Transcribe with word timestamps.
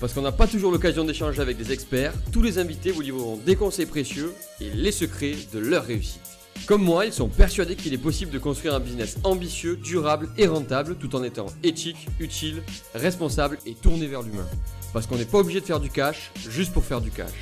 Parce 0.00 0.12
qu'on 0.12 0.22
n'a 0.22 0.32
pas 0.32 0.46
toujours 0.46 0.70
l'occasion 0.70 1.04
d'échanger 1.04 1.40
avec 1.40 1.56
des 1.56 1.72
experts, 1.72 2.12
tous 2.30 2.42
les 2.42 2.58
invités 2.58 2.92
vous 2.92 3.00
livreront 3.00 3.36
des 3.36 3.56
conseils 3.56 3.86
précieux 3.86 4.32
et 4.60 4.70
les 4.70 4.92
secrets 4.92 5.34
de 5.52 5.58
leur 5.58 5.84
réussite. 5.84 6.20
Comme 6.66 6.82
moi, 6.82 7.06
ils 7.06 7.12
sont 7.12 7.28
persuadés 7.28 7.74
qu'il 7.74 7.92
est 7.94 7.98
possible 7.98 8.30
de 8.30 8.38
construire 8.38 8.74
un 8.74 8.80
business 8.80 9.18
ambitieux, 9.24 9.76
durable 9.76 10.28
et 10.36 10.46
rentable 10.46 10.96
tout 10.96 11.16
en 11.16 11.22
étant 11.24 11.46
éthique, 11.64 12.08
utile, 12.20 12.62
responsable 12.94 13.58
et 13.66 13.74
tourné 13.74 14.06
vers 14.06 14.22
l'humain. 14.22 14.46
Parce 14.92 15.06
qu'on 15.06 15.16
n'est 15.16 15.24
pas 15.24 15.38
obligé 15.38 15.60
de 15.60 15.66
faire 15.66 15.80
du 15.80 15.90
cash 15.90 16.30
juste 16.48 16.72
pour 16.72 16.84
faire 16.84 17.00
du 17.00 17.10
cash. 17.10 17.32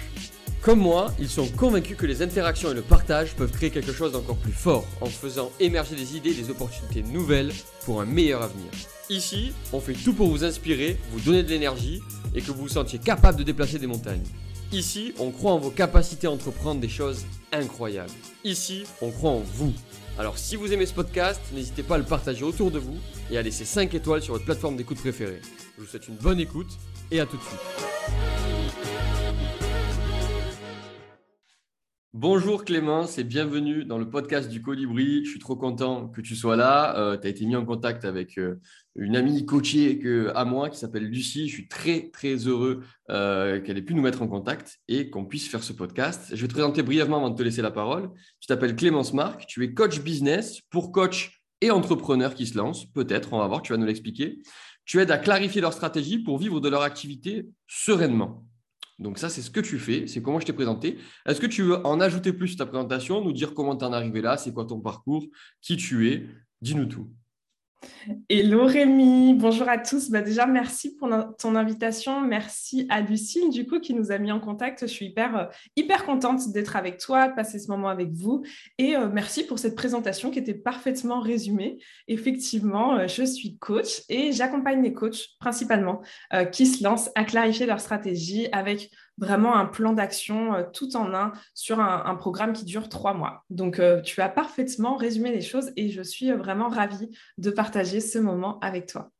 Comme 0.62 0.80
moi, 0.80 1.12
ils 1.18 1.28
sont 1.28 1.46
convaincus 1.46 1.96
que 1.96 2.06
les 2.06 2.22
interactions 2.22 2.72
et 2.72 2.74
le 2.74 2.82
partage 2.82 3.34
peuvent 3.34 3.52
créer 3.52 3.70
quelque 3.70 3.92
chose 3.92 4.12
d'encore 4.12 4.36
plus 4.36 4.52
fort 4.52 4.84
en 5.00 5.06
faisant 5.06 5.52
émerger 5.60 5.94
des 5.94 6.16
idées 6.16 6.30
et 6.30 6.42
des 6.42 6.50
opportunités 6.50 7.02
nouvelles 7.02 7.52
pour 7.84 8.00
un 8.00 8.04
meilleur 8.04 8.42
avenir. 8.42 8.66
Ici, 9.08 9.52
on 9.72 9.80
fait 9.80 9.92
tout 9.92 10.12
pour 10.12 10.28
vous 10.28 10.42
inspirer, 10.42 10.98
vous 11.12 11.20
donner 11.20 11.44
de 11.44 11.48
l'énergie 11.48 12.00
et 12.34 12.42
que 12.42 12.50
vous 12.50 12.62
vous 12.62 12.68
sentiez 12.68 12.98
capable 12.98 13.38
de 13.38 13.44
déplacer 13.44 13.78
des 13.78 13.86
montagnes. 13.86 14.24
Ici, 14.72 15.14
on 15.20 15.30
croit 15.30 15.52
en 15.52 15.58
vos 15.58 15.70
capacités 15.70 16.26
à 16.26 16.32
entreprendre 16.32 16.80
des 16.80 16.88
choses 16.88 17.24
incroyables. 17.52 18.10
Ici, 18.42 18.82
on 19.00 19.12
croit 19.12 19.30
en 19.30 19.38
vous. 19.40 19.72
Alors 20.18 20.38
si 20.38 20.56
vous 20.56 20.72
aimez 20.72 20.86
ce 20.86 20.94
podcast, 20.94 21.40
n'hésitez 21.52 21.82
pas 21.82 21.96
à 21.96 21.98
le 21.98 22.04
partager 22.04 22.42
autour 22.42 22.70
de 22.70 22.78
vous 22.78 22.96
et 23.30 23.38
à 23.38 23.42
laisser 23.42 23.64
5 23.64 23.94
étoiles 23.94 24.22
sur 24.22 24.32
votre 24.32 24.46
plateforme 24.46 24.76
d'écoute 24.76 24.98
préférée. 24.98 25.40
Je 25.76 25.82
vous 25.82 25.88
souhaite 25.88 26.08
une 26.08 26.16
bonne 26.16 26.40
écoute 26.40 26.70
et 27.10 27.20
à 27.20 27.26
tout 27.26 27.36
de 27.36 27.42
suite. 27.42 28.45
Bonjour 32.18 32.64
Clémence 32.64 33.18
et 33.18 33.24
bienvenue 33.24 33.84
dans 33.84 33.98
le 33.98 34.08
podcast 34.08 34.48
du 34.48 34.62
Colibri. 34.62 35.22
Je 35.22 35.28
suis 35.28 35.38
trop 35.38 35.54
content 35.54 36.08
que 36.08 36.22
tu 36.22 36.34
sois 36.34 36.56
là. 36.56 36.96
Euh, 36.98 37.18
tu 37.18 37.26
as 37.26 37.28
été 37.28 37.44
mis 37.44 37.56
en 37.56 37.66
contact 37.66 38.06
avec 38.06 38.38
euh, 38.38 38.58
une 38.94 39.16
amie 39.16 39.44
coachée 39.44 40.00
à 40.34 40.46
moi 40.46 40.70
qui 40.70 40.78
s'appelle 40.78 41.04
Lucie. 41.04 41.46
Je 41.46 41.52
suis 41.52 41.68
très 41.68 42.08
très 42.08 42.36
heureux 42.36 42.82
euh, 43.10 43.60
qu'elle 43.60 43.76
ait 43.76 43.82
pu 43.82 43.92
nous 43.92 44.00
mettre 44.00 44.22
en 44.22 44.28
contact 44.28 44.78
et 44.88 45.10
qu'on 45.10 45.26
puisse 45.26 45.46
faire 45.46 45.62
ce 45.62 45.74
podcast. 45.74 46.28
Je 46.32 46.40
vais 46.40 46.48
te 46.48 46.54
présenter 46.54 46.82
brièvement 46.82 47.18
avant 47.18 47.28
de 47.28 47.36
te 47.36 47.42
laisser 47.42 47.60
la 47.60 47.70
parole. 47.70 48.08
Tu 48.40 48.46
t'appelles 48.46 48.76
Clémence 48.76 49.12
Marc, 49.12 49.44
tu 49.46 49.62
es 49.62 49.74
coach 49.74 50.00
business 50.00 50.62
pour 50.70 50.92
coach 50.92 51.42
et 51.60 51.70
entrepreneurs 51.70 52.34
qui 52.34 52.46
se 52.46 52.56
lancent. 52.56 52.86
Peut-être, 52.94 53.34
on 53.34 53.40
va 53.40 53.46
voir, 53.46 53.60
tu 53.60 53.74
vas 53.74 53.78
nous 53.78 53.84
l'expliquer. 53.84 54.38
Tu 54.86 55.02
aides 55.02 55.10
à 55.10 55.18
clarifier 55.18 55.60
leur 55.60 55.74
stratégie 55.74 56.18
pour 56.20 56.38
vivre 56.38 56.60
de 56.60 56.68
leur 56.70 56.80
activité 56.80 57.46
sereinement. 57.66 58.46
Donc 58.98 59.18
ça, 59.18 59.28
c'est 59.28 59.42
ce 59.42 59.50
que 59.50 59.60
tu 59.60 59.78
fais, 59.78 60.06
c'est 60.06 60.22
comment 60.22 60.40
je 60.40 60.46
t'ai 60.46 60.52
présenté. 60.52 60.98
Est-ce 61.26 61.40
que 61.40 61.46
tu 61.46 61.62
veux 61.62 61.86
en 61.86 62.00
ajouter 62.00 62.32
plus 62.32 62.56
ta 62.56 62.66
présentation, 62.66 63.22
nous 63.22 63.32
dire 63.32 63.54
comment 63.54 63.76
tu 63.76 63.84
en 63.84 63.92
arrivé 63.92 64.22
là, 64.22 64.36
c'est 64.36 64.52
quoi 64.52 64.64
ton 64.64 64.80
parcours, 64.80 65.26
qui 65.60 65.76
tu 65.76 66.10
es? 66.10 66.26
Dis-nous 66.62 66.86
tout. 66.86 67.10
Hello 68.28 68.66
Rémi, 68.66 69.34
bonjour 69.34 69.68
à 69.68 69.78
tous. 69.78 70.10
Bah 70.10 70.20
déjà, 70.20 70.46
merci 70.46 70.96
pour 70.96 71.08
ton 71.38 71.56
invitation. 71.56 72.20
Merci 72.20 72.86
à 72.88 73.00
Lucille, 73.00 73.50
du 73.50 73.66
coup, 73.66 73.80
qui 73.80 73.94
nous 73.94 74.12
a 74.12 74.18
mis 74.18 74.32
en 74.32 74.40
contact. 74.40 74.82
Je 74.82 74.86
suis 74.86 75.06
hyper, 75.06 75.36
euh, 75.36 75.44
hyper 75.76 76.04
contente 76.04 76.52
d'être 76.52 76.76
avec 76.76 76.98
toi, 76.98 77.28
de 77.28 77.34
passer 77.34 77.58
ce 77.58 77.68
moment 77.68 77.88
avec 77.88 78.12
vous. 78.12 78.44
Et 78.78 78.96
euh, 78.96 79.08
merci 79.12 79.44
pour 79.44 79.58
cette 79.58 79.74
présentation 79.74 80.30
qui 80.30 80.38
était 80.38 80.54
parfaitement 80.54 81.20
résumée. 81.20 81.78
Effectivement, 82.08 82.94
euh, 82.94 83.06
je 83.08 83.24
suis 83.24 83.58
coach 83.58 84.02
et 84.08 84.32
j'accompagne 84.32 84.82
les 84.82 84.92
coachs 84.92 85.26
principalement 85.40 86.00
qui 86.52 86.66
se 86.66 86.82
lancent 86.82 87.10
à 87.14 87.24
clarifier 87.24 87.66
leur 87.66 87.80
stratégie 87.80 88.48
avec 88.52 88.90
vraiment 89.18 89.56
un 89.56 89.64
plan 89.64 89.92
d'action 89.92 90.66
tout 90.72 90.96
en 90.96 91.14
un 91.14 91.32
sur 91.54 91.80
un, 91.80 92.14
programme 92.16 92.52
qui 92.52 92.64
dure 92.64 92.88
trois 92.88 93.14
mois. 93.14 93.44
Donc, 93.50 93.80
tu 94.04 94.20
as 94.20 94.28
parfaitement 94.28 94.96
résumé 94.96 95.32
les 95.32 95.40
choses 95.40 95.72
et 95.76 95.88
je 95.88 96.02
suis 96.02 96.30
vraiment 96.32 96.68
ravie 96.68 97.08
de 97.38 97.50
partager 97.50 97.65
ce 97.72 98.18
moment 98.18 98.58
avec 98.60 98.86
toi. 98.86 99.10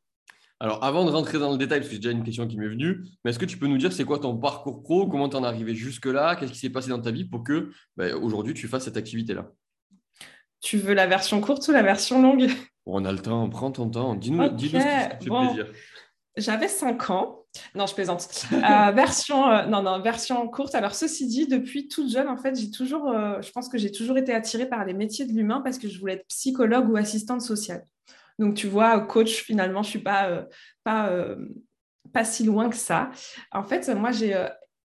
Alors, 0.58 0.82
avant 0.82 1.04
de 1.04 1.10
rentrer 1.10 1.38
dans 1.38 1.52
le 1.52 1.58
détail, 1.58 1.80
parce 1.80 1.88
que 1.88 1.96
c'est 1.96 2.00
déjà 2.00 2.12
une 2.12 2.24
question 2.24 2.46
qui 2.46 2.56
m'est 2.56 2.68
venue, 2.68 3.04
mais 3.24 3.30
est-ce 3.30 3.38
que 3.38 3.44
tu 3.44 3.58
peux 3.58 3.66
nous 3.66 3.76
dire 3.76 3.92
c'est 3.92 4.04
quoi 4.04 4.18
ton 4.18 4.36
parcours 4.38 4.82
pro, 4.82 5.06
comment 5.06 5.28
tu 5.28 5.36
en 5.36 5.44
es 5.44 5.46
arrivé 5.46 5.74
jusque-là, 5.74 6.36
qu'est-ce 6.36 6.52
qui 6.52 6.58
s'est 6.58 6.70
passé 6.70 6.88
dans 6.88 7.00
ta 7.00 7.10
vie 7.10 7.26
pour 7.26 7.44
que 7.44 7.70
bah, 7.96 8.16
aujourd'hui 8.16 8.54
tu 8.54 8.66
fasses 8.66 8.84
cette 8.84 8.96
activité-là? 8.96 9.50
Tu 10.60 10.78
veux 10.78 10.94
la 10.94 11.06
version 11.06 11.42
courte 11.42 11.68
ou 11.68 11.72
la 11.72 11.82
version 11.82 12.22
longue? 12.22 12.48
On 12.86 13.04
a 13.04 13.12
le 13.12 13.18
temps, 13.18 13.48
prends 13.50 13.70
ton 13.70 13.90
temps, 13.90 14.14
dis-nous 14.14 14.42
ce 14.42 14.54
qui 14.54 14.70
te 14.70 14.78
fait 14.78 15.18
plaisir. 15.18 15.66
J'avais 16.36 16.68
5 16.68 17.10
ans. 17.10 17.44
Non, 17.74 17.86
je 17.86 17.94
plaisante. 17.94 18.28
Euh, 18.52 18.56
version, 18.94 19.48
euh, 19.48 19.66
non, 19.66 19.82
non, 19.82 20.00
version 20.00 20.46
courte. 20.48 20.74
Alors, 20.74 20.94
ceci 20.94 21.26
dit, 21.26 21.46
depuis 21.46 21.88
toute 21.88 22.10
jeune, 22.10 22.28
en 22.28 22.36
fait, 22.36 22.54
j'ai 22.58 22.70
toujours, 22.70 23.08
euh, 23.08 23.40
je 23.40 23.50
pense 23.52 23.68
que 23.68 23.78
j'ai 23.78 23.90
toujours 23.90 24.18
été 24.18 24.34
attirée 24.34 24.66
par 24.66 24.84
les 24.84 24.92
métiers 24.92 25.24
de 25.24 25.32
l'humain 25.32 25.62
parce 25.62 25.78
que 25.78 25.88
je 25.88 25.98
voulais 25.98 26.14
être 26.14 26.26
psychologue 26.28 26.90
ou 26.90 26.96
assistante 26.96 27.40
sociale. 27.40 27.84
Donc, 28.38 28.54
tu 28.54 28.66
vois, 28.66 29.00
coach, 29.00 29.42
finalement, 29.42 29.82
je 29.82 29.90
suis 29.90 30.02
pas, 30.02 30.46
pas, 30.84 31.10
pas 32.12 32.24
si 32.24 32.44
loin 32.44 32.68
que 32.68 32.76
ça. 32.76 33.10
En 33.50 33.64
fait, 33.64 33.88
moi, 33.94 34.12
j'ai 34.12 34.34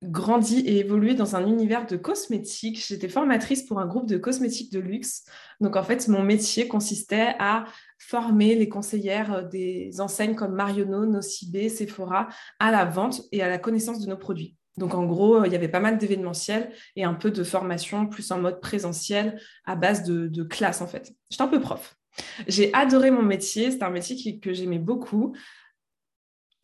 grandi 0.02 0.60
et 0.60 0.78
évolué 0.78 1.14
dans 1.14 1.34
un 1.34 1.46
univers 1.46 1.86
de 1.86 1.96
cosmétiques. 1.96 2.84
J'étais 2.86 3.08
formatrice 3.08 3.64
pour 3.64 3.80
un 3.80 3.86
groupe 3.86 4.06
de 4.06 4.16
cosmétiques 4.16 4.72
de 4.72 4.78
luxe. 4.78 5.24
Donc, 5.60 5.76
en 5.76 5.82
fait, 5.82 6.06
mon 6.08 6.22
métier 6.22 6.68
consistait 6.68 7.34
à 7.38 7.64
former 7.98 8.54
les 8.54 8.68
conseillères 8.68 9.48
des 9.48 10.00
enseignes 10.00 10.34
comme 10.34 10.54
Marionneau, 10.54 11.06
Nocibé, 11.06 11.68
Sephora 11.68 12.28
à 12.60 12.70
la 12.70 12.84
vente 12.84 13.22
et 13.32 13.42
à 13.42 13.48
la 13.48 13.58
connaissance 13.58 14.00
de 14.00 14.08
nos 14.08 14.16
produits. 14.16 14.56
Donc, 14.76 14.94
en 14.94 15.04
gros, 15.04 15.44
il 15.44 15.52
y 15.52 15.56
avait 15.56 15.68
pas 15.68 15.80
mal 15.80 15.98
d'événementiels 15.98 16.70
et 16.94 17.02
un 17.02 17.14
peu 17.14 17.32
de 17.32 17.42
formation 17.42 18.06
plus 18.06 18.30
en 18.30 18.38
mode 18.38 18.60
présentiel 18.60 19.40
à 19.64 19.74
base 19.74 20.04
de, 20.04 20.28
de 20.28 20.42
classe, 20.44 20.80
en 20.80 20.86
fait. 20.86 21.12
J'étais 21.30 21.42
un 21.42 21.48
peu 21.48 21.60
prof. 21.60 21.97
J'ai 22.46 22.72
adoré 22.74 23.10
mon 23.10 23.22
métier. 23.22 23.70
C'était 23.70 23.84
un 23.84 23.90
métier 23.90 24.38
que 24.40 24.52
j'aimais 24.52 24.78
beaucoup 24.78 25.34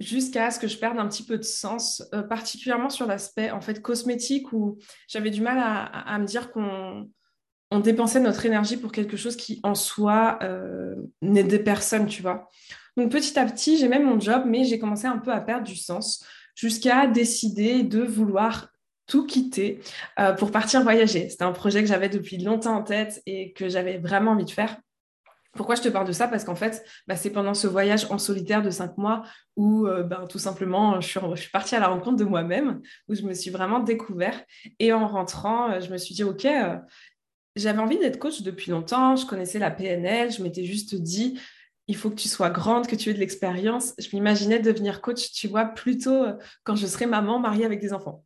jusqu'à 0.01 0.51
ce 0.51 0.59
que 0.59 0.69
je 0.69 0.77
perde 0.77 0.99
un 0.99 1.09
petit 1.09 1.25
peu 1.25 1.39
de 1.39 1.45
sens, 1.45 2.03
euh, 2.15 2.23
particulièrement 2.23 2.91
sur 2.91 3.07
l'aspect 3.07 3.51
en 3.51 3.61
fait 3.61 3.81
cosmétique 3.81 4.53
où 4.53 4.79
j'avais 5.09 5.31
du 5.31 5.41
mal 5.41 5.59
à, 5.59 6.19
me 6.19 6.27
dire 6.27 6.51
qu'on 6.51 7.11
on 7.71 7.81
dépensait 7.81 8.21
notre 8.21 8.45
énergie 8.45 8.77
pour 8.77 8.93
quelque 8.93 9.17
chose 9.17 9.37
qui 9.37 9.61
en 9.63 9.75
soi 9.75 10.39
euh, 10.43 10.95
n'aidait 11.23 11.59
personne, 11.59 12.07
tu 12.07 12.23
vois. 12.23 12.49
Donc 12.97 13.11
petit 13.11 13.39
à 13.39 13.47
petit, 13.47 13.79
j'ai 13.79 13.89
même 13.89 14.05
mon 14.05 14.21
job, 14.21 14.45
mais 14.47 14.65
j'ai 14.65 14.79
commencé 14.79 15.07
un 15.07 15.19
peu 15.19 15.33
à 15.33 15.41
perdre 15.41 15.67
du 15.67 15.77
sens 15.77 16.25
jusqu'à 16.55 17.07
décider 17.07 17.83
de 17.83 18.03
vouloir 18.03 18.69
tout 19.07 19.27
quitter 19.27 19.81
euh, 20.19 20.33
pour 20.33 20.51
partir 20.51 20.83
voyager. 20.83 21.29
C'était 21.29 21.45
un 21.45 21.53
projet 21.53 21.83
que 21.83 21.89
j'avais 21.89 22.09
depuis 22.09 22.39
longtemps 22.39 22.77
en 22.77 22.83
tête 22.83 23.23
et 23.27 23.53
que 23.53 23.69
j'avais 23.69 23.99
vraiment 23.99 24.33
envie 24.33 24.45
de 24.45 24.51
faire. 24.51 24.77
Pourquoi 25.55 25.77
je 25.77 25.83
te 25.83 25.89
parle 25.89 26.07
de 26.07 26.13
ça? 26.13 26.27
Parce 26.27 26.45
qu'en 26.45 26.57
fait, 26.57 26.85
bah, 27.07 27.17
c'est 27.17 27.31
pendant 27.31 27.55
ce 27.55 27.67
voyage 27.67 28.07
en 28.11 28.19
solitaire 28.19 28.63
de 28.63 28.71
cinq 28.71 28.99
mois 28.99 29.23
où 29.57 29.87
euh, 29.87 30.03
ben, 30.03 30.27
tout 30.29 30.39
simplement, 30.39 31.01
je 31.01 31.09
suis, 31.37 31.51
partie 31.51 31.77
à 31.77 31.81
la 31.81 31.89
rencontre 31.89 32.17
de 32.17 32.25
moi-même, 32.25 32.81
où 33.09 33.15
je 33.15 33.23
me 33.23 33.35
suis 33.35 33.51
vraiment 33.51 33.81
découvert. 33.81 34.43
Et 34.81 34.93
en 34.93 35.07
rentrant, 35.07 35.71
euh, 35.71 35.81
je 35.81 35.91
me 35.91 35.97
suis 35.97 36.15
dit, 36.15 36.25
OK, 36.25 36.45
euh, 36.45 36.77
j'avais 37.55 37.79
envie 37.79 37.99
d'être 37.99 38.19
coach 38.19 38.43
depuis 38.43 38.73
longtemps, 38.73 39.15
je 39.15 39.27
connaissais 39.27 39.61
la 39.61 39.71
PNL, 39.71 40.33
je 40.33 40.43
m'étais 40.43 40.65
juste 40.65 40.97
dit, 40.97 41.39
il 41.87 41.97
faut 41.97 42.11
que 42.11 42.17
tu 42.17 42.29
sois 42.29 42.51
grande, 42.51 42.87
que 42.89 42.97
tu 42.97 43.11
aies 43.11 43.15
de 43.15 43.21
l'expérience. 43.21 43.95
Je 43.99 44.09
m'imaginais 44.15 44.59
devenir 44.59 45.01
coach, 45.01 45.31
tu 45.31 45.47
vois, 45.47 45.67
plutôt 45.67 46.25
quand 46.65 46.75
je 46.75 46.87
serai 46.87 47.07
maman, 47.07 47.39
mariée 47.39 47.65
avec 47.65 47.81
des 47.81 47.93
enfants. 47.93 48.25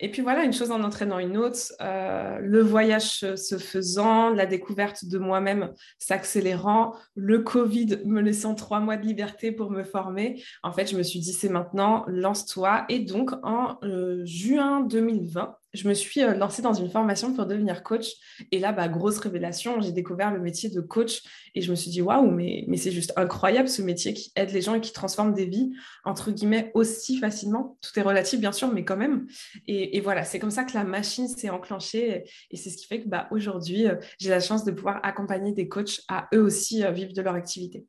Et 0.00 0.10
puis 0.10 0.22
voilà, 0.22 0.44
une 0.44 0.52
chose 0.52 0.70
en 0.70 0.82
entraînant 0.82 1.18
une 1.18 1.36
autre, 1.36 1.72
euh, 1.80 2.38
le 2.40 2.60
voyage 2.60 3.20
se 3.36 3.58
faisant, 3.58 4.30
la 4.30 4.46
découverte 4.46 5.04
de 5.04 5.18
moi-même 5.18 5.72
s'accélérant, 5.98 6.94
le 7.14 7.40
Covid 7.40 8.00
me 8.04 8.20
laissant 8.20 8.54
trois 8.54 8.80
mois 8.80 8.96
de 8.96 9.06
liberté 9.06 9.52
pour 9.52 9.70
me 9.70 9.84
former, 9.84 10.42
en 10.62 10.72
fait, 10.72 10.90
je 10.90 10.96
me 10.96 11.02
suis 11.02 11.20
dit, 11.20 11.32
c'est 11.32 11.48
maintenant, 11.48 12.04
lance-toi. 12.08 12.84
Et 12.88 13.00
donc, 13.00 13.30
en 13.42 13.78
euh, 13.84 14.22
juin 14.24 14.80
2020, 14.80 15.56
je 15.74 15.88
me 15.88 15.94
suis 15.94 16.22
euh, 16.22 16.34
lancée 16.34 16.62
dans 16.62 16.72
une 16.72 16.88
formation 16.88 17.34
pour 17.34 17.46
devenir 17.46 17.82
coach. 17.82 18.12
Et 18.52 18.58
là, 18.58 18.72
bah, 18.72 18.88
grosse 18.88 19.18
révélation, 19.18 19.80
j'ai 19.80 19.92
découvert 19.92 20.32
le 20.32 20.40
métier 20.40 20.70
de 20.70 20.80
coach 20.80 21.22
et 21.54 21.60
je 21.60 21.70
me 21.70 21.76
suis 21.76 21.90
dit, 21.90 22.00
waouh, 22.00 22.30
mais, 22.30 22.66
c'est 22.76 22.92
juste 22.92 23.12
incroyable 23.16 23.68
ce 23.68 23.82
métier 23.82 24.14
qui 24.14 24.32
aide 24.36 24.50
les 24.50 24.62
gens 24.62 24.74
et 24.74 24.80
qui 24.80 24.92
transforme 24.92 25.34
des 25.34 25.46
vies, 25.46 25.72
entre 26.04 26.30
guillemets, 26.30 26.70
aussi 26.74 27.18
facilement. 27.18 27.76
Tout 27.80 27.98
est 27.98 28.02
relatif, 28.02 28.40
bien 28.40 28.52
sûr, 28.52 28.72
mais 28.72 28.84
quand 28.84 28.96
même. 28.96 29.26
Et, 29.66 30.00
voilà, 30.00 30.24
c'est 30.24 30.38
comme 30.38 30.50
ça 30.50 30.64
que 30.64 30.74
la 30.74 30.84
machine 30.84 31.28
s'est 31.28 31.50
enclenchée. 31.50 32.24
Et 32.50 32.56
c'est 32.56 32.70
ce 32.70 32.76
qui 32.76 32.86
fait 32.86 33.02
que 33.02 33.08
bah, 33.08 33.28
aujourd'hui, 33.30 33.86
euh, 33.86 33.96
j'ai 34.18 34.30
la 34.30 34.40
chance 34.40 34.64
de 34.64 34.70
pouvoir 34.70 35.00
accompagner 35.02 35.52
des 35.52 35.68
coachs 35.68 36.00
à 36.08 36.28
eux 36.34 36.42
aussi 36.42 36.84
euh, 36.84 36.90
vivre 36.90 37.12
de 37.12 37.22
leur 37.22 37.34
activité. 37.34 37.84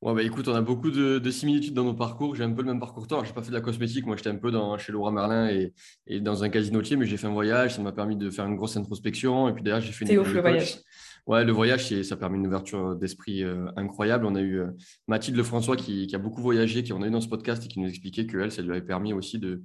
Ouais, 0.00 0.14
bah 0.14 0.22
écoute, 0.22 0.46
on 0.46 0.54
a 0.54 0.60
beaucoup 0.60 0.90
de, 0.90 1.30
similitudes 1.30 1.74
dans 1.74 1.82
nos 1.82 1.94
parcours. 1.94 2.36
J'ai 2.36 2.44
un 2.44 2.52
peu 2.52 2.62
le 2.62 2.68
même 2.68 2.78
parcours 2.78 3.02
que 3.02 3.08
toi. 3.08 3.22
Je 3.24 3.28
n'ai 3.28 3.34
pas 3.34 3.42
fait 3.42 3.48
de 3.48 3.54
la 3.54 3.60
cosmétique. 3.60 4.06
Moi, 4.06 4.16
j'étais 4.16 4.30
un 4.30 4.36
peu 4.36 4.52
dans, 4.52 4.78
chez 4.78 4.92
Laura 4.92 5.10
Merlin 5.10 5.48
et, 5.48 5.72
et 6.06 6.20
dans 6.20 6.44
un 6.44 6.48
casinotier, 6.48 6.96
mais 6.96 7.04
j'ai 7.04 7.16
fait 7.16 7.26
un 7.26 7.32
voyage. 7.32 7.74
Ça 7.74 7.82
m'a 7.82 7.90
permis 7.90 8.16
de 8.16 8.30
faire 8.30 8.46
une 8.46 8.54
grosse 8.54 8.76
introspection. 8.76 9.48
Et 9.48 9.52
puis 9.54 9.64
d'ailleurs, 9.64 9.80
j'ai 9.80 9.90
fait 9.90 10.04
une. 10.04 10.20
ouf 10.20 10.32
le 10.32 10.40
voyage. 10.40 10.78
Ouais, 11.26 11.44
le 11.44 11.52
voyage, 11.52 12.02
ça 12.04 12.16
permet 12.16 12.38
une 12.38 12.46
ouverture 12.46 12.96
d'esprit 12.96 13.42
euh, 13.42 13.66
incroyable. 13.76 14.24
On 14.24 14.34
a 14.34 14.40
eu 14.40 14.60
euh, 14.60 14.70
Mathilde 15.08 15.36
Lefrançois 15.36 15.76
qui, 15.76 16.06
qui, 16.06 16.14
a 16.14 16.18
beaucoup 16.18 16.40
voyagé, 16.40 16.82
qui 16.82 16.94
en 16.94 17.02
a 17.02 17.06
eu 17.06 17.10
dans 17.10 17.20
ce 17.20 17.28
podcast 17.28 17.62
et 17.66 17.68
qui 17.68 17.80
nous 17.80 17.88
expliquait 17.88 18.26
que 18.26 18.38
elle, 18.38 18.50
ça 18.50 18.62
lui 18.62 18.70
avait 18.70 18.80
permis 18.80 19.12
aussi 19.12 19.38
de, 19.38 19.62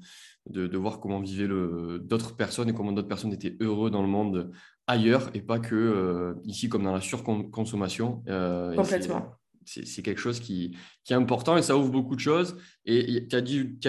de, 0.50 0.78
voir 0.78 1.00
comment 1.00 1.22
vivaient 1.22 1.48
d'autres 2.02 2.36
personnes 2.36 2.68
et 2.68 2.74
comment 2.74 2.92
d'autres 2.92 3.08
personnes 3.08 3.32
étaient 3.32 3.56
heureux 3.62 3.90
dans 3.90 4.02
le 4.02 4.10
monde 4.10 4.52
ailleurs 4.88 5.30
et 5.36 5.42
pas 5.42 5.60
que 5.60 5.74
euh, 5.74 6.34
ici 6.44 6.68
comme 6.68 6.84
dans 6.84 6.94
la 6.94 7.02
surconsommation. 7.02 8.24
Complètement 8.76 9.38
c'est 9.66 10.02
quelque 10.02 10.20
chose 10.20 10.40
qui, 10.40 10.76
est 11.10 11.14
important 11.14 11.58
et 11.58 11.62
ça 11.62 11.78
ouvre 11.78 11.90
beaucoup 11.90 12.16
de 12.16 12.22
choses. 12.22 12.58
Et 12.86 13.28
tu 13.28 13.36
as, 13.36 13.42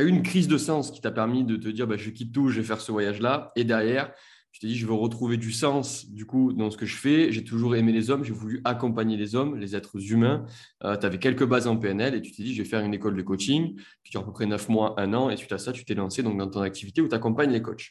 eu 0.02 0.08
une 0.08 0.22
crise 0.22 0.48
de 0.48 0.58
sens 0.58 0.90
qui 0.90 1.00
t'a 1.00 1.10
permis 1.10 1.44
de 1.44 1.56
te 1.56 1.68
dire 1.68 1.86
bah, 1.86 1.96
je 1.96 2.10
quitte 2.10 2.32
tout, 2.32 2.48
je 2.48 2.60
vais 2.60 2.66
faire 2.66 2.80
ce 2.80 2.92
voyage-là. 2.92 3.52
Et 3.56 3.64
derrière, 3.64 4.12
tu 4.52 4.60
t'es 4.60 4.66
dit 4.68 4.76
je 4.76 4.86
veux 4.86 4.94
retrouver 4.94 5.36
du 5.36 5.50
sens 5.50 6.08
du 6.08 6.26
coup 6.26 6.52
dans 6.52 6.70
ce 6.70 6.76
que 6.76 6.86
je 6.86 6.96
fais. 6.96 7.32
J'ai 7.32 7.42
toujours 7.42 7.74
aimé 7.74 7.92
les 7.92 8.10
hommes, 8.10 8.24
j'ai 8.24 8.32
voulu 8.32 8.60
accompagner 8.64 9.16
les 9.16 9.34
hommes, 9.34 9.56
les 9.56 9.74
êtres 9.74 10.12
humains. 10.12 10.46
Euh, 10.84 10.96
tu 10.96 11.06
avais 11.06 11.18
quelques 11.18 11.44
bases 11.44 11.66
en 11.66 11.76
PNL 11.76 12.14
et 12.14 12.22
tu 12.22 12.30
t'es 12.30 12.44
dit 12.44 12.54
je 12.54 12.62
vais 12.62 12.68
faire 12.68 12.80
une 12.84 12.94
école 12.94 13.16
de 13.16 13.22
coaching. 13.22 13.76
Tu 14.04 14.16
as 14.16 14.20
à 14.20 14.24
peu 14.24 14.32
près 14.32 14.46
neuf 14.46 14.68
mois, 14.68 14.94
un 14.98 15.12
an. 15.12 15.28
Et 15.30 15.36
suite 15.36 15.52
à 15.52 15.58
ça, 15.58 15.72
tu 15.72 15.84
t'es 15.84 15.94
lancé 15.94 16.22
donc, 16.22 16.38
dans 16.38 16.48
ton 16.48 16.60
activité 16.60 17.00
où 17.00 17.08
tu 17.08 17.14
accompagnes 17.14 17.50
les 17.50 17.62
coachs. 17.62 17.90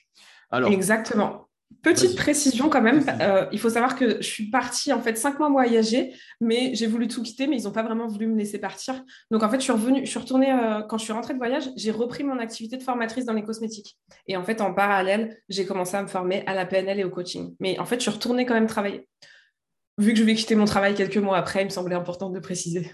Alors, 0.52 0.72
Exactement. 0.72 1.50
Petite 1.82 2.16
précision 2.16 2.70
quand 2.70 2.82
même, 2.82 3.04
euh, 3.22 3.46
il 3.52 3.60
faut 3.60 3.70
savoir 3.70 3.96
que 3.96 4.18
je 4.22 4.28
suis 4.28 4.50
partie 4.50 4.94
en 4.94 5.02
fait 5.02 5.18
cinq 5.18 5.40
mois 5.40 5.50
voyager, 5.50 6.14
mais 6.40 6.76
j'ai 6.76 6.88
voulu 6.88 7.08
tout 7.08 7.24
quitter, 7.24 7.48
mais 7.48 7.58
ils 7.58 7.64
n'ont 7.64 7.72
pas 7.72 7.84
vraiment 7.84 8.08
voulu 8.08 8.28
me 8.28 8.38
laisser 8.38 8.60
partir. 8.60 9.04
Donc 9.32 9.44
en 9.44 9.50
fait, 9.50 9.58
je 9.58 9.64
suis 9.64 9.72
revenue, 9.72 10.06
je 10.06 10.10
suis 10.10 10.20
retournée 10.20 10.52
euh, 10.52 10.82
quand 10.82 10.98
je 10.98 11.04
suis 11.04 11.14
rentrée 11.14 11.34
de 11.34 11.40
voyage, 11.40 11.64
j'ai 11.76 11.92
repris 11.92 12.24
mon 12.24 12.40
activité 12.40 12.78
de 12.78 12.84
formatrice 12.84 13.26
dans 13.26 13.34
les 13.34 13.44
cosmétiques. 13.44 13.98
Et 14.28 14.38
en 14.38 14.44
fait, 14.44 14.62
en 14.62 14.74
parallèle, 14.74 15.38
j'ai 15.50 15.66
commencé 15.66 15.96
à 15.96 16.04
me 16.04 16.08
former 16.08 16.44
à 16.46 16.54
la 16.54 16.66
PNL 16.66 17.00
et 17.00 17.04
au 17.04 17.10
coaching. 17.10 17.56
Mais 17.60 17.80
en 17.80 17.86
fait, 17.86 17.96
je 17.96 18.02
suis 18.02 18.12
retournée 18.12 18.46
quand 18.46 18.54
même 18.54 18.68
travailler. 18.68 19.08
Vu 19.98 20.14
que 20.14 20.20
je 20.20 20.24
vais 20.24 20.36
quitter 20.36 20.56
mon 20.56 20.66
travail 20.66 20.96
quelques 20.96 21.18
mois 21.18 21.38
après, 21.38 21.62
il 21.62 21.66
me 21.66 21.70
semblait 21.70 21.96
important 21.96 22.30
de 22.30 22.40
préciser. 22.40 22.92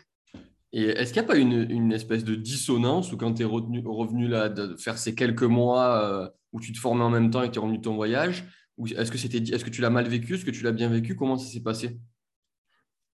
Et 0.71 0.83
est-ce 0.83 1.13
qu'il 1.13 1.21
n'y 1.21 1.25
a 1.25 1.27
pas 1.27 1.37
une, 1.37 1.91
espèce 1.91 2.23
de 2.23 2.35
dissonance 2.35 3.11
où 3.11 3.17
quand 3.17 3.33
tu 3.33 3.41
es 3.41 3.45
revenu, 3.45 4.27
là 4.27 4.49
de 4.49 4.75
faire 4.77 4.97
ces 4.97 5.15
quelques 5.15 5.43
mois 5.43 6.03
euh, 6.03 6.29
où 6.53 6.59
tu 6.59 6.71
te 6.73 6.77
formais 6.77 7.03
en 7.03 7.09
même 7.09 7.31
temps 7.31 7.41
et 7.41 7.49
tu 7.49 7.57
es 7.57 7.61
revenu 7.61 7.79
de 7.79 7.83
ton 7.83 7.95
voyage, 7.95 8.45
est-ce 8.85 9.11
que, 9.11 9.63
que 9.63 9.69
tu 9.69 9.81
l'as 9.81 9.89
mal 9.89 10.07
vécu? 10.07 10.35
Est-ce 10.35 10.45
que 10.45 10.51
tu 10.51 10.63
l'as 10.63 10.71
bien 10.71 10.89
vécu? 10.89 11.15
Comment 11.15 11.37
ça 11.37 11.51
s'est 11.51 11.61
passé? 11.61 11.97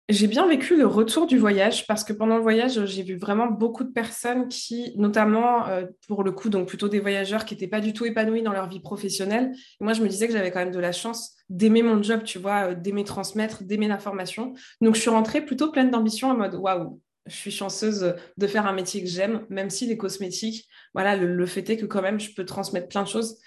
J'ai 0.08 0.26
bien 0.26 0.48
vécu 0.48 0.76
le 0.76 0.86
retour 0.86 1.26
du 1.26 1.38
voyage 1.38 1.86
parce 1.86 2.02
que 2.02 2.12
pendant 2.12 2.36
le 2.36 2.42
voyage, 2.42 2.84
j'ai 2.86 3.02
vu 3.02 3.16
vraiment 3.16 3.46
beaucoup 3.46 3.84
de 3.84 3.92
personnes 3.92 4.48
qui, 4.48 4.92
notamment 4.96 5.68
euh, 5.68 5.86
pour 6.08 6.24
le 6.24 6.32
coup, 6.32 6.48
donc 6.48 6.66
plutôt 6.66 6.88
des 6.88 6.98
voyageurs 6.98 7.44
qui 7.44 7.54
n'étaient 7.54 7.68
pas 7.68 7.80
du 7.80 7.92
tout 7.92 8.04
épanouis 8.04 8.42
dans 8.42 8.52
leur 8.52 8.68
vie 8.68 8.80
professionnelle. 8.80 9.52
moi, 9.80 9.92
je 9.92 10.02
me 10.02 10.08
disais 10.08 10.26
que 10.26 10.32
j'avais 10.32 10.50
quand 10.50 10.58
même 10.58 10.72
de 10.72 10.78
la 10.80 10.92
chance 10.92 11.36
d'aimer 11.48 11.82
mon 11.82 12.02
job, 12.02 12.24
tu 12.24 12.38
vois, 12.38 12.70
euh, 12.70 12.74
d'aimer 12.74 13.04
transmettre, 13.04 13.62
d'aimer 13.62 13.88
la 13.88 13.98
formation. 13.98 14.54
Donc, 14.80 14.96
je 14.96 15.00
suis 15.00 15.10
rentrée 15.10 15.44
plutôt 15.44 15.70
pleine 15.70 15.90
d'ambition 15.90 16.30
en 16.30 16.36
mode 16.36 16.56
waouh, 16.56 17.00
je 17.26 17.36
suis 17.36 17.52
chanceuse 17.52 18.14
de 18.36 18.46
faire 18.48 18.66
un 18.66 18.72
métier 18.72 19.02
que 19.02 19.08
j'aime, 19.08 19.46
même 19.50 19.70
si 19.70 19.86
les 19.86 19.96
cosmétiques, 19.96 20.68
voilà, 20.94 21.16
le, 21.16 21.32
le 21.32 21.46
fait 21.46 21.70
est 21.70 21.76
que 21.76 21.86
quand 21.86 22.02
même, 22.02 22.18
je 22.18 22.34
peux 22.34 22.44
transmettre 22.44 22.88
plein 22.88 23.04
de 23.04 23.08
choses. 23.08 23.38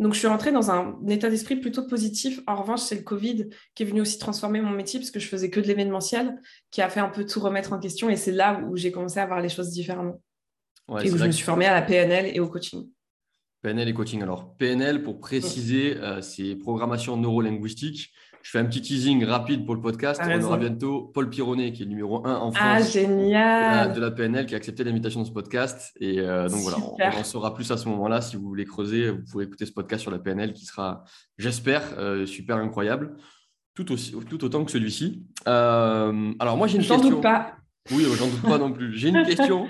Donc, 0.00 0.14
je 0.14 0.18
suis 0.18 0.26
rentrée 0.26 0.50
dans 0.50 0.70
un 0.70 0.98
état 1.08 1.30
d'esprit 1.30 1.56
plutôt 1.56 1.86
positif. 1.86 2.40
En 2.46 2.56
revanche, 2.56 2.80
c'est 2.80 2.96
le 2.96 3.02
Covid 3.02 3.48
qui 3.74 3.84
est 3.84 3.86
venu 3.86 4.00
aussi 4.00 4.18
transformer 4.18 4.60
mon 4.60 4.70
métier 4.70 4.98
parce 4.98 5.10
que 5.10 5.20
je 5.20 5.28
faisais 5.28 5.50
que 5.50 5.60
de 5.60 5.66
l'événementiel, 5.66 6.40
qui 6.70 6.82
a 6.82 6.88
fait 6.88 7.00
un 7.00 7.08
peu 7.08 7.24
tout 7.24 7.40
remettre 7.40 7.72
en 7.72 7.78
question. 7.78 8.10
Et 8.10 8.16
c'est 8.16 8.32
là 8.32 8.60
où 8.68 8.76
j'ai 8.76 8.90
commencé 8.90 9.20
à 9.20 9.26
voir 9.26 9.40
les 9.40 9.48
choses 9.48 9.70
différemment. 9.70 10.20
et 11.02 11.10
où 11.10 11.16
je 11.16 11.24
me 11.24 11.30
suis 11.30 11.44
formée 11.44 11.66
à 11.66 11.74
la 11.74 11.82
PNL 11.82 12.34
et 12.34 12.40
au 12.40 12.48
coaching. 12.48 12.88
PNL 13.62 13.88
et 13.88 13.94
coaching. 13.94 14.22
Alors, 14.22 14.56
PNL, 14.56 15.02
pour 15.02 15.20
préciser, 15.20 15.96
euh, 15.96 16.20
c'est 16.20 16.56
programmation 16.56 17.16
neurolinguistique. 17.16 18.12
Je 18.44 18.50
fais 18.50 18.58
un 18.58 18.66
petit 18.66 18.82
teasing 18.82 19.24
rapide 19.24 19.64
pour 19.64 19.74
le 19.74 19.80
podcast. 19.80 20.20
On 20.22 20.42
aura 20.42 20.58
bientôt 20.58 21.10
Paul 21.14 21.30
Pironnet, 21.30 21.72
qui 21.72 21.80
est 21.80 21.86
le 21.86 21.88
numéro 21.88 22.26
1 22.26 22.36
en 22.36 22.52
ah, 22.54 22.76
France 22.76 22.92
génial. 22.92 23.94
De, 23.94 24.00
la, 24.00 24.10
PNL, 24.10 24.44
qui 24.44 24.52
a 24.52 24.58
accepté 24.58 24.84
l'invitation 24.84 25.22
de 25.22 25.26
ce 25.26 25.32
podcast. 25.32 25.94
Et 25.98 26.20
euh, 26.20 26.46
donc 26.46 26.60
voilà, 26.60 26.76
on, 26.76 27.20
en 27.20 27.24
saura 27.24 27.54
plus 27.54 27.70
à 27.70 27.78
ce 27.78 27.88
moment-là. 27.88 28.20
Si 28.20 28.36
vous 28.36 28.46
voulez 28.46 28.66
creuser, 28.66 29.08
vous 29.08 29.22
pourrez 29.30 29.44
écouter 29.46 29.64
ce 29.64 29.72
podcast 29.72 30.02
sur 30.02 30.10
la 30.10 30.18
PNL 30.18 30.52
qui 30.52 30.66
sera, 30.66 31.04
j'espère, 31.38 31.82
euh, 31.96 32.26
super 32.26 32.58
incroyable. 32.58 33.16
Tout, 33.74 33.90
aussi, 33.92 34.14
tout 34.28 34.44
autant 34.44 34.62
que 34.66 34.70
celui-ci. 34.70 35.24
Euh, 35.48 36.32
alors 36.38 36.58
moi, 36.58 36.66
j'ai 36.66 36.74
une 36.76 36.80
question. 36.80 37.02
J'en 37.02 37.08
doute 37.08 37.22
pas. 37.22 37.56
Oui, 37.92 38.04
j'en 38.18 38.28
doute 38.28 38.42
pas 38.42 38.58
non 38.58 38.72
plus. 38.74 38.94
J'ai 38.94 39.08
une 39.08 39.22
question. 39.26 39.68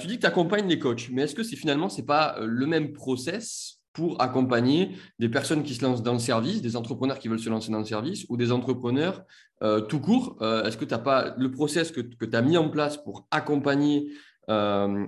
tu 0.00 0.08
dis 0.08 0.16
que 0.16 0.22
tu 0.22 0.26
accompagnes 0.26 0.66
les 0.66 0.80
coachs, 0.80 1.08
mais 1.12 1.22
est-ce 1.22 1.36
que 1.36 1.44
c'est 1.44 1.54
finalement, 1.54 1.88
ce 1.88 2.00
n'est 2.00 2.06
pas 2.06 2.34
le 2.40 2.66
même 2.66 2.92
process 2.92 3.81
pour 3.92 4.20
accompagner 4.22 4.96
des 5.18 5.28
personnes 5.28 5.62
qui 5.62 5.74
se 5.74 5.82
lancent 5.84 6.02
dans 6.02 6.14
le 6.14 6.18
service, 6.18 6.62
des 6.62 6.76
entrepreneurs 6.76 7.18
qui 7.18 7.28
veulent 7.28 7.38
se 7.38 7.50
lancer 7.50 7.70
dans 7.70 7.78
le 7.78 7.84
service 7.84 8.24
ou 8.28 8.36
des 8.36 8.52
entrepreneurs 8.52 9.24
euh, 9.62 9.80
tout 9.80 10.00
court. 10.00 10.36
Euh, 10.40 10.64
est-ce 10.64 10.76
que 10.76 10.84
tu 10.84 10.92
n'as 10.92 10.98
pas 10.98 11.34
le 11.36 11.50
process 11.50 11.92
que, 11.92 12.00
tu 12.00 12.36
as 12.36 12.42
mis 12.42 12.56
en 12.56 12.68
place 12.68 12.96
pour 12.96 13.26
accompagner, 13.30 14.12
euh, 14.48 15.06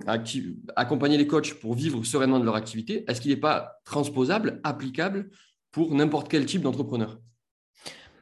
accompagner 0.75 1.17
les 1.17 1.27
coachs 1.27 1.55
pour 1.55 1.73
vivre 1.73 2.03
sereinement 2.03 2.39
de 2.39 2.45
leur 2.45 2.55
activité 2.55 3.03
Est-ce 3.07 3.21
qu'il 3.21 3.31
n'est 3.31 3.37
pas 3.37 3.79
transposable, 3.85 4.59
applicable 4.63 5.29
pour 5.71 5.93
n'importe 5.93 6.29
quel 6.29 6.45
type 6.45 6.61
d'entrepreneur? 6.61 7.19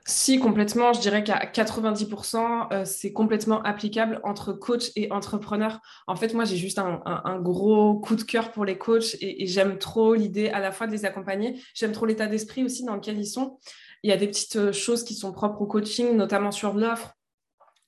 Si, 0.06 0.38
complètement. 0.38 0.92
Je 0.92 1.00
dirais 1.00 1.24
qu'à 1.24 1.46
90%, 1.46 2.68
euh, 2.74 2.86
c'est 2.86 3.14
complètement 3.14 3.62
applicable 3.64 4.20
entre 4.24 4.52
coach 4.52 4.92
et 4.98 5.10
entrepreneur. 5.12 5.80
En 6.08 6.18
fait, 6.18 6.34
moi, 6.34 6.44
j'ai 6.44 6.58
juste 6.58 6.78
un, 6.78 7.40
gros 7.40 8.00
coup 8.00 8.16
de 8.16 8.24
cœur 8.24 8.52
pour 8.52 8.66
les 8.66 8.78
coachs 8.78 9.16
et, 9.22 9.46
j'aime 9.48 9.78
trop 9.78 10.14
l'idée 10.14 10.50
à 10.50 10.60
la 10.60 10.72
fois 10.72 10.88
de 10.88 10.92
les 10.92 11.06
accompagner. 11.06 11.62
J'aime 11.74 11.94
trop 11.94 12.06
l'état 12.06 12.28
d'esprit 12.28 12.64
aussi 12.66 12.84
dans 12.84 12.96
lequel 12.96 13.18
ils 13.18 13.28
sont. 13.28 13.60
Il 14.04 14.10
y 14.10 14.14
a 14.14 14.18
des 14.18 14.28
petites 14.28 14.58
euh, 14.58 14.74
choses 14.74 15.06
qui 15.06 15.14
sont 15.14 15.32
propres 15.32 15.62
au 15.62 15.68
coaching, 15.68 16.18
notamment 16.18 16.52
sur 16.52 16.74
l'offre 16.74 17.16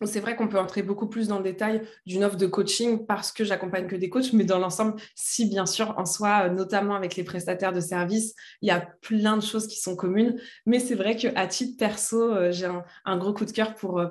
c'est 0.04 0.20
vrai 0.20 0.36
qu'on 0.36 0.50
peut 0.50 0.60
entrer 0.60 0.84
beaucoup 0.84 1.08
plus 1.08 1.30
dans 1.30 1.38
le 1.38 1.44
détail 1.44 1.82
d'une 2.06 2.26
offre 2.26 2.36
de 2.36 2.48
coaching 2.48 3.06
parce 3.06 3.32
que 3.32 3.46
j'accompagne 3.46 3.88
que 3.88 3.96
des 3.96 4.10
coachs, 4.10 4.34
mais 4.34 4.44
dans 4.44 4.60
l'ensemble, 4.60 4.96
si 5.16 5.48
bien 5.48 5.66
sûr, 5.66 5.94
en 5.98 6.06
soi, 6.06 6.46
euh, 6.46 6.50
notamment 6.50 6.96
avec 6.96 7.16
les 7.16 7.24
prestataires 7.24 7.72
de 7.72 7.80
services, 7.80 8.36
il 8.62 8.68
y 8.68 8.72
a 8.72 8.82
plein 9.02 9.38
de 9.38 9.42
choses 9.42 9.68
qui 9.68 9.80
sont 9.80 9.96
communes. 9.96 10.38
Mais 10.66 10.80
c'est 10.80 10.96
vrai 10.96 11.16
qu'à 11.16 11.48
titre 11.48 11.78
perso, 11.78 12.22
euh, 12.22 12.52
j'ai 12.52 12.68
un, 13.06 13.18
gros 13.18 13.34
coup 13.34 13.46
de 13.46 13.52
cœur 13.52 13.76
pour, 13.76 14.00
euh, 14.00 14.08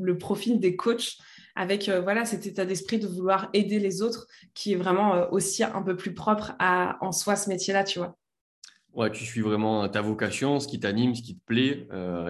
le, 0.00 0.18
profil 0.18 0.58
des 0.58 0.74
coachs 0.74 1.16
avec 1.54 1.88
voilà 1.88 2.24
cet 2.24 2.46
état 2.46 2.64
d'esprit 2.64 2.98
de 2.98 3.06
vouloir 3.06 3.48
aider 3.52 3.78
les 3.78 4.02
autres 4.02 4.26
qui 4.54 4.72
est 4.72 4.76
vraiment 4.76 5.28
aussi 5.32 5.62
un 5.62 5.82
peu 5.82 5.96
plus 5.96 6.14
propre 6.14 6.52
à 6.58 6.98
en 7.00 7.12
soi 7.12 7.36
ce 7.36 7.48
métier-là, 7.48 7.84
tu 7.84 7.98
vois. 7.98 8.16
Ouais, 8.92 9.10
tu 9.10 9.24
suis 9.24 9.40
vraiment 9.40 9.88
ta 9.88 10.00
vocation, 10.00 10.60
ce 10.60 10.66
qui 10.66 10.80
t'anime, 10.80 11.14
ce 11.14 11.22
qui 11.22 11.36
te 11.36 11.44
plaît, 11.44 11.86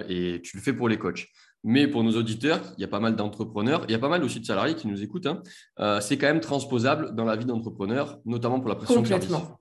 et 0.07 0.41
tu 0.43 0.57
le 0.57 0.61
fais 0.61 0.73
pour 0.73 0.89
les 0.89 0.97
coachs. 0.97 1.27
Mais 1.63 1.87
pour 1.87 2.03
nos 2.03 2.11
auditeurs, 2.11 2.61
il 2.77 2.81
y 2.81 2.83
a 2.85 2.87
pas 2.87 2.99
mal 2.99 3.15
d'entrepreneurs, 3.15 3.83
il 3.87 3.91
y 3.91 3.95
a 3.95 3.99
pas 3.99 4.09
mal 4.09 4.23
aussi 4.23 4.39
de 4.39 4.45
salariés 4.45 4.75
qui 4.75 4.87
nous 4.87 5.03
écoutent. 5.03 5.25
Hein. 5.25 5.43
Euh, 5.79 5.99
c'est 5.99 6.17
quand 6.17 6.27
même 6.27 6.39
transposable 6.39 7.15
dans 7.15 7.25
la 7.25 7.35
vie 7.35 7.45
d'entrepreneur, 7.45 8.19
notamment 8.25 8.59
pour 8.59 8.69
la 8.69 8.75
pression 8.75 8.95
complètement. 8.95 9.39
de 9.39 9.43
service. 9.43 9.59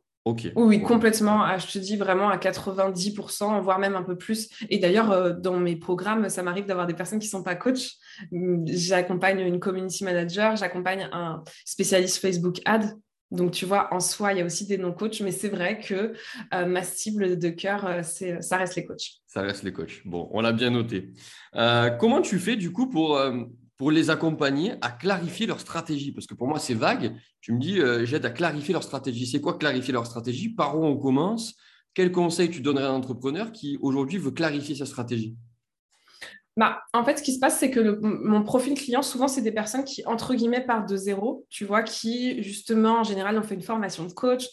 Oui, 0.56 0.82
complètement. 0.82 1.42
Ah, 1.42 1.58
je 1.58 1.66
te 1.66 1.78
dis 1.78 1.96
vraiment 1.96 2.28
à 2.28 2.36
90%, 2.36 3.60
voire 3.62 3.78
même 3.78 3.96
un 3.96 4.02
peu 4.02 4.16
plus. 4.16 4.48
Et 4.68 4.78
d'ailleurs, 4.78 5.10
euh, 5.10 5.32
dans 5.32 5.58
mes 5.58 5.76
programmes, 5.76 6.28
ça 6.28 6.42
m'arrive 6.42 6.66
d'avoir 6.66 6.86
des 6.86 6.94
personnes 6.94 7.18
qui 7.18 7.26
ne 7.26 7.30
sont 7.30 7.42
pas 7.42 7.54
coach. 7.54 7.94
J'accompagne 8.66 9.40
une 9.40 9.60
community 9.60 10.04
manager, 10.04 10.56
j'accompagne 10.56 11.08
un 11.12 11.42
spécialiste 11.64 12.18
Facebook 12.18 12.60
Ad 12.64 12.94
donc, 13.30 13.52
tu 13.52 13.66
vois, 13.66 13.92
en 13.92 14.00
soi, 14.00 14.32
il 14.32 14.38
y 14.38 14.42
a 14.42 14.44
aussi 14.44 14.66
des 14.66 14.78
non-coachs, 14.78 15.20
mais 15.20 15.32
c'est 15.32 15.48
vrai 15.48 15.80
que 15.80 16.14
euh, 16.54 16.66
ma 16.66 16.82
cible 16.82 17.38
de 17.38 17.48
cœur, 17.50 17.84
euh, 17.84 18.02
ça 18.02 18.56
reste 18.56 18.76
les 18.76 18.86
coachs. 18.86 19.20
Ça 19.26 19.42
reste 19.42 19.62
les 19.62 19.72
coachs. 19.72 20.00
Bon, 20.06 20.28
on 20.32 20.40
l'a 20.40 20.52
bien 20.52 20.70
noté. 20.70 21.12
Euh, 21.54 21.90
comment 21.90 22.22
tu 22.22 22.38
fais 22.38 22.56
du 22.56 22.72
coup 22.72 22.88
pour, 22.88 23.20
pour 23.76 23.90
les 23.90 24.08
accompagner 24.08 24.74
à 24.80 24.90
clarifier 24.90 25.46
leur 25.46 25.60
stratégie? 25.60 26.12
Parce 26.12 26.26
que 26.26 26.34
pour 26.34 26.48
moi, 26.48 26.58
c'est 26.58 26.74
vague. 26.74 27.14
Tu 27.40 27.52
me 27.52 27.58
dis, 27.58 27.80
j'aide 28.04 28.24
à 28.24 28.30
clarifier 28.30 28.72
leur 28.72 28.82
stratégie. 28.82 29.26
C'est 29.26 29.40
quoi 29.40 29.58
clarifier 29.58 29.92
leur 29.92 30.06
stratégie? 30.06 30.48
Par 30.48 30.78
où 30.78 30.84
on 30.84 30.96
commence? 30.96 31.54
Quels 31.92 32.12
conseils 32.12 32.50
tu 32.50 32.60
donnerais 32.60 32.84
à 32.84 32.90
un 32.90 32.94
entrepreneur 32.94 33.52
qui 33.52 33.76
aujourd'hui 33.82 34.18
veut 34.18 34.30
clarifier 34.30 34.74
sa 34.74 34.86
stratégie? 34.86 35.36
Bah, 36.58 36.82
en 36.92 37.04
fait, 37.04 37.18
ce 37.18 37.22
qui 37.22 37.32
se 37.32 37.38
passe, 37.38 37.56
c'est 37.56 37.70
que 37.70 38.00
mon 38.02 38.42
profil 38.42 38.74
client, 38.74 39.00
souvent, 39.00 39.28
c'est 39.28 39.42
des 39.42 39.52
personnes 39.52 39.84
qui, 39.84 40.04
entre 40.06 40.34
guillemets, 40.34 40.66
partent 40.66 40.88
de 40.88 40.96
zéro, 40.96 41.46
tu 41.50 41.64
vois, 41.64 41.84
qui, 41.84 42.42
justement, 42.42 42.98
en 42.98 43.04
général, 43.04 43.38
ont 43.38 43.44
fait 43.44 43.54
une 43.54 43.62
formation 43.62 44.04
de 44.04 44.12
coach, 44.12 44.48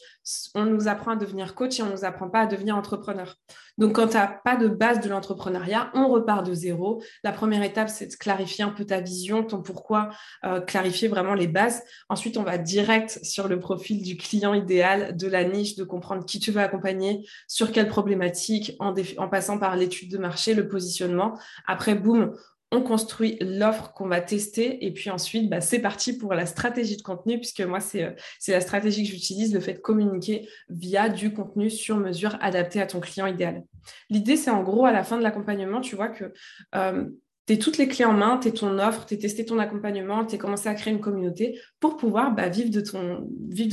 on 0.53 0.65
nous 0.65 0.87
apprend 0.87 1.11
à 1.11 1.15
devenir 1.15 1.55
coach 1.55 1.79
et 1.79 1.83
on 1.83 1.87
ne 1.87 1.91
nous 1.91 2.05
apprend 2.05 2.29
pas 2.29 2.41
à 2.41 2.45
devenir 2.45 2.75
entrepreneur. 2.75 3.35
Donc, 3.77 3.93
quand 3.93 4.07
tu 4.07 4.17
n'as 4.17 4.27
pas 4.27 4.55
de 4.55 4.67
base 4.67 5.01
de 5.01 5.09
l'entrepreneuriat, 5.09 5.91
on 5.95 6.07
repart 6.07 6.45
de 6.45 6.53
zéro. 6.53 7.01
La 7.23 7.31
première 7.31 7.61
étape, 7.63 7.89
c'est 7.89 8.07
de 8.07 8.13
clarifier 8.13 8.63
un 8.63 8.69
peu 8.69 8.85
ta 8.85 9.01
vision, 9.01 9.43
ton 9.43 9.61
pourquoi, 9.61 10.09
euh, 10.45 10.61
clarifier 10.61 11.07
vraiment 11.07 11.33
les 11.33 11.47
bases. 11.47 11.83
Ensuite, 12.09 12.37
on 12.37 12.43
va 12.43 12.57
direct 12.57 13.19
sur 13.23 13.47
le 13.47 13.59
profil 13.59 14.01
du 14.01 14.15
client 14.15 14.53
idéal, 14.53 15.17
de 15.17 15.27
la 15.27 15.43
niche, 15.43 15.75
de 15.75 15.83
comprendre 15.83 16.23
qui 16.23 16.39
tu 16.39 16.51
veux 16.51 16.61
accompagner, 16.61 17.27
sur 17.47 17.71
quelle 17.71 17.87
problématique, 17.87 18.75
en, 18.79 18.93
en 19.17 19.27
passant 19.27 19.57
par 19.57 19.75
l'étude 19.75 20.11
de 20.11 20.17
marché, 20.17 20.53
le 20.53 20.67
positionnement. 20.67 21.37
Après, 21.67 21.94
boum, 21.95 22.35
on 22.71 22.81
construit 22.81 23.37
l'offre 23.41 23.93
qu'on 23.93 24.07
va 24.07 24.21
tester 24.21 24.85
et 24.85 24.91
puis 24.91 25.09
ensuite, 25.09 25.49
bah, 25.49 25.61
c'est 25.61 25.79
parti 25.79 26.17
pour 26.17 26.33
la 26.33 26.45
stratégie 26.45 26.97
de 26.97 27.01
contenu, 27.01 27.37
puisque 27.37 27.61
moi, 27.61 27.79
euh, 27.95 28.11
c'est 28.39 28.51
la 28.51 28.61
stratégie 28.61 29.03
que 29.03 29.09
j'utilise, 29.09 29.53
le 29.53 29.59
fait 29.59 29.73
de 29.73 29.79
communiquer 29.79 30.47
via 30.69 31.09
du 31.09 31.33
contenu 31.33 31.69
sur 31.69 31.97
mesure 31.97 32.37
adapté 32.41 32.81
à 32.81 32.87
ton 32.87 32.99
client 32.99 33.27
idéal. 33.27 33.63
L'idée, 34.09 34.35
c'est 34.35 34.51
en 34.51 34.63
gros, 34.63 34.85
à 34.85 34.91
la 34.91 35.03
fin 35.03 35.17
de 35.17 35.23
l'accompagnement, 35.23 35.79
tu 35.79 35.95
vois 35.95 36.09
que 36.09 36.33
euh, 36.75 37.05
tu 37.47 37.53
es 37.53 37.57
toutes 37.57 37.77
les 37.77 37.87
clés 37.87 38.05
en 38.05 38.13
main, 38.13 38.39
tu 38.39 38.51
ton 38.51 38.79
offre, 38.79 39.05
tu 39.05 39.13
es 39.13 39.17
testé 39.17 39.45
ton 39.45 39.59
accompagnement, 39.59 40.25
tu 40.25 40.35
es 40.35 40.37
commencé 40.37 40.67
à 40.67 40.73
créer 40.73 40.93
une 40.93 41.01
communauté 41.01 41.59
pour 41.79 41.97
pouvoir 41.97 42.33
bah, 42.33 42.49
vivre 42.49 42.71
de 42.71 42.81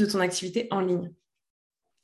ton 0.07 0.21
activité 0.21 0.69
en 0.71 0.81
ligne. 0.81 1.11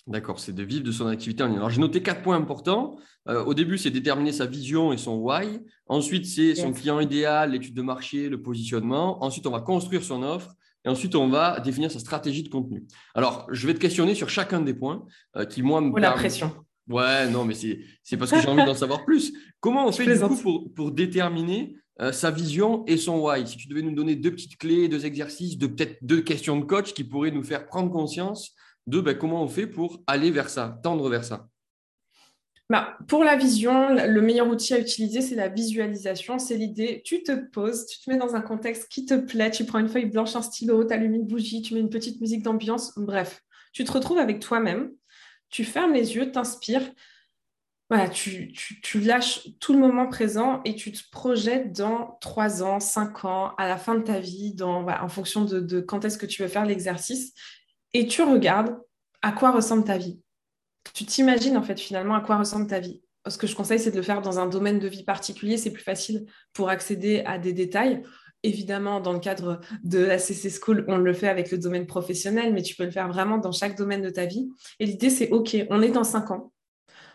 D'accord, 0.08 0.40
c'est 0.40 0.54
de 0.54 0.62
vivre 0.62 0.84
de 0.84 0.90
son 0.90 1.06
activité 1.06 1.42
en 1.42 1.48
ligne. 1.48 1.58
Alors, 1.58 1.68
j'ai 1.68 1.82
noté 1.82 2.02
quatre 2.02 2.22
points 2.22 2.36
importants. 2.36 2.96
Euh, 3.28 3.44
au 3.44 3.52
début, 3.52 3.76
c'est 3.76 3.90
déterminer 3.90 4.32
sa 4.32 4.46
vision 4.46 4.90
et 4.90 4.96
son 4.96 5.16
why. 5.16 5.60
Ensuite, 5.86 6.24
c'est 6.24 6.54
son 6.54 6.72
client 6.72 6.98
idéal, 6.98 7.52
l'étude 7.52 7.74
de 7.74 7.82
marché, 7.82 8.30
le 8.30 8.40
positionnement. 8.40 9.22
Ensuite, 9.22 9.46
on 9.46 9.50
va 9.50 9.60
construire 9.60 10.02
son 10.02 10.22
offre. 10.22 10.54
Et 10.86 10.88
ensuite, 10.88 11.14
on 11.14 11.28
va 11.28 11.60
définir 11.60 11.90
sa 11.90 11.98
stratégie 11.98 12.42
de 12.42 12.48
contenu. 12.48 12.84
Alors, 13.14 13.46
je 13.50 13.66
vais 13.66 13.74
te 13.74 13.80
questionner 13.80 14.14
sur 14.14 14.30
chacun 14.30 14.62
des 14.62 14.72
points 14.72 15.04
euh, 15.36 15.44
qui, 15.44 15.60
moi, 15.62 15.82
me. 15.82 15.90
Oh, 15.92 15.98
la 15.98 16.12
pression. 16.12 16.52
Ouais, 16.88 17.28
non, 17.28 17.44
mais 17.44 17.54
c'est 17.54 18.16
parce 18.16 18.30
que 18.30 18.40
j'ai 18.40 18.48
envie 18.48 18.64
d'en 18.64 18.74
savoir 18.74 19.04
plus. 19.04 19.34
Comment 19.60 19.86
on 19.86 19.92
fait 19.92 20.06
du 20.06 20.18
coup 20.18 20.36
pour, 20.36 20.72
pour 20.72 20.90
déterminer 20.90 21.76
euh, 22.00 22.12
sa 22.12 22.30
vision 22.30 22.86
et 22.86 22.96
son 22.96 23.18
why? 23.20 23.46
Si 23.46 23.58
tu 23.58 23.68
devais 23.68 23.82
nous 23.82 23.94
donner 23.94 24.16
deux 24.16 24.30
petites 24.30 24.56
clés, 24.56 24.88
deux 24.88 25.04
exercices, 25.04 25.56
peut-être 25.56 25.98
deux 26.00 26.22
questions 26.22 26.58
de 26.58 26.64
coach 26.64 26.94
qui 26.94 27.04
pourraient 27.04 27.30
nous 27.30 27.42
faire 27.42 27.66
prendre 27.66 27.90
conscience 27.90 28.54
de 28.88 29.02
ben, 29.02 29.16
comment 29.16 29.42
on 29.42 29.48
fait 29.48 29.66
pour 29.66 30.02
aller 30.06 30.30
vers 30.30 30.48
ça, 30.48 30.80
tendre 30.82 31.08
vers 31.10 31.24
ça? 31.24 31.48
Bah, 32.70 32.98
pour 33.06 33.22
la 33.22 33.36
vision, 33.36 33.94
le 33.94 34.20
meilleur 34.20 34.48
outil 34.48 34.74
à 34.74 34.78
utiliser, 34.78 35.20
c'est 35.20 35.34
la 35.34 35.48
visualisation. 35.48 36.38
C'est 36.38 36.56
l'idée, 36.56 37.02
tu 37.04 37.22
te 37.22 37.32
poses, 37.32 37.86
tu 37.86 38.00
te 38.00 38.10
mets 38.10 38.18
dans 38.18 38.34
un 38.34 38.40
contexte 38.40 38.88
qui 38.88 39.06
te 39.06 39.14
plaît, 39.14 39.50
tu 39.50 39.64
prends 39.64 39.78
une 39.78 39.88
feuille 39.88 40.06
blanche, 40.06 40.36
un 40.36 40.42
stylo, 40.42 40.84
tu 40.84 40.92
allumes 40.92 41.14
une 41.14 41.26
bougie, 41.26 41.62
tu 41.62 41.74
mets 41.74 41.80
une 41.80 41.90
petite 41.90 42.20
musique 42.20 42.42
d'ambiance, 42.42 42.92
bref. 42.98 43.42
Tu 43.72 43.84
te 43.84 43.92
retrouves 43.92 44.18
avec 44.18 44.40
toi-même, 44.40 44.90
tu 45.50 45.64
fermes 45.64 45.92
les 45.92 46.16
yeux, 46.16 46.30
t'inspires, 46.30 46.90
tu, 48.12 49.00
lâches 49.00 49.48
tout 49.60 49.72
le 49.72 49.78
moment 49.78 50.08
présent 50.08 50.60
et 50.64 50.74
tu 50.74 50.92
te 50.92 51.00
projettes 51.10 51.72
dans 51.72 52.18
trois 52.20 52.62
ans, 52.62 52.80
cinq 52.80 53.24
ans, 53.24 53.54
à 53.56 53.66
la 53.66 53.78
fin 53.78 53.94
de 53.94 54.02
ta 54.02 54.20
vie, 54.20 54.54
en 54.62 55.08
fonction 55.08 55.44
de 55.44 55.80
quand 55.80 56.04
est-ce 56.04 56.18
que 56.18 56.26
tu 56.26 56.42
veux 56.42 56.48
faire 56.48 56.66
l'exercice 56.66 57.32
et 57.94 58.06
tu 58.06 58.22
regardes 58.22 58.78
à 59.22 59.32
quoi 59.32 59.50
ressemble 59.50 59.84
ta 59.84 59.98
vie. 59.98 60.20
Tu 60.94 61.04
t'imagines 61.04 61.56
en 61.56 61.62
fait 61.62 61.78
finalement 61.78 62.14
à 62.14 62.20
quoi 62.20 62.38
ressemble 62.38 62.66
ta 62.66 62.80
vie. 62.80 63.02
Ce 63.26 63.36
que 63.36 63.46
je 63.46 63.54
conseille, 63.54 63.78
c'est 63.78 63.90
de 63.90 63.96
le 63.96 64.02
faire 64.02 64.22
dans 64.22 64.38
un 64.38 64.46
domaine 64.46 64.78
de 64.78 64.88
vie 64.88 65.04
particulier. 65.04 65.56
C'est 65.56 65.72
plus 65.72 65.82
facile 65.82 66.26
pour 66.52 66.70
accéder 66.70 67.22
à 67.26 67.38
des 67.38 67.52
détails. 67.52 68.02
Évidemment, 68.42 69.00
dans 69.00 69.12
le 69.12 69.18
cadre 69.18 69.60
de 69.82 69.98
la 69.98 70.18
CC 70.18 70.48
School, 70.48 70.84
on 70.88 70.96
le 70.96 71.12
fait 71.12 71.28
avec 71.28 71.50
le 71.50 71.58
domaine 71.58 71.86
professionnel, 71.86 72.54
mais 72.54 72.62
tu 72.62 72.76
peux 72.76 72.84
le 72.84 72.90
faire 72.90 73.08
vraiment 73.08 73.38
dans 73.38 73.52
chaque 73.52 73.76
domaine 73.76 74.00
de 74.00 74.10
ta 74.10 74.26
vie. 74.26 74.48
Et 74.78 74.86
l'idée, 74.86 75.10
c'est 75.10 75.30
OK, 75.30 75.56
on 75.70 75.82
est 75.82 75.90
dans 75.90 76.04
cinq 76.04 76.30
ans. 76.30 76.52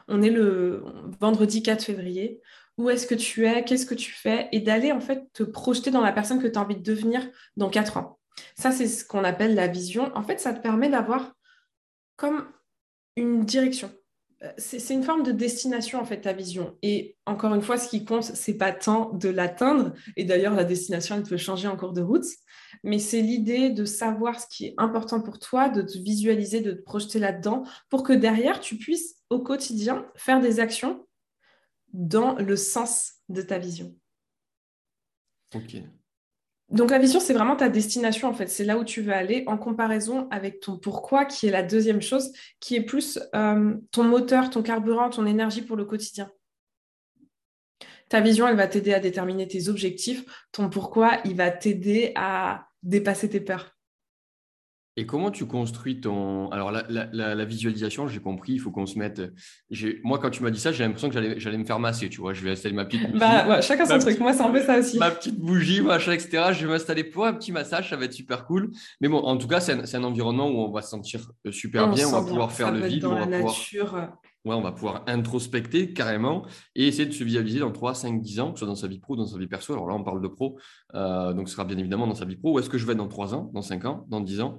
On 0.07 0.21
est 0.21 0.29
le 0.29 0.83
vendredi 1.21 1.63
4 1.63 1.83
février. 1.83 2.41
Où 2.77 2.89
est-ce 2.89 3.07
que 3.07 3.15
tu 3.15 3.45
es? 3.47 3.63
Qu'est-ce 3.63 3.85
que 3.85 3.95
tu 3.95 4.11
fais? 4.11 4.49
Et 4.51 4.59
d'aller 4.59 4.91
en 4.91 4.99
fait 4.99 5.31
te 5.31 5.43
projeter 5.43 5.91
dans 5.91 6.01
la 6.01 6.11
personne 6.11 6.41
que 6.41 6.47
tu 6.47 6.59
as 6.59 6.61
envie 6.61 6.75
de 6.75 6.83
devenir 6.83 7.25
dans 7.55 7.69
quatre 7.69 7.97
ans. 7.97 8.19
Ça, 8.57 8.71
c'est 8.71 8.87
ce 8.87 9.05
qu'on 9.05 9.23
appelle 9.23 9.55
la 9.55 9.67
vision. 9.67 10.11
En 10.15 10.23
fait, 10.23 10.39
ça 10.39 10.53
te 10.53 10.61
permet 10.61 10.89
d'avoir 10.89 11.33
comme 12.15 12.47
une 13.15 13.45
direction. 13.45 13.91
Euh, 14.43 14.51
c'est 14.57 14.93
une 14.93 15.03
forme 15.03 15.23
de 15.23 15.31
destination, 15.31 15.99
en 15.99 16.05
fait, 16.05 16.21
ta 16.21 16.33
vision. 16.33 16.77
Et 16.81 17.17
encore 17.25 17.53
une 17.53 17.61
fois, 17.61 17.77
ce 17.77 17.87
qui 17.87 18.05
compte, 18.05 18.23
c'est 18.23 18.57
pas 18.57 18.71
tant 18.71 19.11
de 19.13 19.29
l'atteindre. 19.29 19.93
Et 20.17 20.25
d'ailleurs, 20.25 20.53
la 20.53 20.63
destination, 20.63 21.15
elle 21.15 21.23
peut 21.23 21.37
changer 21.37 21.67
en 21.67 21.77
cours 21.77 21.93
de 21.93 22.01
route. 22.01 22.25
Mais 22.83 22.99
c'est 22.99 23.21
l'idée 23.21 23.69
de 23.69 23.85
savoir 23.85 24.39
ce 24.39 24.47
qui 24.47 24.67
est 24.67 24.73
important 24.77 25.21
pour 25.21 25.39
toi, 25.39 25.69
de 25.69 25.81
te 25.81 25.97
visualiser, 25.97 26.61
de 26.61 26.71
te 26.71 26.81
projeter 26.81 27.19
là-dedans, 27.19 27.63
pour 27.89 28.03
que 28.03 28.13
derrière, 28.13 28.59
tu 28.59 28.77
puisses 28.77 29.15
au 29.29 29.39
quotidien 29.39 30.05
faire 30.15 30.41
des 30.41 30.59
actions 30.59 31.07
dans 31.93 32.35
le 32.35 32.55
sens 32.55 33.13
de 33.29 33.41
ta 33.41 33.59
vision. 33.59 33.95
Ok. 35.55 35.77
Donc 36.73 36.89
la 36.89 36.97
vision, 36.97 37.19
c'est 37.19 37.33
vraiment 37.33 37.55
ta 37.55 37.69
destination, 37.69 38.27
en 38.27 38.33
fait. 38.33 38.47
C'est 38.47 38.63
là 38.63 38.79
où 38.79 38.83
tu 38.83 39.01
veux 39.03 39.13
aller 39.13 39.43
en 39.45 39.59
comparaison 39.59 40.27
avec 40.31 40.59
ton 40.59 40.77
pourquoi, 40.77 41.25
qui 41.25 41.47
est 41.47 41.51
la 41.51 41.61
deuxième 41.61 42.01
chose, 42.01 42.33
qui 42.59 42.75
est 42.75 42.81
plus 42.81 43.19
euh, 43.35 43.75
ton 43.91 44.03
moteur, 44.03 44.49
ton 44.49 44.63
carburant, 44.63 45.11
ton 45.11 45.27
énergie 45.27 45.61
pour 45.61 45.75
le 45.75 45.85
quotidien. 45.85 46.31
Ta 48.09 48.21
vision, 48.21 48.47
elle 48.47 48.55
va 48.55 48.67
t'aider 48.67 48.91
à 48.91 48.99
déterminer 48.99 49.47
tes 49.47 49.69
objectifs. 49.69 50.25
Ton 50.51 50.67
pourquoi, 50.67 51.19
il 51.25 51.35
va 51.35 51.51
t'aider 51.51 52.11
à 52.15 52.67
dépasser 52.81 53.29
tes 53.29 53.39
peurs. 53.39 53.72
Et 54.95 55.07
comment 55.07 55.31
tu 55.31 55.47
construis 55.47 55.99
ton. 56.01 56.49
Alors, 56.51 56.71
la, 56.71 57.45
visualisation, 57.45 58.07
j'ai 58.07 58.19
compris, 58.19 58.53
il 58.53 58.59
faut 58.59 58.69
qu'on 58.69 58.85
se 58.85 58.99
mette. 58.99 59.21
Moi, 60.03 60.19
quand 60.19 60.29
tu 60.29 60.43
m'as 60.43 60.51
dit 60.51 60.59
ça, 60.59 60.71
j'ai 60.71 60.83
l'impression 60.83 61.09
que 61.09 61.39
j'allais 61.39 61.57
me 61.57 61.65
faire 61.65 61.79
masser, 61.79 62.09
tu 62.09 62.21
vois. 62.21 62.33
Je 62.33 62.43
vais 62.43 62.51
installer 62.51 62.75
ma 62.75 62.85
petite. 62.85 63.11
Bah, 63.17 63.61
chacun 63.61 63.85
son 63.85 63.99
truc. 63.99 64.19
Moi, 64.19 64.33
c'est 64.33 64.43
un 64.43 64.51
peu 64.51 64.61
ça 64.61 64.77
aussi. 64.77 64.99
Ma 64.99 65.09
petite 65.09 65.39
bougie, 65.39 65.81
machin, 65.81 66.11
etc. 66.11 66.49
Je 66.51 66.65
vais 66.65 66.71
m'installer 66.71 67.03
pour 67.03 67.25
un 67.25 67.33
petit 67.33 67.51
massage, 67.51 67.89
ça 67.89 67.95
va 67.95 68.05
être 68.05 68.13
super 68.13 68.45
cool. 68.45 68.71
Mais 69.01 69.07
bon, 69.07 69.17
en 69.19 69.37
tout 69.37 69.47
cas, 69.47 69.59
c'est 69.59 69.95
un, 69.95 70.03
environnement 70.03 70.49
où 70.49 70.59
on 70.59 70.71
va 70.71 70.81
se 70.81 70.89
sentir 70.89 71.31
euh, 71.47 71.51
super 71.51 71.89
bien. 71.89 72.07
On 72.07 72.11
va 72.11 72.21
pouvoir 72.21 72.51
faire 72.51 72.71
le 72.71 72.85
vide. 72.85 73.01
Dans 73.01 73.13
on 73.13 73.19
va 73.19 73.25
la 73.25 73.41
nature. 73.41 74.09
On 74.45 74.61
va 74.61 74.73
pouvoir 74.73 75.03
introspecter 75.07 75.93
carrément 75.93 76.45
et 76.75 76.87
essayer 76.87 77.05
de 77.05 77.13
se 77.13 77.23
visualiser 77.23 77.59
dans 77.59 77.71
3, 77.71 77.95
5, 77.95 78.21
10 78.21 78.39
ans, 78.41 78.51
que 78.51 78.59
ce 78.59 78.65
soit 78.65 78.67
dans 78.67 78.75
sa 78.75 78.87
vie 78.87 78.99
pro, 78.99 79.15
dans 79.15 79.25
sa 79.25 79.37
vie 79.37 79.47
perso. 79.47 79.71
Alors 79.73 79.87
là, 79.87 79.95
on 79.95 80.03
parle 80.03 80.21
de 80.21 80.27
pro, 80.27 80.59
euh, 80.95 81.31
donc 81.33 81.47
ce 81.47 81.53
sera 81.53 81.63
bien 81.63 81.77
évidemment 81.77 82.07
dans 82.07 82.15
sa 82.15 82.25
vie 82.25 82.35
pro. 82.35 82.53
Où 82.53 82.59
est-ce 82.59 82.69
que 82.69 82.77
je 82.77 82.85
vais 82.85 82.95
dans 82.95 83.07
3 83.07 83.33
ans, 83.35 83.49
dans 83.53 83.61
5 83.61 83.85
ans, 83.85 84.05
dans 84.09 84.19
10 84.19 84.41
ans? 84.41 84.57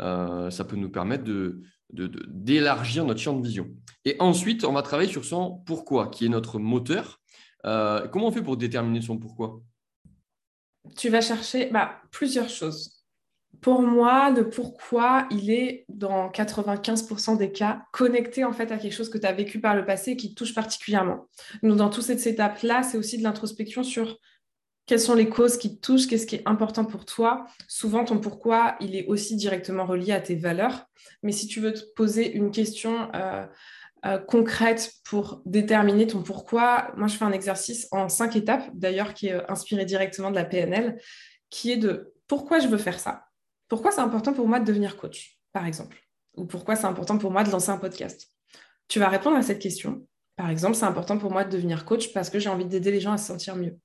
Euh, 0.00 0.50
ça 0.50 0.64
peut 0.64 0.76
nous 0.76 0.90
permettre 0.90 1.24
de, 1.24 1.60
d'élargir 1.90 3.04
notre 3.04 3.20
champ 3.20 3.34
de 3.38 3.46
vision. 3.46 3.68
Et 4.04 4.16
ensuite, 4.20 4.64
on 4.64 4.72
va 4.72 4.82
travailler 4.82 5.10
sur 5.10 5.24
son 5.24 5.62
pourquoi, 5.66 6.08
qui 6.08 6.24
est 6.24 6.30
notre 6.30 6.58
moteur. 6.58 7.20
Euh, 7.66 8.08
comment 8.08 8.28
on 8.28 8.32
fait 8.32 8.42
pour 8.42 8.56
déterminer 8.56 9.02
son 9.02 9.18
pourquoi? 9.18 9.60
Tu 10.96 11.10
vas 11.10 11.20
chercher 11.20 11.70
bah, 11.70 12.00
plusieurs 12.10 12.48
choses. 12.48 12.95
Pour 13.60 13.82
moi, 13.82 14.30
le 14.30 14.48
pourquoi, 14.48 15.26
il 15.30 15.50
est 15.50 15.84
dans 15.88 16.28
95% 16.30 17.36
des 17.36 17.52
cas 17.52 17.82
connecté 17.92 18.44
en 18.44 18.52
fait 18.52 18.72
à 18.72 18.78
quelque 18.78 18.94
chose 18.94 19.10
que 19.10 19.18
tu 19.18 19.26
as 19.26 19.32
vécu 19.32 19.60
par 19.60 19.74
le 19.74 19.84
passé 19.84 20.12
et 20.12 20.16
qui 20.16 20.30
te 20.30 20.34
touche 20.34 20.54
particulièrement. 20.54 21.26
Donc, 21.62 21.76
dans 21.76 21.90
toute 21.90 22.04
cette 22.04 22.26
étape-là, 22.26 22.82
c'est 22.82 22.98
aussi 22.98 23.18
de 23.18 23.22
l'introspection 23.22 23.82
sur 23.82 24.18
quelles 24.86 25.00
sont 25.00 25.14
les 25.14 25.28
causes 25.28 25.58
qui 25.58 25.76
te 25.76 25.80
touchent, 25.80 26.06
qu'est-ce 26.06 26.26
qui 26.26 26.36
est 26.36 26.46
important 26.46 26.84
pour 26.84 27.04
toi. 27.04 27.46
Souvent, 27.66 28.04
ton 28.04 28.20
pourquoi, 28.20 28.76
il 28.80 28.94
est 28.94 29.06
aussi 29.06 29.36
directement 29.36 29.84
relié 29.84 30.12
à 30.12 30.20
tes 30.20 30.36
valeurs. 30.36 30.86
Mais 31.22 31.32
si 31.32 31.48
tu 31.48 31.60
veux 31.60 31.72
te 31.72 31.82
poser 31.96 32.32
une 32.32 32.52
question 32.52 33.12
euh, 33.14 33.44
euh, 34.04 34.18
concrète 34.18 34.92
pour 35.04 35.42
déterminer 35.44 36.06
ton 36.06 36.22
pourquoi, 36.22 36.92
moi, 36.96 37.08
je 37.08 37.16
fais 37.16 37.24
un 37.24 37.32
exercice 37.32 37.88
en 37.90 38.08
cinq 38.08 38.36
étapes, 38.36 38.70
d'ailleurs, 38.74 39.12
qui 39.12 39.28
est 39.28 39.32
euh, 39.32 39.42
inspiré 39.48 39.84
directement 39.84 40.30
de 40.30 40.36
la 40.36 40.44
PNL, 40.44 41.00
qui 41.50 41.72
est 41.72 41.76
de 41.76 42.14
pourquoi 42.28 42.60
je 42.60 42.68
veux 42.68 42.78
faire 42.78 43.00
ça. 43.00 43.25
Pourquoi 43.68 43.90
c'est 43.90 44.00
important 44.00 44.32
pour 44.32 44.46
moi 44.46 44.60
de 44.60 44.64
devenir 44.64 44.96
coach, 44.96 45.38
par 45.52 45.66
exemple? 45.66 45.98
Ou 46.36 46.44
pourquoi 46.44 46.76
c'est 46.76 46.86
important 46.86 47.18
pour 47.18 47.30
moi 47.30 47.44
de 47.44 47.50
lancer 47.50 47.70
un 47.70 47.78
podcast? 47.78 48.30
Tu 48.88 48.98
vas 48.98 49.08
répondre 49.08 49.36
à 49.36 49.42
cette 49.42 49.58
question. 49.58 50.06
Par 50.36 50.50
exemple, 50.50 50.74
c'est 50.74 50.84
important 50.84 51.18
pour 51.18 51.32
moi 51.32 51.44
de 51.44 51.50
devenir 51.50 51.84
coach 51.84 52.12
parce 52.12 52.30
que 52.30 52.38
j'ai 52.38 52.50
envie 52.50 52.66
d'aider 52.66 52.90
les 52.90 53.00
gens 53.00 53.12
à 53.12 53.18
se 53.18 53.26
sentir 53.26 53.56
mieux. 53.56 53.78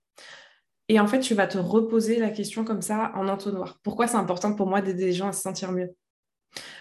Et 0.89 0.99
en 0.99 1.07
fait, 1.07 1.21
tu 1.21 1.33
vas 1.33 1.47
te 1.47 1.57
reposer 1.57 2.19
la 2.19 2.29
question 2.29 2.65
comme 2.65 2.81
ça 2.81 3.13
en 3.15 3.29
entonnoir. 3.29 3.79
Pourquoi 3.83 4.07
c'est 4.07 4.17
important 4.17 4.53
pour 4.53 4.67
moi 4.67 4.81
d'aider 4.81 5.05
les 5.05 5.13
gens 5.13 5.29
à 5.29 5.31
se 5.31 5.41
sentir 5.41 5.71
mieux? 5.71 5.95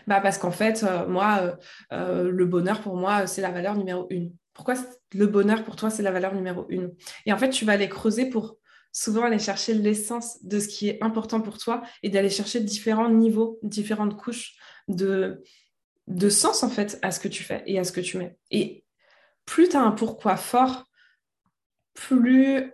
Bah 0.06 0.20
Parce 0.20 0.38
qu'en 0.38 0.50
fait, 0.50 0.82
euh, 0.82 1.06
moi, 1.06 1.38
euh, 1.42 1.56
euh, 1.92 2.30
le 2.30 2.44
bonheur 2.44 2.80
pour 2.80 2.96
moi, 2.96 3.28
c'est 3.28 3.40
la 3.40 3.52
valeur 3.52 3.76
numéro 3.76 4.06
une. 4.10 4.32
Pourquoi 4.52 4.74
le 5.14 5.26
bonheur 5.26 5.62
pour 5.64 5.76
toi, 5.76 5.90
c'est 5.90 6.02
la 6.02 6.10
valeur 6.10 6.34
numéro 6.34 6.66
une? 6.68 6.92
Et 7.24 7.32
en 7.32 7.38
fait, 7.38 7.50
tu 7.50 7.64
vas 7.64 7.74
aller 7.74 7.88
creuser 7.88 8.28
pour 8.28 8.56
souvent 8.92 9.24
aller 9.24 9.38
chercher 9.38 9.74
l'essence 9.74 10.42
de 10.44 10.58
ce 10.58 10.68
qui 10.68 10.88
est 10.88 11.02
important 11.02 11.40
pour 11.40 11.58
toi 11.58 11.82
et 12.02 12.10
d'aller 12.10 12.30
chercher 12.30 12.60
différents 12.60 13.10
niveaux, 13.10 13.58
différentes 13.62 14.16
couches 14.16 14.56
de, 14.88 15.42
de 16.06 16.28
sens 16.28 16.62
en 16.62 16.68
fait 16.70 16.98
à 17.02 17.10
ce 17.12 17.20
que 17.20 17.28
tu 17.28 17.42
fais 17.42 17.62
et 17.66 17.78
à 17.78 17.84
ce 17.84 17.92
que 17.92 18.00
tu 18.00 18.18
mets. 18.18 18.36
Et 18.50 18.84
plus 19.44 19.68
tu 19.68 19.76
as 19.76 19.82
un 19.82 19.92
pourquoi 19.92 20.36
fort, 20.36 20.84
plus 21.94 22.72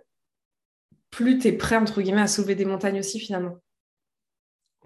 plus 1.09 1.39
tu 1.39 1.47
es 1.47 1.53
prêt, 1.53 1.77
entre 1.77 2.01
guillemets, 2.01 2.21
à 2.21 2.27
sauver 2.27 2.55
des 2.55 2.65
montagnes 2.65 2.99
aussi, 2.99 3.19
finalement. 3.19 3.57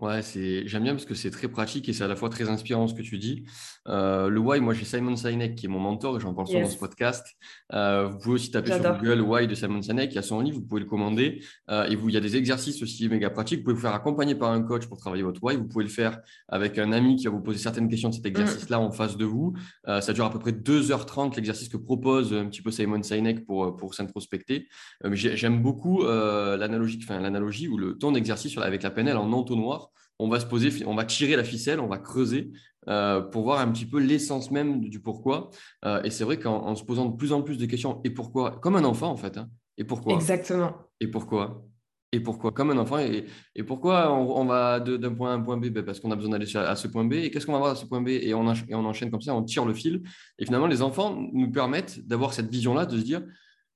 Ouais, 0.01 0.23
c'est 0.23 0.67
j'aime 0.67 0.81
bien 0.81 0.93
parce 0.93 1.05
que 1.05 1.13
c'est 1.13 1.29
très 1.29 1.47
pratique 1.47 1.87
et 1.87 1.93
c'est 1.93 2.03
à 2.03 2.07
la 2.07 2.15
fois 2.15 2.29
très 2.29 2.49
inspirant 2.49 2.87
ce 2.87 2.95
que 2.95 3.03
tu 3.03 3.19
dis. 3.19 3.45
Euh, 3.87 4.29
le 4.29 4.39
why, 4.39 4.59
moi 4.59 4.73
j'ai 4.73 4.83
Simon 4.83 5.15
Sinek 5.15 5.55
qui 5.55 5.67
est 5.67 5.69
mon 5.69 5.79
mentor 5.79 6.17
et 6.17 6.19
j'en 6.19 6.33
parle 6.33 6.47
souvent 6.47 6.61
dans 6.61 6.69
ce 6.69 6.77
podcast. 6.79 7.27
Euh, 7.73 8.07
vous 8.07 8.17
pouvez 8.17 8.35
aussi 8.35 8.49
taper 8.49 8.71
sur 8.71 8.97
Google 8.97 9.21
why 9.21 9.47
de 9.47 9.53
Simon 9.53 9.79
Sinek, 9.79 10.11
il 10.11 10.15
y 10.15 10.17
a 10.17 10.23
son 10.23 10.41
livre, 10.41 10.57
vous 10.57 10.65
pouvez 10.65 10.81
le 10.81 10.87
commander. 10.87 11.43
Euh, 11.69 11.85
et 11.85 11.95
vous, 11.95 12.09
il 12.09 12.15
y 12.15 12.17
a 12.17 12.19
des 12.19 12.35
exercices 12.35 12.81
aussi 12.81 13.07
méga 13.09 13.29
pratiques. 13.29 13.59
Vous 13.59 13.65
pouvez 13.65 13.75
vous 13.75 13.81
faire 13.81 13.93
accompagner 13.93 14.33
par 14.33 14.51
un 14.51 14.63
coach 14.63 14.87
pour 14.87 14.97
travailler 14.97 15.21
votre 15.21 15.43
why. 15.43 15.55
Vous 15.55 15.67
pouvez 15.67 15.83
le 15.83 15.91
faire 15.91 16.19
avec 16.47 16.79
un 16.79 16.91
ami 16.93 17.17
qui 17.17 17.25
va 17.25 17.31
vous 17.31 17.41
poser 17.41 17.59
certaines 17.59 17.87
questions 17.87 18.09
de 18.09 18.15
cet 18.15 18.23
mm. 18.23 18.29
exercice-là 18.29 18.79
en 18.79 18.91
face 18.91 19.17
de 19.17 19.25
vous. 19.25 19.53
ça 19.85 20.13
dure 20.13 20.25
à 20.25 20.31
peu 20.31 20.39
près 20.39 20.51
2h30 20.51 21.35
l'exercice 21.35 21.69
que 21.69 21.77
propose 21.77 22.33
un 22.33 22.47
petit 22.47 22.63
peu 22.63 22.71
Simon 22.71 23.03
Sinek 23.03 23.45
pour, 23.45 23.77
pour 23.77 23.93
s'introspecter. 23.93 24.67
j'aime 25.11 25.61
beaucoup 25.61 26.03
l'analogie, 26.03 26.99
enfin 27.03 27.19
l'analogie 27.19 27.67
ou 27.67 27.77
le 27.77 27.99
ton 27.99 28.13
d'exercice 28.13 28.57
avec 28.57 28.81
la 28.81 28.89
PNL 28.89 29.17
en 29.17 29.31
entonnoir 29.31 29.90
on 30.21 30.29
va 30.29 30.39
se 30.39 30.45
poser, 30.45 30.85
on 30.85 30.95
va 30.95 31.05
tirer 31.05 31.35
la 31.35 31.43
ficelle, 31.43 31.79
on 31.79 31.87
va 31.87 31.97
creuser 31.97 32.51
euh, 32.87 33.21
pour 33.21 33.43
voir 33.43 33.59
un 33.59 33.71
petit 33.71 33.85
peu 33.85 33.99
l'essence 33.99 34.51
même 34.51 34.81
du 34.81 34.99
pourquoi. 34.99 35.49
Euh, 35.85 36.01
et 36.03 36.09
c'est 36.09 36.23
vrai 36.23 36.37
qu'en 36.37 36.75
se 36.75 36.83
posant 36.83 37.05
de 37.05 37.15
plus 37.15 37.33
en 37.33 37.41
plus 37.41 37.57
de 37.57 37.65
questions, 37.65 38.01
et 38.03 38.09
pourquoi, 38.11 38.59
comme 38.61 38.75
un 38.75 38.83
enfant 38.83 39.09
en 39.09 39.17
fait, 39.17 39.37
hein, 39.37 39.49
et 39.77 39.83
pourquoi? 39.83 40.13
Exactement. 40.13 40.73
Et 40.99 41.07
pourquoi? 41.07 41.65
Et 42.13 42.19
pourquoi? 42.19 42.51
Comme 42.51 42.71
un 42.71 42.77
enfant. 42.77 42.99
Et, 42.99 43.63
pourquoi 43.63 44.11
on, 44.13 44.43
va 44.45 44.81
d'un 44.81 45.13
point 45.13 45.29
A 45.29 45.33
à 45.33 45.37
un 45.37 45.41
point 45.41 45.55
B? 45.55 45.67
Ben, 45.67 45.83
Parce 45.83 46.01
qu'on 46.01 46.11
a 46.11 46.15
besoin 46.15 46.31
d'aller 46.31 46.57
à 46.57 46.75
ce 46.75 46.89
point 46.89 47.05
B. 47.05 47.13
Et 47.13 47.31
qu'est-ce 47.31 47.45
qu'on 47.45 47.53
va 47.53 47.59
voir 47.59 47.71
à 47.71 47.75
ce 47.75 47.85
point 47.85 48.01
B? 48.01 48.09
Et 48.09 48.33
on, 48.33 48.53
et 48.53 48.75
on 48.75 48.85
enchaîne 48.85 49.09
comme 49.09 49.21
ça, 49.21 49.33
on 49.33 49.43
tire 49.43 49.63
le 49.63 49.73
fil. 49.73 50.01
Et 50.37 50.45
finalement, 50.45 50.67
les 50.67 50.81
enfants 50.81 51.17
nous 51.31 51.49
permettent 51.51 52.05
d'avoir 52.05 52.33
cette 52.33 52.51
vision-là, 52.51 52.85
de 52.85 52.97
se 52.97 53.03
dire 53.03 53.23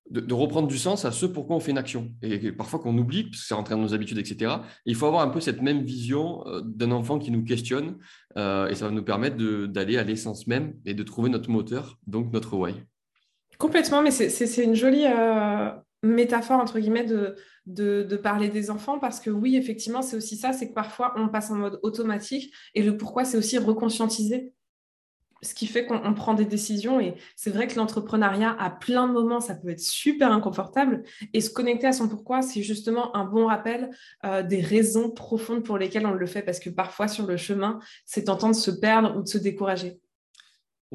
de, 0.09 0.33
reprendre 0.33 0.67
du 0.67 0.77
sens 0.77 1.05
à 1.05 1.11
ce 1.11 1.25
pourquoi 1.25 1.55
on 1.55 1.59
fait 1.59 1.71
une 1.71 1.77
action. 1.77 2.11
Et, 2.21 2.51
parfois 2.51 2.79
qu'on 2.79 2.97
oublie, 2.97 3.23
parce 3.23 3.41
que 3.41 3.47
c'est 3.47 3.53
rentré 3.53 3.75
dans 3.75 3.81
nos 3.81 3.93
habitudes, 3.93 4.17
etc. 4.17 4.53
il 4.85 4.95
faut 4.95 5.05
avoir 5.05 5.23
un 5.23 5.29
peu 5.29 5.39
cette 5.39 5.61
même 5.61 5.81
vision 5.81 6.45
euh, 6.47 6.61
d'un 6.63 6.91
enfant 6.91 7.19
qui 7.19 7.31
nous 7.31 7.43
questionne, 7.43 7.97
euh, 8.37 8.67
et 8.67 8.75
ça 8.75 8.85
va 8.85 8.91
nous 8.91 9.03
permettre 9.03 9.37
d'aller 9.65 9.97
à 9.97 10.03
l'essence 10.03 10.47
même 10.47 10.73
et 10.85 10.93
de 10.93 11.03
trouver 11.03 11.29
notre 11.29 11.49
moteur, 11.49 11.97
donc 12.07 12.31
notre 12.33 12.55
why. 12.55 12.73
Complètement, 13.57 14.01
mais 14.01 14.11
c'est 14.11 14.63
une 14.63 14.75
jolie 14.75 15.05
euh, 15.05 15.71
métaphore, 16.03 16.59
entre 16.59 16.79
guillemets, 16.79 17.05
de, 17.05 17.35
de, 17.65 18.03
de, 18.03 18.17
parler 18.17 18.49
des 18.49 18.69
enfants, 18.69 18.99
parce 18.99 19.19
que 19.19 19.29
oui, 19.29 19.55
effectivement, 19.55 20.01
c'est 20.01 20.17
aussi 20.17 20.35
ça, 20.35 20.51
c'est 20.51 20.69
que 20.69 20.73
parfois 20.73 21.13
on 21.17 21.29
passe 21.29 21.51
en 21.51 21.55
mode 21.55 21.79
automatique, 21.81 22.53
et 22.73 22.83
le 22.83 22.97
pourquoi, 22.97 23.23
c'est 23.23 23.37
aussi 23.37 23.57
reconscientiser 23.57 24.51
ce 25.41 25.53
qui 25.53 25.67
fait 25.67 25.85
qu'on 25.85 26.13
prend 26.13 26.33
des 26.33 26.45
décisions. 26.45 26.99
Et 26.99 27.15
c'est 27.35 27.49
vrai 27.49 27.67
que 27.67 27.75
l'entrepreneuriat, 27.75 28.55
à 28.59 28.69
plein 28.69 29.07
de 29.07 29.13
moments, 29.13 29.39
ça 29.39 29.55
peut 29.55 29.69
être 29.69 29.79
super 29.79 30.31
inconfortable. 30.31 31.03
Et 31.33 31.41
se 31.41 31.49
connecter 31.49 31.87
à 31.87 31.93
son 31.93 32.07
pourquoi, 32.07 32.41
c'est 32.41 32.63
justement 32.63 33.15
un 33.15 33.25
bon 33.25 33.47
rappel 33.47 33.89
euh, 34.25 34.43
des 34.43 34.61
raisons 34.61 35.11
profondes 35.11 35.63
pour 35.63 35.77
lesquelles 35.77 36.05
on 36.05 36.13
le 36.13 36.25
fait. 36.25 36.41
Parce 36.41 36.59
que 36.59 36.69
parfois, 36.69 37.07
sur 37.07 37.25
le 37.25 37.37
chemin, 37.37 37.79
c'est 38.05 38.25
tentant 38.25 38.49
de 38.49 38.55
se 38.55 38.71
perdre 38.71 39.17
ou 39.17 39.23
de 39.23 39.27
se 39.27 39.37
décourager. 39.37 39.99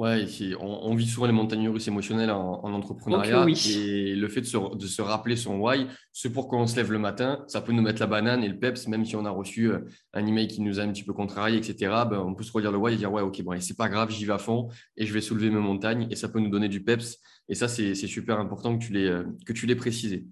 Ouais, 0.00 0.26
on, 0.60 0.94
vit 0.94 1.06
souvent 1.06 1.26
les 1.26 1.32
montagnes 1.32 1.68
russes 1.68 1.86
émotionnelles 1.86 2.30
en, 2.30 2.72
entrepreneuriat. 2.72 3.44
Et 3.68 4.14
le 4.14 4.28
fait 4.28 4.40
de 4.40 4.46
se, 4.46 5.02
rappeler 5.02 5.36
son 5.36 5.58
why, 5.58 5.88
ce 6.14 6.26
pourquoi 6.26 6.58
on 6.58 6.66
se 6.66 6.74
lève 6.76 6.90
le 6.90 6.98
matin, 6.98 7.44
ça 7.48 7.60
peut 7.60 7.72
nous 7.72 7.82
mettre 7.82 8.00
la 8.00 8.06
banane 8.06 8.42
et 8.42 8.48
le 8.48 8.58
peps, 8.58 8.88
même 8.88 9.04
si 9.04 9.14
on 9.14 9.26
a 9.26 9.30
reçu 9.30 9.70
euh, 9.70 9.80
un 10.14 10.26
email 10.26 10.48
qui 10.48 10.62
nous 10.62 10.80
a 10.80 10.84
un 10.84 10.88
petit 10.90 11.02
peu 11.02 11.12
contrarié, 11.12 11.58
etc. 11.58 11.92
Ben, 12.08 12.18
on 12.18 12.34
peut 12.34 12.44
se 12.44 12.50
relire 12.50 12.72
le 12.72 12.78
why 12.78 12.94
et 12.94 12.96
dire 12.96 13.12
ouais, 13.12 13.20
ok, 13.20 13.42
bon, 13.42 13.60
c'est 13.60 13.76
pas 13.76 13.90
grave, 13.90 14.10
j'y 14.10 14.24
vais 14.24 14.32
à 14.32 14.38
fond 14.38 14.68
et 14.96 15.04
je 15.04 15.12
vais 15.12 15.20
soulever 15.20 15.50
mes 15.50 15.60
montagnes 15.60 16.06
et 16.10 16.16
ça 16.16 16.30
peut 16.30 16.40
nous 16.40 16.48
donner 16.48 16.70
du 16.70 16.82
peps. 16.82 17.18
Et 17.50 17.54
ça, 17.54 17.68
c'est 17.68 17.94
super 17.94 18.40
important 18.40 18.78
que 18.78 18.82
tu 18.82 18.94
l'aies 18.94 19.06
euh, 19.06 19.76
précisé. 19.76 20.24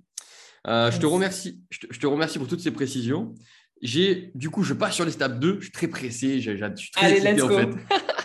Euh, 0.67 0.91
je, 0.91 0.99
te 0.99 1.05
remercie, 1.05 1.61
je, 1.69 1.99
te, 1.99 2.07
remercie 2.07 2.39
pour 2.39 2.49
toutes 2.49 2.61
ces 2.61 2.71
précisions. 2.71 3.35
J'ai, 3.83 4.33
du 4.35 4.49
coup, 4.49 4.63
je 4.63 4.73
passe 4.73 4.95
sur 4.95 5.05
l'étape 5.05 5.39
2. 5.39 5.57
Je 5.59 5.65
suis 5.65 5.73
très 5.73 5.89
pressé. 5.89 6.41
Je, 6.41 6.53
suis 6.75 6.91
très 6.91 7.21
Allez, 7.21 7.39
go. 7.39 7.45
en 7.45 7.49
fait. 7.51 7.69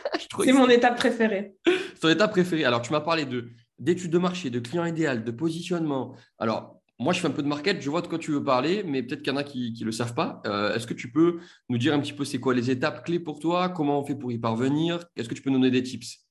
C'est 0.43 0.53
mon 0.53 0.69
étape 0.69 0.97
préférée. 0.97 1.55
Ton 2.01 2.09
étape 2.09 2.31
préférée. 2.31 2.65
Alors, 2.65 2.81
tu 2.81 2.91
m'as 2.91 3.01
parlé 3.01 3.25
de 3.25 3.49
d'études 3.79 4.11
de 4.11 4.17
marché, 4.17 4.49
de 4.49 4.59
client 4.59 4.85
idéal, 4.85 5.23
de 5.23 5.31
positionnement. 5.31 6.15
Alors, 6.37 6.79
moi, 6.99 7.11
je 7.11 7.19
fais 7.19 7.27
un 7.27 7.31
peu 7.31 7.41
de 7.41 7.47
market, 7.47 7.81
je 7.81 7.89
vois 7.89 8.01
de 8.01 8.07
quoi 8.07 8.19
tu 8.19 8.31
veux 8.31 8.43
parler, 8.43 8.83
mais 8.83 9.03
peut-être 9.03 9.23
qu'il 9.23 9.33
y 9.33 9.35
en 9.35 9.39
a 9.39 9.43
qui 9.43 9.75
ne 9.79 9.85
le 9.85 9.91
savent 9.91 10.13
pas. 10.13 10.41
Euh, 10.45 10.75
est-ce 10.75 10.87
que 10.87 10.93
tu 10.93 11.11
peux 11.11 11.39
nous 11.69 11.77
dire 11.77 11.93
un 11.93 11.99
petit 11.99 12.13
peu 12.13 12.23
c'est 12.23 12.39
quoi 12.39 12.53
les 12.53 12.69
étapes 12.69 13.03
clés 13.03 13.19
pour 13.19 13.39
toi? 13.39 13.69
Comment 13.69 13.99
on 13.99 14.05
fait 14.05 14.15
pour 14.15 14.31
y 14.31 14.37
parvenir? 14.37 15.03
Est-ce 15.15 15.27
que 15.27 15.33
tu 15.33 15.41
peux 15.41 15.49
nous 15.49 15.57
donner 15.57 15.71
des 15.71 15.83
tips? 15.83 16.27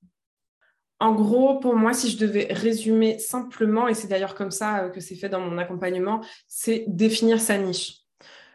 En 1.00 1.14
gros, 1.14 1.59
pour 1.59 1.75
moi, 1.75 1.92
si 1.92 2.11
je 2.11 2.16
devais 2.16 2.47
résumer 2.50 3.18
simplement, 3.18 3.88
et 3.88 3.94
c'est 3.94 4.06
d'ailleurs 4.06 4.37
comme 4.37 4.52
ça 4.52 4.85
euh, 4.85 4.88
que 4.88 5.00
c'est 5.00 5.16
fait 5.16 5.28
dans 5.28 5.40
mon 5.40 5.59
accompagnement, 5.59 6.25
c'est 6.47 6.85
définir 6.87 7.40
sa 7.40 7.59
niche 7.59 8.01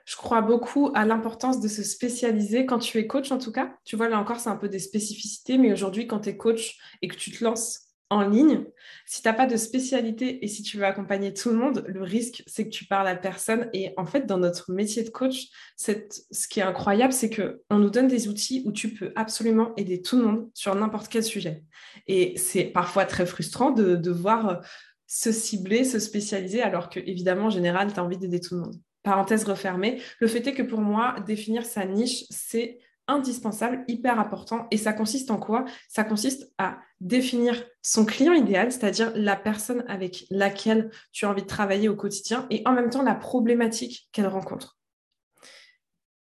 je 0.07 0.15
crois 0.15 0.41
beaucoup 0.41 0.89
à 0.95 1.05
l'importance 1.05 1.59
de 1.59 1.67
se 1.67 1.83
spécialiser 1.83 2.65
quand 2.65 2.79
tu 2.79 2.97
es 2.97 3.07
coach 3.07 3.29
en 3.33 3.37
tout 3.37 3.51
cas. 3.51 3.75
Tu 3.83 3.97
vois, 3.97 4.07
là 4.07 4.17
encore, 4.17 4.39
c'est 4.39 4.49
un 4.49 4.55
peu 4.55 4.69
des 4.69 4.79
spécificités, 4.79 5.57
mais 5.57 5.73
aujourd'hui, 5.73 6.07
quand 6.07 6.21
tu 6.21 6.29
es 6.29 6.37
coach 6.37 6.77
et 7.01 7.09
que 7.09 7.17
tu 7.17 7.29
te 7.29 7.43
lances 7.43 7.81
en 8.09 8.21
ligne, 8.21 8.63
si 9.05 9.21
tu 9.21 9.27
n'as 9.27 9.33
pas 9.33 9.47
de 9.47 9.57
spécialité 9.57 10.45
et 10.45 10.47
si 10.47 10.63
tu 10.63 10.77
veux 10.77 10.85
accompagner 10.85 11.33
tout 11.33 11.49
le 11.49 11.57
monde, 11.57 11.83
le 11.89 12.03
risque, 12.03 12.41
c'est 12.47 12.63
que 12.63 12.69
tu 12.69 12.85
parles 12.85 13.09
à 13.09 13.17
personne. 13.17 13.69
Et 13.73 13.93
en 13.97 14.05
fait, 14.05 14.25
dans 14.25 14.37
notre 14.37 14.71
métier 14.71 15.03
de 15.03 15.09
coach, 15.09 15.47
ce 15.75 16.47
qui 16.47 16.61
est 16.61 16.63
incroyable, 16.63 17.11
c'est 17.11 17.29
qu'on 17.29 17.77
nous 17.77 17.89
donne 17.89 18.07
des 18.07 18.29
outils 18.29 18.63
où 18.65 18.71
tu 18.71 18.93
peux 18.93 19.11
absolument 19.17 19.75
aider 19.75 20.01
tout 20.01 20.17
le 20.17 20.23
monde 20.23 20.49
sur 20.53 20.73
n'importe 20.73 21.09
quel 21.09 21.25
sujet. 21.25 21.65
Et 22.07 22.37
c'est 22.37 22.63
parfois 22.63 23.03
très 23.03 23.25
frustrant 23.25 23.71
de, 23.71 23.97
de 23.97 24.11
voir 24.11 24.61
se 25.05 25.33
cibler, 25.33 25.83
se 25.83 25.99
spécialiser, 25.99 26.61
alors 26.61 26.89
que 26.89 27.01
évidemment, 27.01 27.47
en 27.47 27.49
général, 27.49 27.91
tu 27.91 27.99
as 27.99 28.03
envie 28.05 28.17
d'aider 28.17 28.39
tout 28.39 28.55
le 28.55 28.61
monde 28.61 28.79
parenthèse 29.07 29.45
refermée. 29.45 30.01
Le 30.19 30.27
fait 30.27 30.45
est 30.47 30.53
que 30.53 30.63
pour 30.63 30.81
moi, 30.81 31.15
définir 31.25 31.65
sa 31.65 31.85
niche, 31.85 32.25
c'est 32.29 32.79
indispensable, 33.07 33.85
hyper 33.87 34.19
important. 34.19 34.67
Et 34.69 34.75
ça 34.75 34.91
consiste 34.91 35.31
en 35.31 35.37
quoi? 35.37 35.63
Ça 35.87 36.03
consiste 36.03 36.51
à 36.57 36.77
définir 36.99 37.63
son 37.81 38.03
client 38.03 38.33
idéal, 38.33 38.69
c'est-à-dire 38.69 39.13
la 39.15 39.37
personne 39.37 39.85
avec 39.87 40.25
laquelle 40.29 40.91
tu 41.13 41.23
as 41.23 41.29
envie 41.29 41.43
de 41.43 41.47
travailler 41.47 41.87
au 41.87 41.95
quotidien 41.95 42.47
et 42.49 42.63
en 42.65 42.73
même 42.73 42.89
temps 42.89 43.01
la 43.01 43.15
problématique 43.15 44.09
qu'elle 44.11 44.27
rencontre. 44.27 44.77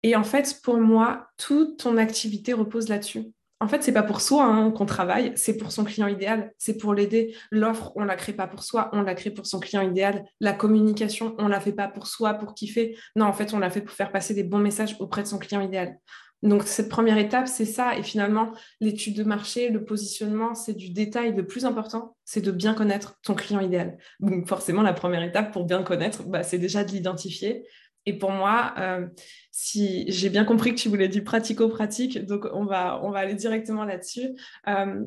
Et 0.03 0.15
en 0.15 0.23
fait, 0.23 0.61
pour 0.63 0.77
moi, 0.77 1.27
toute 1.35 1.77
ton 1.77 1.97
activité 1.97 2.53
repose 2.53 2.87
là-dessus 2.87 3.33
en 3.61 3.67
fait, 3.67 3.83
c'est 3.83 3.91
pas 3.91 4.01
pour 4.01 4.21
soi 4.21 4.43
hein, 4.43 4.71
qu'on 4.71 4.87
travaille, 4.87 5.33
c'est 5.35 5.55
pour 5.55 5.71
son 5.71 5.83
client 5.83 6.07
idéal, 6.07 6.51
c'est 6.57 6.77
pour 6.77 6.95
l'aider. 6.95 7.35
L'offre, 7.51 7.91
on 7.95 8.03
la 8.03 8.15
crée 8.15 8.33
pas 8.33 8.47
pour 8.47 8.63
soi, 8.63 8.89
on 8.91 9.03
la 9.03 9.13
crée 9.13 9.29
pour 9.29 9.45
son 9.45 9.59
client 9.59 9.83
idéal. 9.83 10.25
La 10.39 10.53
communication, 10.53 11.35
on 11.37 11.47
la 11.47 11.59
fait 11.59 11.71
pas 11.71 11.87
pour 11.87 12.07
soi, 12.07 12.33
pour 12.33 12.55
kiffer. 12.55 12.97
Non, 13.15 13.25
en 13.25 13.33
fait, 13.33 13.53
on 13.53 13.59
la 13.59 13.69
fait 13.69 13.81
pour 13.81 13.95
faire 13.95 14.11
passer 14.11 14.33
des 14.33 14.43
bons 14.43 14.57
messages 14.57 14.95
auprès 14.99 15.21
de 15.21 15.27
son 15.27 15.37
client 15.37 15.61
idéal. 15.61 15.99
Donc, 16.41 16.63
cette 16.63 16.89
première 16.89 17.19
étape, 17.19 17.47
c'est 17.47 17.65
ça. 17.65 17.95
Et 17.95 18.01
finalement, 18.01 18.51
l'étude 18.79 19.15
de 19.15 19.23
marché, 19.23 19.69
le 19.69 19.85
positionnement, 19.85 20.55
c'est 20.55 20.73
du 20.73 20.89
détail. 20.89 21.35
Le 21.35 21.45
plus 21.45 21.65
important, 21.65 22.15
c'est 22.25 22.41
de 22.41 22.49
bien 22.49 22.73
connaître 22.73 23.19
ton 23.21 23.35
client 23.35 23.59
idéal. 23.59 23.97
Donc, 24.19 24.47
forcément, 24.47 24.81
la 24.81 24.93
première 24.93 25.21
étape 25.21 25.53
pour 25.53 25.65
bien 25.65 25.83
connaître, 25.83 26.23
bah, 26.23 26.41
c'est 26.41 26.57
déjà 26.57 26.83
de 26.83 26.91
l'identifier. 26.91 27.67
Et 28.05 28.17
pour 28.17 28.31
moi, 28.31 28.73
euh, 28.77 29.07
si 29.51 30.05
j'ai 30.11 30.29
bien 30.29 30.43
compris 30.43 30.73
que 30.73 30.79
tu 30.79 30.89
voulais 30.89 31.07
du 31.07 31.23
pratico-pratique, 31.23 32.25
donc 32.25 32.47
on 32.53 32.65
va, 32.65 32.99
on 33.03 33.11
va 33.11 33.19
aller 33.19 33.35
directement 33.35 33.85
là-dessus. 33.85 34.29
Il 34.67 34.73
euh, 34.73 35.03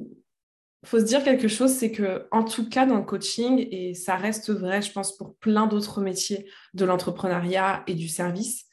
faut 0.85 1.01
se 1.01 1.05
dire 1.05 1.25
quelque 1.25 1.49
chose, 1.49 1.73
c'est 1.73 1.91
que 1.91 2.27
en 2.31 2.45
tout 2.45 2.69
cas 2.69 2.87
dans 2.87 2.99
le 2.99 3.05
coaching, 3.05 3.67
et 3.71 3.95
ça 3.95 4.17
reste 4.17 4.51
vrai, 4.51 4.81
je 4.81 4.93
pense, 4.93 5.17
pour 5.17 5.37
plein 5.37 5.67
d'autres 5.67 6.01
métiers 6.01 6.49
de 6.75 6.85
l'entrepreneuriat 6.85 7.83
et 7.87 7.95
du 7.95 8.09
service, 8.09 8.67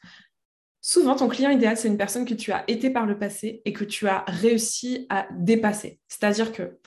souvent 0.82 1.16
ton 1.16 1.28
client 1.28 1.50
idéal, 1.50 1.78
c'est 1.78 1.88
une 1.88 1.98
personne 1.98 2.26
que 2.26 2.34
tu 2.34 2.52
as 2.52 2.64
été 2.70 2.92
par 2.92 3.08
le 3.08 3.18
passé 3.18 3.62
et 3.66 3.74
que 3.74 3.84
tu 3.84 4.08
as 4.08 4.24
réussi 4.28 5.08
à 5.10 5.28
dépasser. 5.32 6.00
C'est-à-dire 6.08 6.52
que 6.52 6.78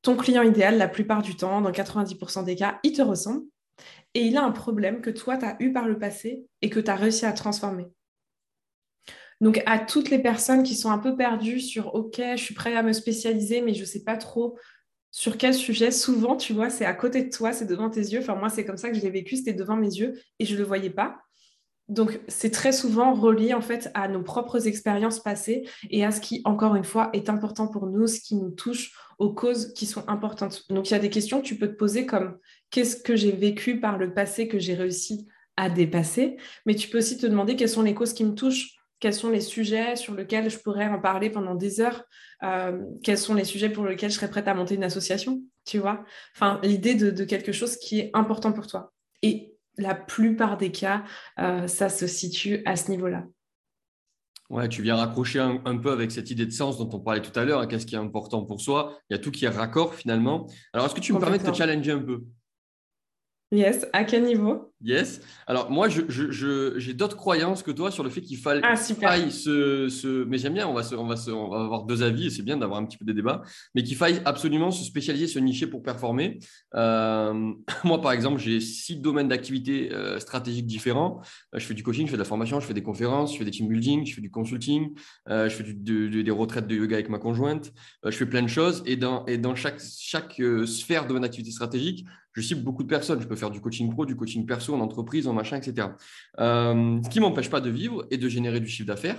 ton 0.00 0.16
client 0.16 0.42
idéal, 0.42 0.78
la 0.78 0.88
plupart 0.88 1.20
du 1.20 1.36
temps, 1.36 1.60
dans 1.60 1.70
90% 1.70 2.44
des 2.44 2.54
cas, 2.54 2.78
il 2.82 2.92
te 2.92 3.02
ressemble 3.02 3.42
et 4.16 4.20
il 4.20 4.38
a 4.38 4.42
un 4.42 4.50
problème 4.50 5.02
que 5.02 5.10
toi, 5.10 5.36
tu 5.36 5.44
as 5.44 5.56
eu 5.60 5.74
par 5.74 5.86
le 5.86 5.98
passé 5.98 6.46
et 6.62 6.70
que 6.70 6.80
tu 6.80 6.90
as 6.90 6.96
réussi 6.96 7.26
à 7.26 7.34
transformer. 7.34 7.84
Donc, 9.42 9.62
à 9.66 9.78
toutes 9.78 10.08
les 10.08 10.18
personnes 10.18 10.62
qui 10.62 10.74
sont 10.74 10.90
un 10.90 10.96
peu 10.96 11.18
perdues 11.18 11.60
sur 11.60 11.94
OK, 11.94 12.18
je 12.18 12.42
suis 12.42 12.54
prêt 12.54 12.74
à 12.74 12.82
me 12.82 12.94
spécialiser, 12.94 13.60
mais 13.60 13.74
je 13.74 13.80
ne 13.80 13.84
sais 13.84 14.04
pas 14.04 14.16
trop 14.16 14.58
sur 15.10 15.36
quel 15.36 15.52
sujet, 15.52 15.90
souvent, 15.90 16.34
tu 16.34 16.54
vois, 16.54 16.70
c'est 16.70 16.86
à 16.86 16.94
côté 16.94 17.24
de 17.24 17.30
toi, 17.30 17.52
c'est 17.52 17.66
devant 17.66 17.90
tes 17.90 18.00
yeux. 18.00 18.20
Enfin, 18.20 18.36
moi, 18.36 18.48
c'est 18.48 18.64
comme 18.64 18.78
ça 18.78 18.88
que 18.88 18.96
je 18.96 19.02
l'ai 19.02 19.10
vécu, 19.10 19.36
c'était 19.36 19.52
devant 19.52 19.76
mes 19.76 19.94
yeux 19.94 20.18
et 20.38 20.46
je 20.46 20.54
ne 20.54 20.60
le 20.60 20.64
voyais 20.64 20.88
pas. 20.88 21.18
Donc, 21.88 22.18
c'est 22.26 22.50
très 22.50 22.72
souvent 22.72 23.12
relié 23.12 23.54
en 23.54 23.60
fait 23.60 23.90
à 23.94 24.08
nos 24.08 24.22
propres 24.22 24.66
expériences 24.66 25.20
passées 25.20 25.68
et 25.90 26.04
à 26.06 26.10
ce 26.10 26.22
qui, 26.22 26.40
encore 26.44 26.74
une 26.74 26.84
fois, 26.84 27.10
est 27.12 27.28
important 27.28 27.68
pour 27.68 27.86
nous, 27.86 28.06
ce 28.06 28.20
qui 28.20 28.34
nous 28.34 28.50
touche 28.50 28.92
aux 29.18 29.32
causes 29.32 29.72
qui 29.74 29.86
sont 29.86 30.08
importantes. 30.08 30.64
Donc, 30.70 30.90
il 30.90 30.94
y 30.94 30.96
a 30.96 31.00
des 31.00 31.10
questions 31.10 31.40
que 31.40 31.46
tu 31.46 31.56
peux 31.56 31.68
te 31.68 31.76
poser 31.76 32.06
comme 32.06 32.38
qu'est-ce 32.70 32.96
que 32.96 33.16
j'ai 33.16 33.32
vécu 33.32 33.80
par 33.80 33.98
le 33.98 34.12
passé 34.14 34.48
que 34.48 34.58
j'ai 34.58 34.74
réussi 34.74 35.26
à 35.56 35.70
dépasser, 35.70 36.36
mais 36.66 36.74
tu 36.74 36.88
peux 36.88 36.98
aussi 36.98 37.16
te 37.16 37.26
demander 37.26 37.56
quelles 37.56 37.68
sont 37.68 37.82
les 37.82 37.94
causes 37.94 38.12
qui 38.12 38.24
me 38.24 38.34
touchent, 38.34 38.76
quels 39.00 39.14
sont 39.14 39.30
les 39.30 39.40
sujets 39.40 39.96
sur 39.96 40.14
lesquels 40.14 40.50
je 40.50 40.58
pourrais 40.58 40.86
en 40.86 41.00
parler 41.00 41.30
pendant 41.30 41.54
des 41.54 41.80
heures, 41.80 42.04
euh, 42.42 42.82
quels 43.02 43.18
sont 43.18 43.34
les 43.34 43.44
sujets 43.44 43.70
pour 43.70 43.84
lesquels 43.86 44.10
je 44.10 44.16
serais 44.16 44.30
prête 44.30 44.48
à 44.48 44.54
monter 44.54 44.74
une 44.74 44.84
association, 44.84 45.42
tu 45.64 45.78
vois. 45.78 46.04
Enfin, 46.34 46.60
l'idée 46.62 46.94
de, 46.94 47.10
de 47.10 47.24
quelque 47.24 47.52
chose 47.52 47.76
qui 47.76 48.00
est 48.00 48.10
important 48.14 48.52
pour 48.52 48.66
toi. 48.66 48.92
Et 49.22 49.56
la 49.78 49.94
plupart 49.94 50.56
des 50.56 50.72
cas, 50.72 51.04
euh, 51.38 51.66
ça 51.66 51.88
se 51.88 52.06
situe 52.06 52.62
à 52.64 52.76
ce 52.76 52.90
niveau-là. 52.90 53.24
Ouais, 54.48 54.68
tu 54.68 54.80
viens 54.80 54.94
raccrocher 54.94 55.40
un, 55.40 55.76
peu 55.76 55.90
avec 55.90 56.12
cette 56.12 56.30
idée 56.30 56.46
de 56.46 56.52
sens 56.52 56.78
dont 56.78 56.88
on 56.92 57.00
parlait 57.00 57.20
tout 57.20 57.36
à 57.38 57.44
l'heure. 57.44 57.60
Hein, 57.60 57.66
qu'est-ce 57.66 57.84
qui 57.84 57.96
est 57.96 57.98
important 57.98 58.44
pour 58.44 58.60
soi 58.60 58.96
Il 59.10 59.14
y 59.14 59.16
a 59.16 59.18
tout 59.18 59.32
qui 59.32 59.44
est 59.44 59.48
raccord 59.48 59.94
finalement. 59.94 60.46
Alors, 60.72 60.86
est-ce 60.86 60.94
que 60.94 61.00
tu 61.00 61.12
me 61.12 61.18
permets 61.18 61.38
de 61.38 61.50
te 61.50 61.52
challenger 61.52 61.90
un 61.90 61.98
peu? 62.02 62.22
Yes, 63.52 63.86
à 63.92 64.02
quel 64.02 64.24
niveau? 64.24 64.72
Yes. 64.82 65.20
Alors 65.46 65.70
moi, 65.70 65.88
j'ai 65.88 66.94
d'autres 66.94 67.16
croyances 67.16 67.62
que 67.62 67.70
toi 67.70 67.92
sur 67.92 68.02
le 68.02 68.10
fait 68.10 68.20
qu'il 68.20 68.38
faille, 68.38 68.60
ah, 68.64 68.74
faille 68.74 69.30
se, 69.30 70.24
Mais 70.24 70.36
j'aime 70.36 70.54
bien, 70.54 70.66
on 70.66 70.74
va, 70.74 70.82
on, 70.98 71.06
va 71.06 71.14
on 71.28 71.48
va 71.50 71.60
avoir 71.60 71.84
deux 71.84 72.02
avis 72.02 72.26
et 72.26 72.30
c'est 72.30 72.42
bien 72.42 72.56
d'avoir 72.56 72.80
un 72.80 72.84
petit 72.84 72.98
peu 72.98 73.04
des 73.04 73.14
débats, 73.14 73.42
mais 73.76 73.84
qu'il 73.84 73.96
faille 73.96 74.20
absolument 74.24 74.72
se 74.72 74.84
spécialiser, 74.84 75.28
se 75.28 75.38
nicher 75.38 75.68
pour 75.68 75.84
performer. 75.84 76.40
Euh, 76.74 77.52
moi, 77.84 78.00
par 78.00 78.10
exemple, 78.10 78.40
j'ai 78.40 78.58
six 78.58 78.96
domaines 78.96 79.28
d'activité 79.28 79.92
euh, 79.92 80.18
stratégiques 80.18 80.66
différents. 80.66 81.20
Euh, 81.54 81.60
je 81.60 81.66
fais 81.66 81.74
du 81.74 81.84
coaching, 81.84 82.06
je 82.06 82.10
fais 82.10 82.16
de 82.16 82.22
la 82.22 82.28
formation, 82.28 82.58
je 82.58 82.66
fais 82.66 82.74
des 82.74 82.82
conférences, 82.82 83.32
je 83.32 83.38
fais 83.38 83.44
des 83.44 83.52
team 83.52 83.68
building, 83.68 84.04
je 84.04 84.14
fais 84.14 84.20
du 84.20 84.30
consulting, 84.30 84.92
je 85.28 85.48
fais 85.48 85.62
des 85.62 86.30
retraites 86.32 86.66
de 86.66 86.74
yoga 86.74 86.96
avec 86.96 87.08
ma 87.08 87.18
conjointe, 87.18 87.72
je 88.04 88.10
fais 88.10 88.26
plein 88.26 88.42
de 88.42 88.48
choses 88.48 88.82
et 88.86 88.96
dans, 88.96 89.24
et 89.26 89.38
dans 89.38 89.54
chaque, 89.54 89.80
chaque 89.80 90.42
sphère 90.66 91.06
domaine 91.06 91.22
d'activité 91.22 91.52
stratégique, 91.52 92.04
je 92.36 92.42
cible 92.42 92.62
beaucoup 92.62 92.82
de 92.82 92.88
personnes. 92.88 93.20
Je 93.20 93.26
peux 93.26 93.34
faire 93.34 93.50
du 93.50 93.60
coaching 93.60 93.90
pro, 93.90 94.04
du 94.04 94.14
coaching 94.14 94.44
perso 94.46 94.74
en 94.74 94.80
entreprise, 94.80 95.26
en 95.26 95.32
machin, 95.32 95.56
etc. 95.56 95.88
Euh, 96.38 97.00
ce 97.02 97.08
qui 97.08 97.18
ne 97.18 97.24
m'empêche 97.24 97.48
pas 97.48 97.62
de 97.62 97.70
vivre 97.70 98.06
et 98.10 98.18
de 98.18 98.28
générer 98.28 98.60
du 98.60 98.68
chiffre 98.68 98.86
d'affaires. 98.86 99.16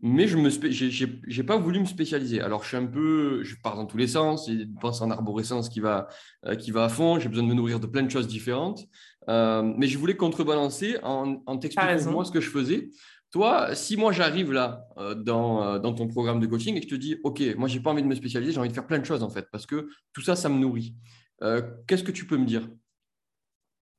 Mais 0.00 0.28
je 0.28 0.36
n'ai 0.38 1.42
pas 1.42 1.58
voulu 1.58 1.80
me 1.80 1.84
spécialiser. 1.84 2.40
Alors, 2.40 2.62
je 2.62 2.68
suis 2.68 2.76
un 2.76 2.86
peu, 2.86 3.42
je 3.42 3.56
pars 3.62 3.76
dans 3.76 3.84
tous 3.84 3.98
les 3.98 4.06
sens. 4.06 4.48
Je 4.48 4.64
pense 4.80 5.02
en 5.02 5.10
arborescence 5.10 5.68
qui 5.68 5.80
va, 5.80 6.08
euh, 6.46 6.54
qui 6.54 6.70
va 6.70 6.84
à 6.84 6.88
fond. 6.88 7.18
J'ai 7.18 7.28
besoin 7.28 7.44
de 7.44 7.48
me 7.48 7.54
nourrir 7.54 7.80
de 7.80 7.86
plein 7.86 8.02
de 8.02 8.10
choses 8.10 8.28
différentes. 8.28 8.80
Euh, 9.28 9.62
mais 9.76 9.86
je 9.86 9.98
voulais 9.98 10.16
contrebalancer 10.16 10.96
en, 11.02 11.42
en 11.44 11.58
t'expliquant 11.58 12.10
moi 12.10 12.24
ce 12.24 12.30
que 12.30 12.40
je 12.40 12.48
faisais. 12.48 12.88
Toi, 13.30 13.74
si 13.74 13.98
moi 13.98 14.10
j'arrive 14.10 14.52
là 14.52 14.86
dans, 15.18 15.78
dans, 15.78 15.92
ton 15.92 16.08
programme 16.08 16.40
de 16.40 16.46
coaching 16.46 16.76
et 16.76 16.80
que 16.80 16.86
je 16.86 16.94
te 16.94 16.98
dis, 16.98 17.16
OK, 17.24 17.42
moi 17.58 17.68
j'ai 17.68 17.80
pas 17.80 17.90
envie 17.90 18.02
de 18.02 18.06
me 18.06 18.14
spécialiser, 18.14 18.52
j'ai 18.52 18.58
envie 18.58 18.70
de 18.70 18.74
faire 18.74 18.86
plein 18.86 18.98
de 18.98 19.04
choses 19.04 19.22
en 19.22 19.28
fait, 19.28 19.46
parce 19.52 19.66
que 19.66 19.90
tout 20.14 20.22
ça, 20.22 20.34
ça 20.34 20.48
me 20.48 20.58
nourrit. 20.58 20.94
Euh, 21.42 21.62
qu'est-ce 21.86 22.04
que 22.04 22.12
tu 22.12 22.26
peux 22.26 22.36
me 22.36 22.46
dire? 22.46 22.68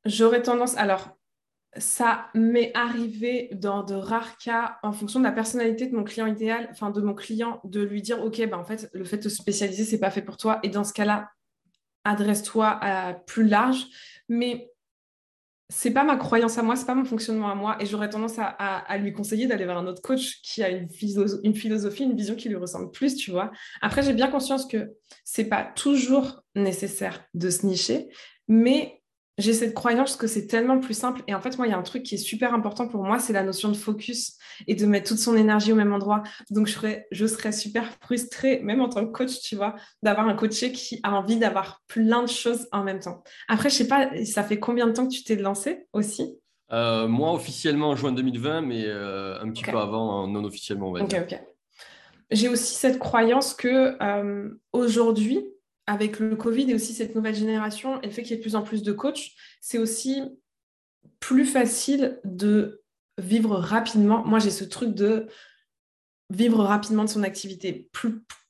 J'aurais 0.05 0.41
tendance, 0.41 0.77
alors, 0.77 1.17
ça 1.77 2.29
m'est 2.33 2.71
arrivé 2.75 3.49
dans 3.53 3.83
de 3.83 3.93
rares 3.93 4.37
cas, 4.37 4.79
en 4.81 4.91
fonction 4.91 5.19
de 5.19 5.25
la 5.25 5.31
personnalité 5.31 5.87
de 5.87 5.95
mon 5.95 6.03
client 6.03 6.25
idéal, 6.25 6.67
enfin 6.71 6.89
de 6.89 7.01
mon 7.01 7.13
client, 7.13 7.61
de 7.63 7.81
lui 7.81 8.01
dire, 8.01 8.23
OK, 8.23 8.37
ben, 8.37 8.57
en 8.57 8.63
fait, 8.63 8.89
le 8.93 9.03
fait 9.03 9.17
de 9.17 9.29
se 9.29 9.37
spécialiser, 9.37 9.83
c'est 9.83 9.99
pas 9.99 10.11
fait 10.11 10.21
pour 10.21 10.37
toi. 10.37 10.59
Et 10.63 10.69
dans 10.69 10.83
ce 10.83 10.93
cas-là, 10.93 11.29
adresse-toi 12.03 12.67
à 12.67 13.13
plus 13.13 13.47
large. 13.47 13.85
Mais 14.29 14.68
c'est 15.69 15.91
pas 15.91 16.03
ma 16.03 16.17
croyance 16.17 16.57
à 16.57 16.63
moi, 16.63 16.75
c'est 16.75 16.85
pas 16.85 16.95
mon 16.95 17.05
fonctionnement 17.05 17.49
à 17.49 17.55
moi, 17.55 17.77
et 17.79 17.85
j'aurais 17.85 18.09
tendance 18.09 18.37
à, 18.39 18.97
lui 18.97 19.13
conseiller 19.13 19.45
d'aller 19.45 19.65
vers 19.65 19.77
un 19.77 19.85
autre 19.85 20.01
coach 20.01 20.41
qui 20.41 20.63
a 20.63 20.69
une, 20.69 20.87
une, 21.43 21.55
philosophie, 21.55 22.03
une 22.03 22.15
vision 22.15 22.35
qui 22.35 22.49
lui 22.49 22.55
ressemble 22.55 22.89
plus, 22.89 23.15
tu 23.15 23.29
vois. 23.29 23.51
Après, 23.81 24.01
j'ai 24.01 24.13
bien 24.13 24.29
conscience 24.29 24.65
que 24.65 24.91
c'est 25.23 25.45
pas 25.45 25.63
toujours 25.63 26.41
nécessaire 26.55 27.23
de 27.35 27.51
se 27.51 27.67
nicher, 27.67 28.09
mais 28.47 28.98
j'ai 29.39 29.53
cette 29.53 29.73
croyance 29.73 30.15
que 30.15 30.27
c'est 30.27 30.47
tellement 30.47 30.79
plus 30.79 30.93
simple. 30.93 31.21
Et 31.27 31.33
en 31.33 31.39
fait, 31.39 31.57
moi, 31.57 31.65
il 31.65 31.71
y 31.71 31.73
a 31.73 31.77
un 31.77 31.83
truc 31.83 32.03
qui 32.03 32.15
est 32.15 32.19
super 32.19 32.53
important 32.53 32.87
pour 32.87 33.03
moi, 33.03 33.19
c'est 33.19 33.33
la 33.33 33.43
notion 33.43 33.69
de 33.69 33.77
focus 33.77 34.37
et 34.67 34.75
de 34.75 34.85
mettre 34.85 35.07
toute 35.07 35.17
son 35.17 35.35
énergie 35.35 35.71
au 35.71 35.75
même 35.75 35.93
endroit. 35.93 36.23
Donc, 36.51 36.67
je 36.67 36.73
serais, 36.73 37.07
je 37.11 37.25
serais 37.25 37.51
super 37.51 37.85
frustrée, 38.01 38.59
même 38.61 38.81
en 38.81 38.89
tant 38.89 39.05
que 39.05 39.11
coach, 39.11 39.39
tu 39.41 39.55
vois, 39.55 39.75
d'avoir 40.03 40.27
un 40.27 40.35
coaché 40.35 40.71
qui 40.71 40.99
a 41.03 41.13
envie 41.13 41.37
d'avoir 41.37 41.81
plein 41.87 42.21
de 42.21 42.29
choses 42.29 42.67
en 42.71 42.83
même 42.83 42.99
temps. 42.99 43.23
Après, 43.47 43.69
je 43.69 43.75
sais 43.75 43.87
pas, 43.87 44.09
ça 44.25 44.43
fait 44.43 44.59
combien 44.59 44.87
de 44.87 44.91
temps 44.91 45.07
que 45.07 45.13
tu 45.13 45.23
t'es 45.23 45.35
lancé 45.35 45.87
aussi? 45.93 46.37
Euh, 46.71 47.07
Moi, 47.07 47.31
officiellement 47.33 47.89
en 47.89 47.95
juin 47.95 48.11
2020, 48.11 48.61
mais 48.61 48.83
euh, 48.85 49.39
un 49.41 49.49
petit 49.49 49.63
peu 49.63 49.77
avant, 49.77 50.27
non 50.27 50.43
officiellement, 50.43 50.89
on 50.89 50.91
va 50.91 51.03
dire. 51.03 51.21
Ok, 51.21 51.31
ok. 51.31 51.41
J'ai 52.31 52.47
aussi 52.47 52.75
cette 52.75 52.99
croyance 52.99 53.55
que 53.55 53.97
euh, 54.03 54.49
aujourd'hui, 54.71 55.43
avec 55.89 56.19
le 56.19 56.35
Covid 56.35 56.69
et 56.69 56.75
aussi 56.75 56.93
cette 56.93 57.15
nouvelle 57.15 57.33
génération 57.33 57.99
et 58.03 58.05
le 58.05 58.11
fait 58.11 58.21
qu'il 58.21 58.31
y 58.31 58.33
ait 58.35 58.37
de 58.37 58.43
plus 58.43 58.55
en 58.55 58.61
plus 58.61 58.83
de 58.83 58.91
coachs, 58.91 59.31
c'est 59.59 59.79
aussi 59.79 60.21
plus 61.19 61.45
facile 61.45 62.19
de 62.23 62.83
vivre 63.17 63.55
rapidement. 63.55 64.23
Moi, 64.23 64.37
j'ai 64.37 64.51
ce 64.51 64.63
truc 64.63 64.93
de 64.93 65.25
vivre 66.29 66.63
rapidement 66.63 67.05
de 67.05 67.09
son 67.09 67.23
activité. 67.23 67.89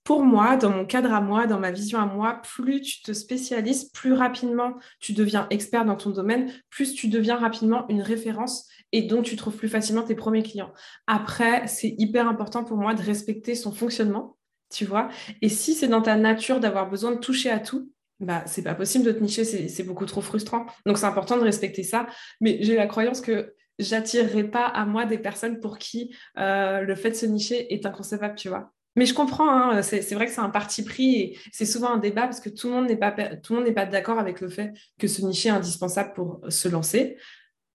pour 0.04 0.22
moi, 0.24 0.58
dans 0.58 0.70
mon 0.70 0.86
cadre 0.86 1.14
à 1.14 1.22
moi, 1.22 1.48
dans 1.48 1.60
ma 1.60 1.72
vision 1.72 2.00
à 2.00 2.06
moi, 2.06 2.42
plus 2.42 2.82
tu 2.82 3.04
te 3.04 3.14
spécialises, 3.14 3.86
plus 3.86 4.12
rapidement 4.12 4.74
tu 5.00 5.14
deviens 5.14 5.48
expert 5.50 5.86
dans 5.86 5.96
ton 5.96 6.10
domaine, 6.10 6.52
plus 6.70 6.94
tu 6.94 7.08
deviens 7.08 7.38
rapidement 7.38 7.88
une 7.88 8.02
référence 8.02 8.68
et 8.92 9.04
donc 9.04 9.24
tu 9.24 9.38
trouves 9.38 9.56
plus 9.56 9.70
facilement 9.70 10.04
tes 10.04 10.16
premiers 10.16 10.44
clients. 10.44 10.74
Après, 11.08 11.68
c'est 11.68 11.96
hyper 11.98 12.28
important 12.28 12.66
pour 12.66 12.76
moi 12.76 12.96
de 12.96 13.02
respecter 13.02 13.56
son 13.56 13.72
fonctionnement 13.72 14.39
tu 14.70 14.86
vois. 14.86 15.10
Et 15.42 15.50
si 15.50 15.74
c'est 15.74 15.88
dans 15.88 16.02
ta 16.02 16.16
nature 16.16 16.60
d'avoir 16.60 16.90
besoin 16.90 17.12
de 17.12 17.20
toucher 17.20 17.50
à 17.50 17.60
tout, 17.60 17.92
bah, 18.20 18.44
c'est 18.46 18.64
pas 18.64 18.76
possible 18.76 19.06
de 19.06 19.12
te 19.12 19.22
nicher, 19.24 19.44
c'est 19.46 19.84
beaucoup 19.84 20.06
trop 20.06 20.22
frustrant. 20.22 20.66
Donc, 20.86 20.98
c'est 20.98 21.06
important 21.06 21.38
de 21.38 21.44
respecter 21.44 21.84
ça. 21.84 22.08
Mais 22.42 22.60
j'ai 22.62 22.76
la 22.76 22.88
croyance 22.88 23.22
que 23.22 23.54
j'attirerai 23.80 24.44
pas 24.44 24.66
à 24.66 24.86
moi 24.86 25.06
des 25.06 25.18
personnes 25.18 25.60
pour 25.60 25.78
qui 25.78 26.14
euh, 26.38 26.82
le 26.82 26.96
fait 26.96 27.12
de 27.12 27.16
se 27.16 27.26
nicher 27.26 27.74
est 27.74 27.86
inconcevable, 27.86 28.36
tu 28.36 28.50
vois. 28.50 28.74
Mais 28.96 29.06
je 29.06 29.14
comprends, 29.14 29.50
hein, 29.50 29.82
c'est 29.82 30.14
vrai 30.14 30.26
que 30.26 30.32
c'est 30.32 30.42
un 30.42 30.50
parti 30.50 30.84
pris 30.84 31.16
et 31.16 31.40
c'est 31.54 31.66
souvent 31.66 31.92
un 31.92 31.98
débat 31.98 32.24
parce 32.24 32.42
que 32.42 32.50
tout 32.50 32.68
le 32.68 32.74
monde 32.74 32.88
n'est 32.88 32.98
pas, 32.98 33.12
pas 33.12 33.86
d'accord 33.86 34.20
avec 34.20 34.42
le 34.42 34.50
fait 34.50 34.74
que 35.00 35.08
se 35.08 35.22
nicher 35.22 35.50
est 35.50 35.54
indispensable 35.54 36.12
pour 36.14 36.42
se 36.50 36.68
lancer. 36.68 37.18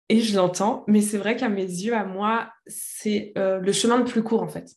Et 0.09 0.19
je 0.19 0.35
l'entends, 0.35 0.83
mais 0.87 0.99
c'est 0.99 1.17
vrai 1.17 1.37
qu'à 1.37 1.47
mes 1.47 1.63
yeux, 1.63 1.95
à 1.95 2.03
moi, 2.03 2.51
c'est 2.67 3.31
euh, 3.37 3.59
le 3.59 3.71
chemin 3.71 3.97
le 3.97 4.03
plus 4.03 4.21
court 4.21 4.43
en 4.43 4.49
fait 4.49 4.75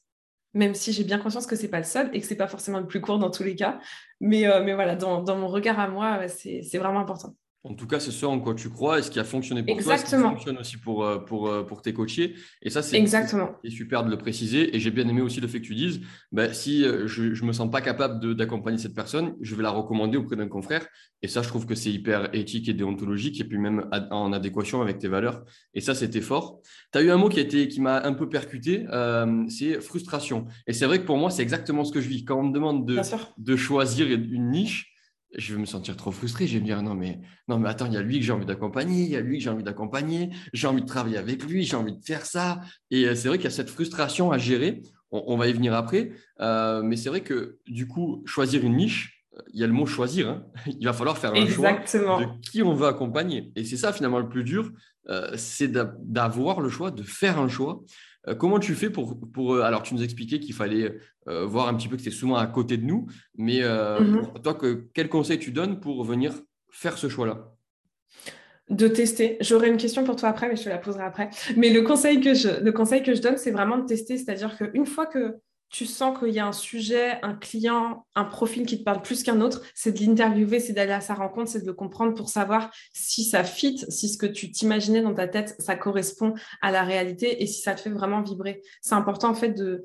même 0.54 0.74
si 0.74 0.92
j'ai 0.92 1.04
bien 1.04 1.18
conscience 1.18 1.46
que 1.46 1.56
c'est 1.56 1.68
pas 1.68 1.78
le 1.78 1.84
seul 1.84 2.10
et 2.12 2.20
que 2.20 2.26
c'est 2.26 2.36
pas 2.36 2.48
forcément 2.48 2.80
le 2.80 2.86
plus 2.86 3.00
court 3.00 3.18
dans 3.18 3.30
tous 3.30 3.42
les 3.42 3.54
cas. 3.54 3.78
Mais, 4.20 4.46
euh, 4.46 4.74
voilà, 4.74 4.96
dans, 4.96 5.36
mon 5.36 5.48
regard 5.48 5.78
à 5.78 5.88
moi, 5.88 6.28
c'est 6.28 6.78
vraiment 6.78 7.00
important. 7.00 7.34
En 7.68 7.74
tout 7.74 7.86
cas, 7.86 7.98
c'est 7.98 8.12
ce 8.12 8.24
en 8.24 8.38
quoi 8.38 8.54
tu 8.54 8.68
crois 8.68 9.00
et 9.00 9.02
ce 9.02 9.10
qui 9.10 9.18
a 9.18 9.24
fonctionné 9.24 9.62
pour 9.62 9.76
toi, 9.82 9.98
ce 9.98 10.04
qui 10.04 10.22
fonctionne 10.22 10.58
aussi 10.58 10.76
pour, 10.76 11.04
euh, 11.04 11.18
pour, 11.18 11.48
euh, 11.48 11.64
pour 11.64 11.82
tes 11.82 11.92
coachés. 11.92 12.34
Et 12.62 12.70
ça, 12.70 12.80
c'est 12.80 12.96
super 13.70 14.04
de 14.04 14.10
le 14.10 14.16
préciser. 14.16 14.74
Et 14.74 14.80
j'ai 14.80 14.90
bien 14.90 15.06
aimé 15.08 15.20
aussi 15.20 15.40
le 15.40 15.48
fait 15.48 15.60
que 15.60 15.66
tu 15.66 15.74
dises, 15.74 16.00
bah, 16.30 16.52
si 16.52 16.84
euh, 16.84 17.06
je 17.06 17.22
ne 17.22 17.46
me 17.46 17.52
sens 17.52 17.70
pas 17.70 17.80
capable 17.80 18.36
d'accompagner 18.36 18.78
cette 18.78 18.94
personne, 18.94 19.34
je 19.40 19.54
vais 19.56 19.62
la 19.62 19.70
recommander 19.70 20.16
auprès 20.16 20.36
d'un 20.36 20.48
confrère. 20.48 20.86
Et 21.22 21.28
ça, 21.28 21.42
je 21.42 21.48
trouve 21.48 21.66
que 21.66 21.74
c'est 21.74 21.90
hyper 21.90 22.32
éthique 22.34 22.68
et 22.68 22.74
déontologique 22.74 23.40
et 23.40 23.44
puis 23.44 23.58
même 23.58 23.88
en 24.10 24.32
adéquation 24.32 24.80
avec 24.80 24.98
tes 24.98 25.08
valeurs. 25.08 25.44
Et 25.74 25.80
ça, 25.80 25.94
c'était 25.94 26.20
fort. 26.20 26.60
Tu 26.92 26.98
as 26.98 27.02
eu 27.02 27.10
un 27.10 27.16
mot 27.16 27.28
qui, 27.28 27.40
a 27.40 27.42
été, 27.42 27.66
qui 27.68 27.80
m'a 27.80 28.04
un 28.04 28.12
peu 28.12 28.28
percuté, 28.28 28.86
c'est 29.48 29.80
frustration. 29.80 30.46
Et 30.66 30.72
c'est 30.72 30.86
vrai 30.86 31.00
que 31.00 31.06
pour 31.06 31.16
moi, 31.16 31.30
c'est 31.30 31.42
exactement 31.42 31.84
ce 31.84 31.92
que 31.92 32.00
je 32.00 32.08
vis. 32.08 32.24
Quand 32.24 32.38
on 32.38 32.44
me 32.44 32.52
demande 32.52 32.86
de, 32.86 33.00
de 33.38 33.56
choisir 33.56 34.06
une 34.08 34.50
niche, 34.50 34.95
je 35.36 35.54
vais 35.54 35.60
me 35.60 35.66
sentir 35.66 35.96
trop 35.96 36.10
frustré. 36.10 36.46
Je 36.46 36.54
vais 36.54 36.60
me 36.60 36.64
dire 36.64 36.82
non 36.82 36.94
mais 36.94 37.20
non 37.48 37.58
mais 37.58 37.68
attends, 37.68 37.86
il 37.86 37.92
y 37.92 37.96
a 37.96 38.02
lui 38.02 38.18
que 38.18 38.24
j'ai 38.24 38.32
envie 38.32 38.46
d'accompagner, 38.46 39.02
il 39.02 39.10
y 39.10 39.16
a 39.16 39.20
lui 39.20 39.38
que 39.38 39.44
j'ai 39.44 39.50
envie 39.50 39.62
d'accompagner, 39.62 40.30
j'ai 40.52 40.66
envie 40.66 40.82
de 40.82 40.86
travailler 40.86 41.18
avec 41.18 41.44
lui, 41.44 41.64
j'ai 41.64 41.76
envie 41.76 41.96
de 41.96 42.04
faire 42.04 42.26
ça. 42.26 42.60
Et 42.90 43.06
euh, 43.06 43.14
c'est 43.14 43.28
vrai 43.28 43.38
qu'il 43.38 43.44
y 43.44 43.48
a 43.48 43.50
cette 43.50 43.70
frustration 43.70 44.32
à 44.32 44.38
gérer. 44.38 44.82
On, 45.12 45.36
va 45.36 45.46
y 45.46 45.52
venir 45.52 45.72
après, 45.72 46.10
euh, 46.40 46.82
mais 46.82 46.96
c'est 46.96 47.08
vrai 47.08 47.20
que 47.20 47.58
du 47.66 47.86
coup 47.86 48.22
choisir 48.26 48.64
une 48.64 48.76
niche, 48.76 49.24
il 49.54 49.60
y 49.60 49.64
a 49.64 49.66
le 49.66 49.72
mot 49.72 49.86
choisir. 49.86 50.28
Hein. 50.28 50.46
Il 50.66 50.84
va 50.84 50.92
falloir 50.92 51.16
faire 51.16 51.32
un 51.32 51.46
choix 51.46 51.72
de 51.72 52.40
qui 52.40 52.62
on 52.62 52.74
veut 52.74 52.88
accompagner. 52.88 53.52
Et 53.54 53.64
c'est 53.64 53.76
ça 53.76 53.92
finalement 53.92 54.18
le 54.18 54.28
plus 54.28 54.44
dur, 54.44 54.72
euh, 55.08 55.30
c'est 55.36 55.68
d'avoir 55.68 56.60
le 56.60 56.68
choix, 56.68 56.90
de 56.90 57.02
faire 57.02 57.38
un 57.38 57.48
choix. 57.48 57.82
Euh, 58.28 58.34
comment 58.34 58.58
tu 58.58 58.74
fais 58.74 58.90
pour, 58.90 59.18
pour 59.32 59.54
euh, 59.54 59.62
alors 59.62 59.82
tu 59.82 59.94
nous 59.94 60.02
expliquais 60.02 60.40
qu'il 60.40 60.54
fallait 60.54 60.98
voir 61.26 61.66
un 61.66 61.74
petit 61.74 61.88
peu 61.88 61.96
que 61.96 62.02
c'est 62.02 62.12
souvent 62.12 62.36
à 62.36 62.46
côté 62.46 62.76
de 62.76 62.84
nous, 62.84 63.06
mais 63.36 63.60
mhm. 63.62 64.40
toi, 64.44 64.54
que, 64.54 64.86
quel 64.94 65.08
conseil 65.08 65.40
tu 65.40 65.50
donnes 65.50 65.80
pour 65.80 66.04
venir 66.04 66.32
faire 66.70 66.96
ce 66.98 67.08
choix-là? 67.08 67.52
De 68.70 68.86
tester. 68.86 69.36
J'aurai 69.40 69.68
une 69.68 69.76
question 69.76 70.04
pour 70.04 70.14
toi 70.14 70.28
après, 70.28 70.48
mais 70.48 70.54
je 70.54 70.62
te 70.62 70.68
la 70.68 70.78
poserai 70.78 71.02
après. 71.02 71.30
Mais 71.56 71.70
le 71.70 71.82
conseil 71.82 72.20
que 72.20 72.32
je, 72.32 72.62
le 72.62 72.70
conseil 72.70 73.02
que 73.02 73.14
je 73.14 73.22
donne, 73.22 73.38
c'est 73.38 73.50
vraiment 73.50 73.78
de 73.78 73.86
tester. 73.86 74.18
C'est-à-dire 74.18 74.56
qu'une 74.56 74.86
fois 74.86 75.06
que 75.06 75.36
tu 75.68 75.86
sens 75.86 76.18
qu'il 76.18 76.32
y 76.32 76.38
a 76.38 76.46
un 76.46 76.52
sujet, 76.52 77.18
un 77.22 77.34
client, 77.34 78.06
un 78.14 78.24
profil 78.24 78.66
qui 78.66 78.78
te 78.78 78.84
parle 78.84 79.02
plus 79.02 79.22
qu'un 79.22 79.40
autre, 79.40 79.62
c'est 79.74 79.92
de 79.92 79.98
l'interviewer, 79.98 80.60
c'est 80.60 80.72
d'aller 80.72 80.92
à 80.92 81.00
sa 81.00 81.14
rencontre, 81.14 81.50
c'est 81.50 81.62
de 81.62 81.66
le 81.66 81.74
comprendre 81.74 82.14
pour 82.14 82.28
savoir 82.28 82.70
si 82.92 83.24
ça 83.24 83.44
fit, 83.44 83.84
si 83.88 84.08
ce 84.08 84.16
que 84.16 84.26
tu 84.26 84.50
t'imaginais 84.50 85.02
dans 85.02 85.14
ta 85.14 85.26
tête, 85.28 85.56
ça 85.58 85.76
correspond 85.76 86.34
à 86.62 86.70
la 86.70 86.82
réalité 86.82 87.42
et 87.42 87.46
si 87.46 87.62
ça 87.62 87.74
te 87.74 87.80
fait 87.80 87.90
vraiment 87.90 88.22
vibrer. 88.22 88.62
C'est 88.80 88.94
important 88.94 89.30
en 89.30 89.34
fait 89.34 89.50
de, 89.50 89.82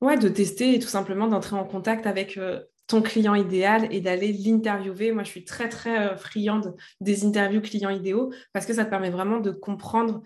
ouais, 0.00 0.18
de 0.18 0.28
tester 0.28 0.74
et 0.74 0.78
tout 0.78 0.88
simplement 0.88 1.28
d'entrer 1.28 1.56
en 1.56 1.64
contact 1.64 2.06
avec 2.06 2.36
euh, 2.36 2.60
ton 2.86 3.02
client 3.02 3.34
idéal 3.34 3.86
et 3.92 4.00
d'aller 4.00 4.32
l'interviewer. 4.32 5.12
Moi, 5.12 5.22
je 5.22 5.30
suis 5.30 5.44
très, 5.44 5.68
très 5.68 6.10
euh, 6.10 6.16
friande 6.16 6.74
des 7.00 7.24
interviews 7.24 7.60
clients 7.60 7.90
idéaux 7.90 8.32
parce 8.52 8.66
que 8.66 8.74
ça 8.74 8.84
te 8.84 8.90
permet 8.90 9.10
vraiment 9.10 9.38
de 9.38 9.52
comprendre 9.52 10.22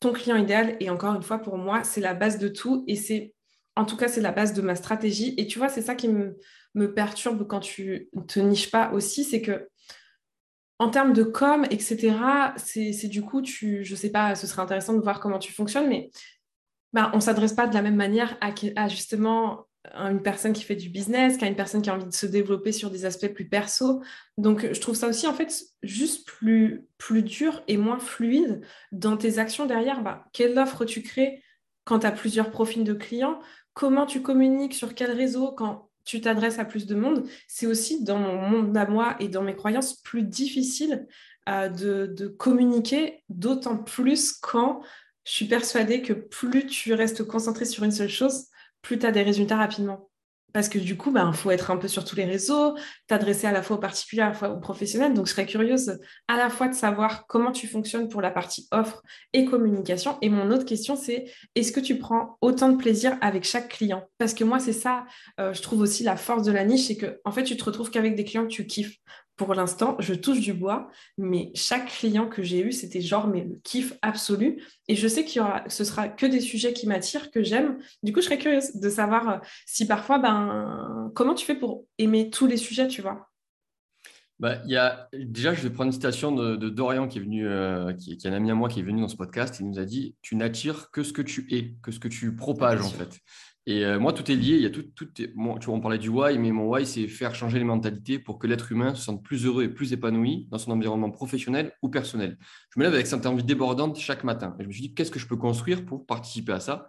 ton 0.00 0.12
client 0.12 0.36
idéal. 0.36 0.76
Et 0.80 0.88
encore 0.88 1.14
une 1.14 1.22
fois, 1.22 1.38
pour 1.38 1.58
moi, 1.58 1.84
c'est 1.84 2.00
la 2.00 2.14
base 2.14 2.38
de 2.38 2.48
tout 2.48 2.84
et 2.86 2.96
c'est 2.96 3.34
en 3.78 3.84
tout 3.84 3.96
cas, 3.96 4.08
c'est 4.08 4.20
la 4.20 4.32
base 4.32 4.54
de 4.54 4.60
ma 4.60 4.74
stratégie. 4.74 5.34
Et 5.38 5.46
tu 5.46 5.58
vois, 5.58 5.68
c'est 5.68 5.82
ça 5.82 5.94
qui 5.94 6.08
me, 6.08 6.36
perturbe 6.94 7.46
quand 7.46 7.60
tu 7.60 8.08
te 8.28 8.38
niches 8.38 8.70
pas 8.70 8.92
aussi, 8.92 9.24
c'est 9.24 9.40
que 9.40 9.68
en 10.78 10.90
termes 10.90 11.12
de 11.12 11.24
com, 11.24 11.64
etc., 11.70 12.16
c'est 12.56 13.08
du 13.08 13.22
coup, 13.22 13.40
tu, 13.42 13.84
je 13.84 13.94
sais 13.96 14.10
pas, 14.10 14.34
ce 14.34 14.46
serait 14.46 14.62
intéressant 14.62 14.94
de 14.94 15.00
voir 15.00 15.18
comment 15.18 15.40
tu 15.40 15.52
fonctionnes, 15.52 15.88
mais 15.88 16.10
bah, 16.92 17.10
on 17.14 17.16
ne 17.16 17.22
s'adresse 17.22 17.52
pas 17.52 17.66
de 17.66 17.74
la 17.74 17.82
même 17.82 17.96
manière 17.96 18.36
à, 18.40 18.88
justement 18.88 19.66
une 19.92 20.22
personne 20.22 20.52
qui 20.52 20.62
fait 20.62 20.76
du 20.76 20.88
business, 20.88 21.36
qu'à 21.36 21.46
une 21.46 21.56
personne 21.56 21.82
qui 21.82 21.90
a 21.90 21.94
envie 21.94 22.04
de 22.04 22.12
se 22.12 22.26
développer 22.26 22.72
sur 22.72 22.90
des 22.90 23.04
aspects 23.04 23.32
plus 23.32 23.48
perso. 23.48 24.02
Donc, 24.36 24.72
je 24.72 24.80
trouve 24.80 24.94
ça 24.94 25.08
aussi, 25.08 25.26
en 25.26 25.34
fait, 25.34 25.52
juste 25.82 26.28
plus, 26.28 26.86
plus 26.96 27.22
dur 27.22 27.62
et 27.66 27.76
moins 27.76 27.98
fluide 27.98 28.60
dans 28.92 29.16
tes 29.16 29.38
actions 29.38 29.66
derrière. 29.66 30.02
Bah, 30.02 30.26
quelle 30.32 30.56
offre 30.58 30.84
tu 30.84 31.02
crées 31.02 31.42
quand 31.84 32.00
tu 32.00 32.06
as 32.06 32.12
plusieurs 32.12 32.50
profils 32.50 32.84
de 32.84 32.94
clients? 32.94 33.40
Comment 33.78 34.06
tu 34.06 34.22
communiques 34.22 34.74
sur 34.74 34.92
quel 34.92 35.12
réseau 35.12 35.52
quand 35.52 35.88
tu 36.04 36.20
t'adresses 36.20 36.58
à 36.58 36.64
plus 36.64 36.84
de 36.84 36.96
monde 36.96 37.28
C'est 37.46 37.68
aussi 37.68 38.02
dans 38.02 38.18
mon 38.18 38.34
monde 38.34 38.76
à 38.76 38.88
moi 38.88 39.14
et 39.20 39.28
dans 39.28 39.44
mes 39.44 39.54
croyances 39.54 40.02
plus 40.02 40.24
difficile 40.24 41.06
euh, 41.48 41.68
de, 41.68 42.26
communiquer, 42.26 43.22
d'autant 43.28 43.76
plus 43.76 44.32
quand 44.32 44.82
je 45.22 45.30
suis 45.30 45.44
persuadée 45.44 46.02
que 46.02 46.12
plus 46.12 46.66
tu 46.66 46.92
restes 46.92 47.22
concentré 47.22 47.66
sur 47.66 47.84
une 47.84 47.92
seule 47.92 48.08
chose, 48.08 48.46
plus 48.82 48.98
tu 48.98 49.06
as 49.06 49.12
des 49.12 49.22
résultats 49.22 49.58
rapidement. 49.58 50.07
Parce 50.52 50.68
que 50.68 50.78
du 50.78 50.96
coup, 50.96 51.10
il 51.10 51.14
ben, 51.14 51.32
faut 51.32 51.50
être 51.50 51.70
un 51.70 51.76
peu 51.76 51.88
sur 51.88 52.04
tous 52.04 52.16
les 52.16 52.24
réseaux, 52.24 52.74
t'adresser 53.06 53.46
à 53.46 53.52
la 53.52 53.62
fois 53.62 53.76
aux 53.76 53.80
particuliers, 53.80 54.22
à 54.22 54.28
la 54.28 54.34
fois 54.34 54.50
aux 54.50 54.60
professionnels. 54.60 55.14
Donc, 55.14 55.26
je 55.26 55.32
serais 55.32 55.46
curieuse 55.46 55.98
à 56.26 56.36
la 56.36 56.48
fois 56.48 56.68
de 56.68 56.74
savoir 56.74 57.26
comment 57.26 57.52
tu 57.52 57.66
fonctionnes 57.66 58.08
pour 58.08 58.22
la 58.22 58.30
partie 58.30 58.66
offre 58.70 59.02
et 59.32 59.44
communication. 59.44 60.16
Et 60.22 60.30
mon 60.30 60.50
autre 60.50 60.64
question, 60.64 60.96
c'est 60.96 61.26
est-ce 61.54 61.72
que 61.72 61.80
tu 61.80 61.98
prends 61.98 62.38
autant 62.40 62.70
de 62.70 62.76
plaisir 62.76 63.18
avec 63.20 63.44
chaque 63.44 63.68
client? 63.68 64.08
Parce 64.16 64.34
que 64.34 64.44
moi, 64.44 64.58
c'est 64.58 64.72
ça, 64.72 65.04
euh, 65.38 65.52
je 65.52 65.62
trouve 65.62 65.80
aussi 65.80 66.02
la 66.02 66.16
force 66.16 66.42
de 66.44 66.52
la 66.52 66.64
niche, 66.64 66.86
c'est 66.86 66.96
que 66.96 67.20
en 67.24 67.30
fait, 67.30 67.44
tu 67.44 67.56
te 67.56 67.64
retrouves 67.64 67.90
qu'avec 67.90 68.14
des 68.14 68.24
clients 68.24 68.44
que 68.44 68.52
tu 68.52 68.66
kiffes 68.66 68.96
pour 69.38 69.54
l'instant, 69.54 69.96
je 70.00 70.12
touche 70.14 70.40
du 70.40 70.52
bois, 70.52 70.90
mais 71.16 71.52
chaque 71.54 71.86
client 71.86 72.28
que 72.28 72.42
j'ai 72.42 72.60
eu, 72.60 72.72
c'était 72.72 73.00
genre 73.00 73.28
mais 73.28 73.44
le 73.44 73.60
kiff 73.62 73.94
absolu. 74.02 74.62
Et 74.88 74.96
je 74.96 75.06
sais 75.06 75.24
qu'il 75.24 75.40
y 75.40 75.40
aura, 75.40 75.62
ce 75.68 75.84
sera 75.84 76.08
que 76.08 76.26
des 76.26 76.40
sujets 76.40 76.72
qui 76.72 76.88
m'attirent, 76.88 77.30
que 77.30 77.42
j'aime. 77.42 77.78
Du 78.02 78.12
coup, 78.12 78.20
je 78.20 78.26
serais 78.26 78.38
curieuse 78.38 78.74
de 78.74 78.90
savoir 78.90 79.28
euh, 79.28 79.36
si 79.64 79.86
parfois, 79.86 80.18
ben, 80.18 81.10
comment 81.14 81.34
tu 81.34 81.46
fais 81.46 81.54
pour 81.54 81.86
aimer 81.98 82.30
tous 82.30 82.46
les 82.46 82.56
sujets, 82.56 82.88
tu 82.88 83.00
vois? 83.00 83.28
Bah, 84.40 84.60
y 84.66 84.76
a, 84.76 85.08
déjà, 85.12 85.54
je 85.54 85.62
vais 85.62 85.70
prendre 85.70 85.86
une 85.86 85.92
citation 85.92 86.32
de, 86.32 86.68
Dorian 86.68 87.06
qui 87.06 87.18
est 87.18 87.22
venu, 87.22 87.46
euh, 87.46 87.92
qui, 87.92 88.16
qui, 88.16 88.26
est 88.26 88.30
un 88.30 88.34
ami 88.34 88.50
à 88.50 88.54
moi 88.54 88.68
qui 88.68 88.80
est 88.80 88.84
venu 88.84 89.00
dans 89.00 89.08
ce 89.08 89.16
podcast. 89.16 89.58
Il 89.60 89.68
nous 89.68 89.78
a 89.78 89.84
dit 89.84 90.16
Tu 90.20 90.34
n'attires 90.34 90.90
que 90.90 91.04
ce 91.04 91.12
que 91.12 91.22
tu 91.22 91.46
es, 91.54 91.76
que 91.82 91.92
ce 91.92 92.00
que 92.00 92.08
tu 92.08 92.34
propages 92.34 92.80
en 92.80 92.88
fait. 92.88 93.20
Et 93.68 93.84
euh, 93.84 94.00
moi, 94.00 94.14
tout 94.14 94.32
est 94.32 94.34
lié. 94.34 94.54
Il 94.54 94.62
y 94.62 94.66
a 94.66 94.70
tout, 94.70 94.82
tout 94.82 95.04
tu 95.14 95.30
vois, 95.36 95.74
on 95.74 95.80
parlait 95.80 95.98
du 95.98 96.08
why, 96.08 96.38
mais 96.38 96.52
mon 96.52 96.70
why, 96.70 96.86
c'est 96.86 97.06
faire 97.06 97.34
changer 97.34 97.58
les 97.58 97.66
mentalités 97.66 98.18
pour 98.18 98.38
que 98.38 98.46
l'être 98.46 98.72
humain 98.72 98.94
se 98.94 99.02
sente 99.02 99.22
plus 99.22 99.44
heureux 99.44 99.64
et 99.64 99.68
plus 99.68 99.92
épanoui 99.92 100.48
dans 100.50 100.56
son 100.56 100.70
environnement 100.70 101.10
professionnel 101.10 101.74
ou 101.82 101.90
personnel. 101.90 102.38
Je 102.74 102.80
me 102.80 102.84
lève 102.84 102.94
avec 102.94 103.06
cette 103.06 103.26
envie 103.26 103.44
débordante 103.44 103.98
chaque 103.98 104.24
matin. 104.24 104.56
Et 104.58 104.62
je 104.62 104.68
me 104.68 104.72
suis 104.72 104.80
dit, 104.80 104.94
qu'est-ce 104.94 105.10
que 105.10 105.18
je 105.18 105.26
peux 105.26 105.36
construire 105.36 105.84
pour 105.84 106.06
participer 106.06 106.52
à 106.52 106.60
ça? 106.60 106.88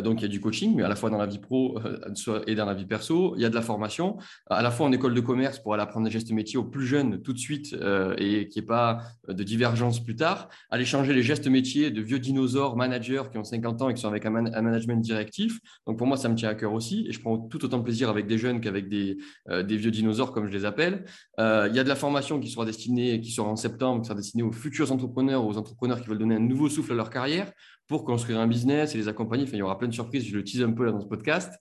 Donc, 0.00 0.20
il 0.20 0.22
y 0.22 0.24
a 0.24 0.28
du 0.28 0.40
coaching, 0.40 0.74
mais 0.76 0.82
à 0.82 0.88
la 0.88 0.96
fois 0.96 1.10
dans 1.10 1.18
la 1.18 1.26
vie 1.26 1.38
pro 1.38 1.78
euh, 1.84 2.44
et 2.46 2.54
dans 2.54 2.64
la 2.64 2.74
vie 2.74 2.86
perso. 2.86 3.34
Il 3.36 3.42
y 3.42 3.44
a 3.44 3.50
de 3.50 3.54
la 3.54 3.62
formation, 3.62 4.16
à 4.48 4.62
la 4.62 4.70
fois 4.70 4.86
en 4.86 4.92
école 4.92 5.14
de 5.14 5.20
commerce 5.20 5.58
pour 5.58 5.74
aller 5.74 5.82
apprendre 5.82 6.06
des 6.06 6.12
gestes 6.12 6.32
métiers 6.32 6.58
aux 6.58 6.64
plus 6.64 6.86
jeunes 6.86 7.22
tout 7.22 7.32
de 7.32 7.38
suite 7.38 7.74
euh, 7.74 8.14
et 8.18 8.48
qu'il 8.48 8.62
n'y 8.62 8.64
ait 8.64 8.68
pas 8.68 8.98
de 9.28 9.42
divergence 9.42 10.02
plus 10.02 10.16
tard. 10.16 10.48
Aller 10.70 10.84
changer 10.84 11.12
les 11.12 11.22
gestes 11.22 11.46
métiers 11.48 11.90
de 11.90 12.00
vieux 12.00 12.18
dinosaures 12.18 12.76
managers 12.76 13.22
qui 13.30 13.38
ont 13.38 13.44
50 13.44 13.82
ans 13.82 13.88
et 13.88 13.94
qui 13.94 14.00
sont 14.00 14.08
avec 14.08 14.26
un, 14.26 14.30
management 14.30 15.00
directif. 15.00 15.58
Donc, 15.86 15.98
pour 15.98 16.06
moi, 16.06 16.16
ça 16.16 16.28
me 16.28 16.34
tient 16.34 16.48
à 16.48 16.54
cœur 16.54 16.72
aussi. 16.72 17.06
Et 17.08 17.12
je 17.12 17.20
prends 17.20 17.38
tout 17.38 17.64
autant 17.64 17.78
de 17.78 17.84
plaisir 17.84 18.08
avec 18.08 18.26
des 18.26 18.38
jeunes 18.38 18.60
qu'avec 18.60 18.88
des, 18.88 19.18
des 19.48 19.76
vieux 19.76 19.90
dinosaures, 19.90 20.32
comme 20.32 20.46
je 20.46 20.52
les 20.52 20.64
appelle. 20.64 21.04
il 21.38 21.72
y 21.74 21.78
a 21.78 21.84
de 21.84 21.88
la 21.88 21.96
formation 21.96 22.40
qui 22.40 22.48
sera 22.48 22.64
destinée, 22.64 23.20
qui 23.20 23.30
sera 23.30 23.48
en 23.48 23.56
septembre, 23.56 24.02
qui 24.02 24.08
sera 24.08 24.16
destinée 24.16 24.42
aux 24.42 24.52
futurs 24.52 24.92
entrepreneurs, 24.92 25.44
aux 25.44 25.56
entrepreneurs 25.58 26.00
qui 26.00 26.08
veulent 26.08 26.18
donner 26.18 26.36
un 26.36 26.40
nouveau 26.40 26.68
souffle 26.68 26.92
à 26.92 26.94
leur 26.94 27.10
carrière 27.10 27.52
pour 27.86 28.04
construire 28.04 28.40
un 28.40 28.46
business 28.46 28.94
et 28.94 28.98
les 28.98 29.08
accompagner. 29.08 29.44
Enfin, 29.44 29.54
il 29.54 29.58
y 29.58 29.62
aura 29.62 29.78
plein 29.78 29.88
de 29.88 29.94
surprises, 29.94 30.24
je 30.26 30.34
le 30.34 30.44
tease 30.44 30.62
un 30.62 30.72
peu 30.72 30.84
là 30.84 30.92
dans 30.92 31.00
ce 31.00 31.06
podcast. 31.06 31.52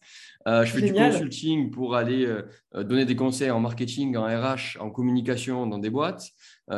Euh, 0.48 0.66
je 0.66 0.72
fais 0.72 0.82
du 0.82 0.94
consulting 0.94 1.70
pour 1.72 1.96
aller 1.96 2.26
euh, 2.26 2.44
euh, 2.76 2.84
donner 2.84 3.06
des 3.06 3.16
conseils 3.16 3.52
en 3.52 3.60
marketing, 3.60 4.16
en 4.18 4.26
RH, 4.26 4.80
en 4.80 4.90
communication 4.90 5.68
dans 5.68 5.78
des 5.78 5.90
boîtes. 5.90 6.30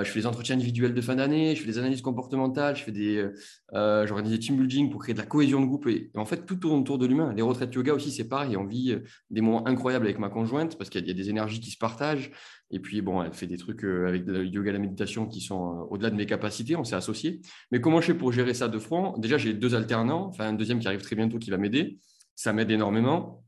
Je 0.02 0.10
fais 0.10 0.22
des 0.22 0.26
entretiens 0.26 0.56
individuels 0.56 0.94
de 0.94 1.02
fin 1.02 1.16
d'année, 1.16 1.56
je 1.56 1.62
fais 1.62 1.68
des 1.68 1.78
analyses 1.78 2.02
comportementales, 2.02 2.76
je 2.76 2.84
fais 2.84 2.92
des, 2.92 3.28
j'organise 3.72 4.32
des 4.32 4.40
team 4.40 4.58
building 4.58 4.90
pour 4.90 5.02
créer 5.02 5.14
de 5.14 5.20
la 5.20 5.26
cohésion 5.26 5.62
de 5.62 5.66
groupe. 5.66 5.88
Et, 5.88 6.10
en 6.16 6.26
fait, 6.26 6.46
tout 6.46 6.56
tourne 6.56 6.82
autour 6.82 6.98
de 6.98 7.06
l'humain. 7.06 7.34
Les 7.36 7.42
retraites 7.42 7.74
yoga 7.76 7.94
aussi, 7.94 8.12
c'est 8.12 8.28
pareil. 8.28 8.58
On 8.58 8.66
vit 8.66 8.98
des 9.30 9.42
moments 9.42 9.68
incroyables 9.68 10.06
avec 10.06 10.20
ma 10.20 10.30
conjointe 10.30 10.78
parce 10.78 10.90
qu'il 10.90 11.06
y, 11.06 11.12
a 11.12 11.14
des 11.14 11.30
énergies 11.30 11.60
qui 11.60 11.72
se 11.72 11.78
partagent. 11.78 12.32
Et 12.72 12.80
puis, 12.80 13.02
bon, 13.02 13.22
elle 13.22 13.34
fait 13.34 13.46
des 13.46 13.58
trucs 13.58 13.84
avec 13.84 14.26
le 14.26 14.46
yoga 14.46 14.72
et 14.72 14.74
la 14.74 14.80
méditation 14.80 15.28
qui 15.28 15.42
sont 15.42 15.88
au-delà 15.92 16.10
de 16.10 16.16
mes 16.16 16.26
capacités. 16.26 16.76
On 16.76 16.84
s'est 16.84 16.96
associés. 16.96 17.42
Mais 17.72 17.80
comment 17.80 18.02
je 18.02 18.08
fais 18.08 18.18
pour 18.18 18.32
gérer 18.32 18.54
ça 18.54 18.68
de 18.68 18.80
front? 18.80 19.18
Déjà, 19.18 19.38
j'ai 19.38 19.54
deux 19.54 19.76
alternants, 19.76 20.28
enfin 20.28 20.48
un 20.48 20.54
deuxième 20.54 20.80
qui 20.80 20.88
arrive 20.88 21.02
très 21.02 21.16
bientôt 21.16 21.38
qui 21.38 21.52
va 21.52 21.58
m'aider. 21.58 22.00
Ça 22.36 22.52
m'aide 22.54 22.72
énormément. 22.72 23.44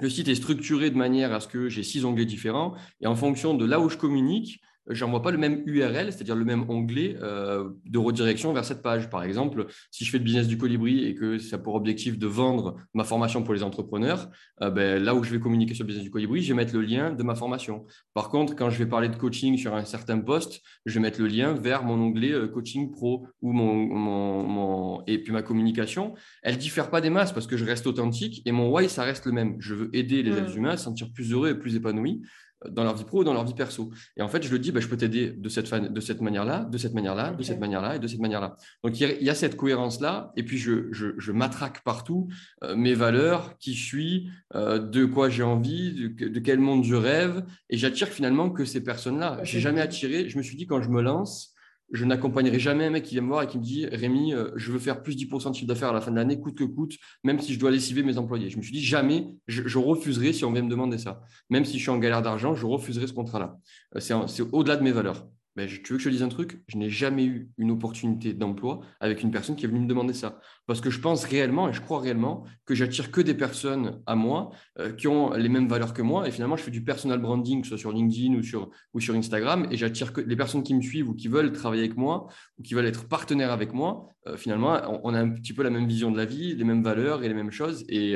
Le 0.00 0.08
site 0.08 0.28
est 0.28 0.36
structuré 0.36 0.90
de 0.90 0.96
manière 0.96 1.32
à 1.32 1.40
ce 1.40 1.48
que 1.48 1.68
j'ai 1.68 1.82
six 1.82 2.04
onglets 2.04 2.24
différents 2.24 2.74
et 3.00 3.06
en 3.08 3.16
fonction 3.16 3.54
de 3.54 3.64
là 3.64 3.80
où 3.80 3.88
je 3.88 3.96
communique, 3.96 4.60
j'envoie 4.90 5.22
pas 5.22 5.30
le 5.30 5.38
même 5.38 5.62
URL, 5.66 6.12
c'est-à-dire 6.12 6.36
le 6.36 6.44
même 6.44 6.68
onglet 6.68 7.16
euh, 7.22 7.70
de 7.84 7.98
redirection 7.98 8.52
vers 8.52 8.64
cette 8.64 8.82
page. 8.82 9.10
Par 9.10 9.22
exemple, 9.22 9.66
si 9.90 10.04
je 10.04 10.10
fais 10.10 10.18
le 10.18 10.24
business 10.24 10.46
du 10.46 10.58
colibri 10.58 11.04
et 11.04 11.14
que 11.14 11.38
ça 11.38 11.56
a 11.56 11.58
pour 11.58 11.74
objectif 11.74 12.18
de 12.18 12.26
vendre 12.26 12.76
ma 12.94 13.04
formation 13.04 13.42
pour 13.42 13.54
les 13.54 13.62
entrepreneurs, 13.62 14.30
euh, 14.62 14.70
ben, 14.70 15.02
là 15.02 15.14
où 15.14 15.22
je 15.22 15.30
vais 15.30 15.40
communiquer 15.40 15.74
sur 15.74 15.84
le 15.84 15.88
business 15.88 16.04
du 16.04 16.10
colibri, 16.10 16.42
je 16.42 16.48
vais 16.48 16.56
mettre 16.56 16.74
le 16.74 16.82
lien 16.82 17.12
de 17.12 17.22
ma 17.22 17.34
formation. 17.34 17.84
Par 18.14 18.28
contre, 18.30 18.54
quand 18.56 18.70
je 18.70 18.78
vais 18.78 18.86
parler 18.86 19.08
de 19.08 19.16
coaching 19.16 19.56
sur 19.56 19.74
un 19.74 19.84
certain 19.84 20.18
poste, 20.18 20.60
je 20.86 20.94
vais 20.94 21.00
mettre 21.00 21.20
le 21.20 21.26
lien 21.26 21.54
vers 21.54 21.84
mon 21.84 21.94
onglet 21.94 22.32
euh, 22.32 22.48
coaching 22.48 22.90
pro 22.90 23.26
ou 23.42 23.52
mon, 23.52 23.74
mon, 23.74 25.04
et 25.06 25.18
puis 25.18 25.32
ma 25.32 25.42
communication, 25.42 26.14
elle 26.42 26.58
diffère 26.58 26.90
pas 26.90 27.00
des 27.00 27.10
masses 27.10 27.32
parce 27.32 27.46
que 27.46 27.56
je 27.56 27.64
reste 27.64 27.86
authentique 27.86 28.42
et 28.46 28.52
mon 28.52 28.70
why 28.70 28.88
ça 28.88 29.02
reste 29.02 29.26
le 29.26 29.32
même. 29.32 29.56
Je 29.58 29.74
veux 29.74 29.90
aider 29.94 30.22
les 30.22 30.36
êtres 30.36 30.56
humains 30.56 30.70
à 30.70 30.76
se 30.76 30.84
sentir 30.84 31.10
plus 31.12 31.32
heureux 31.32 31.50
et 31.50 31.54
plus 31.54 31.76
épanouis 31.76 32.22
dans 32.68 32.84
leur 32.84 32.94
vie 32.94 33.04
pro 33.04 33.20
ou 33.20 33.24
dans 33.24 33.32
leur 33.32 33.44
vie 33.44 33.54
perso. 33.54 33.90
Et 34.16 34.22
en 34.22 34.28
fait, 34.28 34.42
je 34.42 34.50
le 34.50 34.58
dis, 34.58 34.72
bah, 34.72 34.80
je 34.80 34.88
peux 34.88 34.96
t'aider 34.96 35.30
de 35.30 35.48
cette, 35.48 35.72
de 35.72 36.00
cette 36.00 36.20
manière-là, 36.20 36.64
de 36.64 36.78
cette 36.78 36.94
manière-là, 36.94 37.32
de 37.32 37.42
cette 37.42 37.60
manière-là 37.60 37.96
et 37.96 37.98
de 37.98 38.06
cette 38.06 38.20
manière-là. 38.20 38.56
Donc, 38.82 38.98
il 38.98 39.22
y, 39.22 39.30
a, 39.30 39.34
cette 39.34 39.56
cohérence-là. 39.56 40.32
Et 40.36 40.42
puis, 40.42 40.58
je, 40.58 40.88
je, 40.92 41.32
matraque 41.32 41.84
partout 41.84 42.28
euh, 42.64 42.74
mes 42.74 42.94
valeurs, 42.94 43.56
qui 43.58 43.74
je 43.74 43.84
suis, 43.84 44.30
euh, 44.54 44.78
de 44.78 45.04
quoi 45.04 45.28
j'ai 45.28 45.44
envie, 45.44 45.94
de, 45.94 46.28
de, 46.28 46.40
quel 46.40 46.58
monde 46.58 46.84
je 46.84 46.96
rêve. 46.96 47.44
Et 47.70 47.76
j'attire 47.76 48.08
finalement 48.08 48.50
que 48.50 48.64
ces 48.64 48.82
personnes-là. 48.82 49.40
J'ai 49.44 49.60
jamais 49.60 49.80
attiré. 49.80 50.28
Je 50.28 50.36
me 50.38 50.42
suis 50.42 50.56
dit, 50.56 50.66
quand 50.66 50.82
je 50.82 50.88
me 50.88 51.00
lance, 51.00 51.54
je 51.90 52.04
n'accompagnerai 52.04 52.58
jamais 52.58 52.86
un 52.86 52.90
mec 52.90 53.04
qui 53.04 53.14
vient 53.14 53.22
me 53.22 53.28
voir 53.28 53.42
et 53.42 53.46
qui 53.46 53.58
me 53.58 53.62
dit 53.62 53.86
Rémi, 53.86 54.34
euh, 54.34 54.50
je 54.56 54.72
veux 54.72 54.78
faire 54.78 55.02
plus 55.02 55.16
10% 55.16 55.50
de 55.50 55.54
chiffre 55.54 55.66
d'affaires 55.66 55.90
à 55.90 55.92
la 55.92 56.00
fin 56.00 56.10
de 56.10 56.16
l'année, 56.16 56.38
coûte 56.40 56.56
que 56.56 56.64
coûte, 56.64 56.96
même 57.24 57.40
si 57.40 57.54
je 57.54 57.58
dois 57.58 57.70
lessiver 57.70 58.02
mes 58.02 58.18
employés. 58.18 58.50
Je 58.50 58.58
me 58.58 58.62
suis 58.62 58.72
dit 58.72 58.84
jamais, 58.84 59.28
je, 59.46 59.78
refuserai 59.78 60.32
si 60.32 60.44
on 60.44 60.52
vient 60.52 60.62
me 60.62 60.70
demander 60.70 60.98
ça. 60.98 61.22
Même 61.50 61.64
si 61.64 61.78
je 61.78 61.82
suis 61.82 61.90
en 61.90 61.98
galère 61.98 62.22
d'argent, 62.22 62.54
je 62.54 62.66
refuserai 62.66 63.06
ce 63.06 63.12
contrat-là. 63.12 63.58
Euh, 63.96 64.00
c'est 64.00 64.42
au-delà 64.52 64.76
de 64.76 64.82
mes 64.82 64.92
valeurs. 64.92 65.26
Ben, 65.56 65.68
tu 65.68 65.92
veux 65.92 65.96
que 65.96 66.04
je 66.04 66.08
te 66.08 66.12
dise 66.12 66.22
un 66.22 66.28
truc? 66.28 66.62
Je 66.68 66.76
n'ai 66.76 66.88
jamais 66.88 67.24
eu 67.24 67.50
une 67.58 67.72
opportunité 67.72 68.32
d'emploi 68.32 68.80
avec 69.00 69.22
une 69.22 69.32
personne 69.32 69.56
qui 69.56 69.64
est 69.64 69.68
venue 69.68 69.80
me 69.80 69.88
demander 69.88 70.14
ça. 70.14 70.40
Parce 70.66 70.80
que 70.80 70.88
je 70.88 71.00
pense 71.00 71.24
réellement 71.24 71.68
et 71.68 71.72
je 71.72 71.80
crois 71.80 72.00
réellement 72.00 72.44
que 72.64 72.76
j'attire 72.76 73.10
que 73.10 73.20
des 73.20 73.34
personnes 73.34 74.00
à 74.06 74.14
moi 74.14 74.50
euh, 74.78 74.92
qui 74.92 75.08
ont 75.08 75.32
les 75.32 75.48
mêmes 75.48 75.66
valeurs 75.66 75.94
que 75.94 76.02
moi. 76.02 76.28
Et 76.28 76.30
finalement, 76.30 76.56
je 76.56 76.62
fais 76.62 76.70
du 76.70 76.84
personal 76.84 77.18
branding, 77.18 77.62
que 77.62 77.66
ce 77.66 77.70
soit 77.70 77.78
sur 77.78 77.92
LinkedIn 77.92 78.34
ou 78.34 78.42
sur, 78.42 78.70
ou 78.94 79.00
sur 79.00 79.14
Instagram. 79.16 79.66
Et 79.72 79.76
j'attire 79.76 80.12
que 80.12 80.20
les 80.20 80.36
personnes 80.36 80.62
qui 80.62 80.74
me 80.74 80.80
suivent 80.80 81.08
ou 81.08 81.14
qui 81.14 81.26
veulent 81.26 81.50
travailler 81.50 81.82
avec 81.82 81.96
moi 81.96 82.28
ou 82.58 82.62
qui 82.62 82.74
veulent 82.74 82.86
être 82.86 83.08
partenaires 83.08 83.50
avec 83.50 83.72
moi. 83.72 84.10
Euh, 84.28 84.36
finalement, 84.36 85.00
on, 85.02 85.12
a 85.12 85.20
un 85.20 85.30
petit 85.30 85.54
peu 85.54 85.64
la 85.64 85.70
même 85.70 85.88
vision 85.88 86.12
de 86.12 86.16
la 86.16 86.24
vie, 86.24 86.54
les 86.54 86.64
mêmes 86.64 86.84
valeurs 86.84 87.24
et 87.24 87.28
les 87.28 87.34
mêmes 87.34 87.50
choses. 87.50 87.84
Et, 87.88 88.12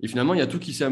et 0.00 0.08
finalement, 0.08 0.34
il 0.34 0.38
y 0.38 0.42
a 0.42 0.46
tout 0.46 0.60
qui 0.60 0.72
s'est. 0.72 0.86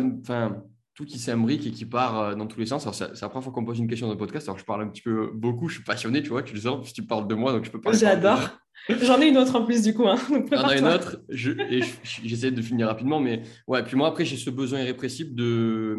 Tout 0.94 1.04
qui 1.04 1.18
s'imbrique 1.18 1.66
et 1.66 1.70
qui 1.70 1.84
part 1.84 2.20
euh, 2.20 2.34
dans 2.34 2.46
tous 2.46 2.60
les 2.60 2.66
sens. 2.66 2.88
C'est 2.92 3.20
la 3.20 3.28
première 3.28 3.44
fois 3.44 3.52
qu'on 3.52 3.62
me 3.62 3.66
pose 3.66 3.78
une 3.78 3.88
question 3.88 4.06
dans 4.06 4.12
le 4.12 4.18
podcast. 4.18 4.48
Alors, 4.48 4.58
je 4.58 4.64
parle 4.64 4.82
un 4.82 4.88
petit 4.88 5.02
peu 5.02 5.30
beaucoup, 5.34 5.68
je 5.68 5.76
suis 5.76 5.84
passionné, 5.84 6.22
tu 6.22 6.30
vois, 6.30 6.42
tu 6.42 6.54
le 6.54 6.60
sens, 6.60 6.92
tu 6.92 7.04
parles 7.04 7.26
de 7.26 7.34
moi, 7.34 7.52
donc 7.52 7.64
je 7.64 7.70
peux 7.70 7.80
parler. 7.80 7.98
J'adore. 7.98 8.50
J'en 8.88 9.20
ai 9.20 9.28
une 9.28 9.38
autre 9.38 9.56
en 9.56 9.64
plus, 9.64 9.82
du 9.82 9.94
coup. 9.94 10.06
Hein, 10.06 10.16
J'en 10.52 10.70
ai 10.70 10.78
une 10.78 10.86
autre, 10.86 11.22
je, 11.28 11.52
et 11.52 11.82
j'essaie 12.22 12.50
de 12.50 12.62
finir 12.62 12.86
rapidement, 12.88 13.18
mais 13.18 13.42
ouais, 13.66 13.82
puis 13.82 13.96
moi, 13.96 14.08
après, 14.08 14.24
j'ai 14.24 14.36
ce 14.36 14.50
besoin 14.50 14.80
irrépressible 14.80 15.34
de, 15.34 15.96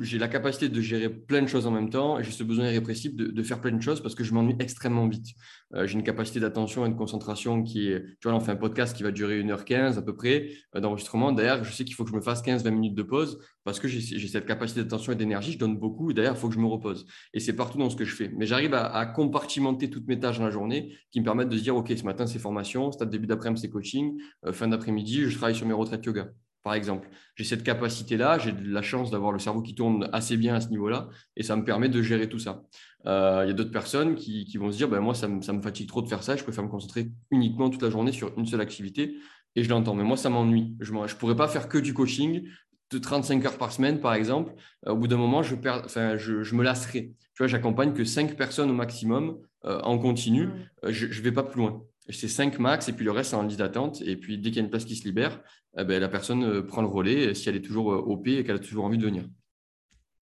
j'ai 0.00 0.18
la 0.18 0.28
capacité 0.28 0.70
de 0.70 0.80
gérer 0.80 1.10
plein 1.10 1.42
de 1.42 1.46
choses 1.46 1.66
en 1.66 1.70
même 1.70 1.90
temps 1.90 2.18
et 2.18 2.24
j'ai 2.24 2.30
ce 2.30 2.42
besoin 2.42 2.66
irrépressible 2.70 3.32
de, 3.34 3.42
faire 3.42 3.60
plein 3.60 3.72
de 3.72 3.82
choses 3.82 4.02
parce 4.02 4.14
que 4.14 4.24
je 4.24 4.32
m'ennuie 4.32 4.56
extrêmement 4.58 5.06
vite. 5.06 5.28
Euh, 5.74 5.86
j'ai 5.86 5.94
une 5.94 6.02
capacité 6.02 6.40
d'attention 6.40 6.86
et 6.86 6.88
de 6.88 6.94
concentration 6.94 7.62
qui 7.62 7.88
est, 7.88 8.02
tu 8.20 8.28
vois, 8.28 8.34
on 8.34 8.40
fait 8.40 8.52
un 8.52 8.56
podcast 8.56 8.96
qui 8.96 9.02
va 9.02 9.10
durer 9.10 9.42
1h15 9.42 9.98
à 9.98 10.02
peu 10.02 10.14
près 10.14 10.48
euh, 10.74 10.80
d'enregistrement. 10.80 11.32
D'ailleurs, 11.32 11.62
je 11.62 11.72
sais 11.72 11.84
qu'il 11.84 11.94
faut 11.94 12.04
que 12.04 12.10
je 12.10 12.16
me 12.16 12.22
fasse 12.22 12.42
15-20 12.42 12.70
minutes 12.70 12.94
de 12.94 13.02
pause 13.02 13.38
parce 13.64 13.78
que 13.78 13.86
j'ai 13.86 14.28
cette 14.28 14.46
capacité 14.46 14.82
d'attention 14.82 15.12
et 15.12 15.16
d'énergie, 15.16 15.52
je 15.52 15.58
donne 15.58 15.76
beaucoup 15.76 16.10
et 16.10 16.14
d'ailleurs, 16.14 16.36
il 16.36 16.40
faut 16.40 16.48
que 16.48 16.54
je 16.54 16.60
me 16.60 16.66
repose. 16.66 17.06
Et 17.34 17.40
c'est 17.40 17.54
partout 17.54 17.76
dans 17.76 17.90
ce 17.90 17.96
que 17.96 18.04
je 18.04 18.14
fais. 18.14 18.30
Mais 18.34 18.46
j'arrive 18.46 18.72
à, 18.72 19.04
compartimenter 19.04 19.90
toutes 19.90 20.08
mes 20.08 20.18
tâches 20.18 20.38
dans 20.38 20.44
la 20.44 20.50
journée 20.50 20.94
qui 21.10 21.20
me 21.20 21.24
permettent 21.24 21.50
de 21.50 21.58
se 21.58 21.62
dire, 21.62 21.76
OK, 21.76 21.92
ce 21.94 22.04
matin, 22.04 22.26
c'est 22.26 22.38
formation, 22.38 22.90
stade 22.92 23.10
début 23.10 23.26
d'après-midi, 23.26 23.60
c'est 23.60 23.70
coaching, 23.70 24.18
euh, 24.46 24.52
fin 24.52 24.68
d'après-midi, 24.68 25.28
je 25.28 25.36
travaille 25.36 25.54
sur 25.54 25.66
mes 25.66 25.74
retraites 25.74 26.04
yoga 26.06 26.30
par 26.62 26.74
exemple. 26.74 27.08
J'ai 27.36 27.44
cette 27.44 27.62
capacité-là, 27.62 28.38
j'ai 28.38 28.52
la 28.52 28.82
chance 28.82 29.10
d'avoir 29.10 29.32
le 29.32 29.38
cerveau 29.38 29.62
qui 29.62 29.74
tourne 29.74 30.08
assez 30.12 30.36
bien 30.36 30.54
à 30.54 30.60
ce 30.60 30.68
niveau-là, 30.68 31.08
et 31.36 31.42
ça 31.42 31.56
me 31.56 31.64
permet 31.64 31.88
de 31.88 32.02
gérer 32.02 32.28
tout 32.28 32.38
ça. 32.38 32.62
Euh, 33.06 33.42
il 33.44 33.48
y 33.48 33.50
a 33.50 33.54
d'autres 33.54 33.70
personnes 33.70 34.14
qui, 34.14 34.56
vont 34.58 34.70
se 34.70 34.76
dire, 34.76 34.88
ben, 34.88 35.00
moi, 35.00 35.14
ça 35.14 35.28
me, 35.28 35.62
fatigue 35.62 35.88
trop 35.88 36.02
de 36.02 36.08
faire 36.08 36.22
ça, 36.22 36.36
je 36.36 36.42
préfère 36.42 36.64
me 36.64 36.68
concentrer 36.68 37.10
uniquement 37.30 37.70
toute 37.70 37.82
la 37.82 37.90
journée 37.90 38.12
sur 38.12 38.36
une 38.38 38.46
seule 38.46 38.60
activité. 38.60 39.16
et 39.56 39.64
je 39.64 39.68
l'entends. 39.70 39.94
Mais 39.94 40.04
moi, 40.04 40.16
ça 40.16 40.30
m'ennuie. 40.30 40.76
Je 40.80 40.92
ne 40.92 41.06
pourrais 41.18 41.36
pas 41.36 41.48
faire 41.48 41.68
que 41.68 41.78
du 41.78 41.94
coaching 41.94 42.46
de 42.92 42.98
35 42.98 43.44
heures 43.46 43.58
par 43.58 43.72
semaine, 43.72 44.00
par 44.00 44.14
exemple. 44.14 44.52
au 44.86 44.96
bout 44.96 45.08
d'un 45.08 45.16
moment, 45.16 45.42
je, 45.42 45.54
perds, 45.54 45.82
enfin, 45.84 46.16
je, 46.16 46.42
je 46.42 46.54
me 46.54 46.62
lasserai. 46.62 47.12
Tu 47.34 47.38
vois, 47.38 47.46
j'accompagne 47.46 47.92
que 47.94 48.04
5 48.04 48.36
personnes 48.36 48.70
au 48.70 48.74
maximum 48.74 49.38
en 49.62 49.98
continu. 49.98 50.46
Mmh. 50.46 50.90
je 50.90 51.06
ne 51.06 51.22
vais 51.22 51.32
pas 51.32 51.42
plus 51.42 51.60
loin 51.60 51.82
c'est 52.12 52.28
5 52.28 52.58
max 52.58 52.88
et 52.88 52.92
puis 52.92 53.04
le 53.04 53.10
reste 53.10 53.30
c'est 53.30 53.36
en 53.36 53.42
liste 53.42 53.58
d'attente. 53.58 54.02
Et 54.02 54.16
puis 54.16 54.38
dès 54.38 54.50
qu'il 54.50 54.56
y 54.56 54.60
a 54.60 54.64
une 54.64 54.70
place 54.70 54.84
qui 54.84 54.96
se 54.96 55.04
libère, 55.04 55.40
eh 55.78 55.84
ben, 55.84 56.00
la 56.00 56.08
personne 56.08 56.44
euh, 56.44 56.62
prend 56.62 56.82
le 56.82 56.88
relais 56.88 57.34
si 57.34 57.48
elle 57.48 57.56
est 57.56 57.64
toujours 57.64 57.92
euh, 57.92 57.98
OP 57.98 58.26
et 58.26 58.44
qu'elle 58.44 58.56
a 58.56 58.60
toujours 58.60 58.84
envie 58.84 58.98
de 58.98 59.04
venir. 59.04 59.24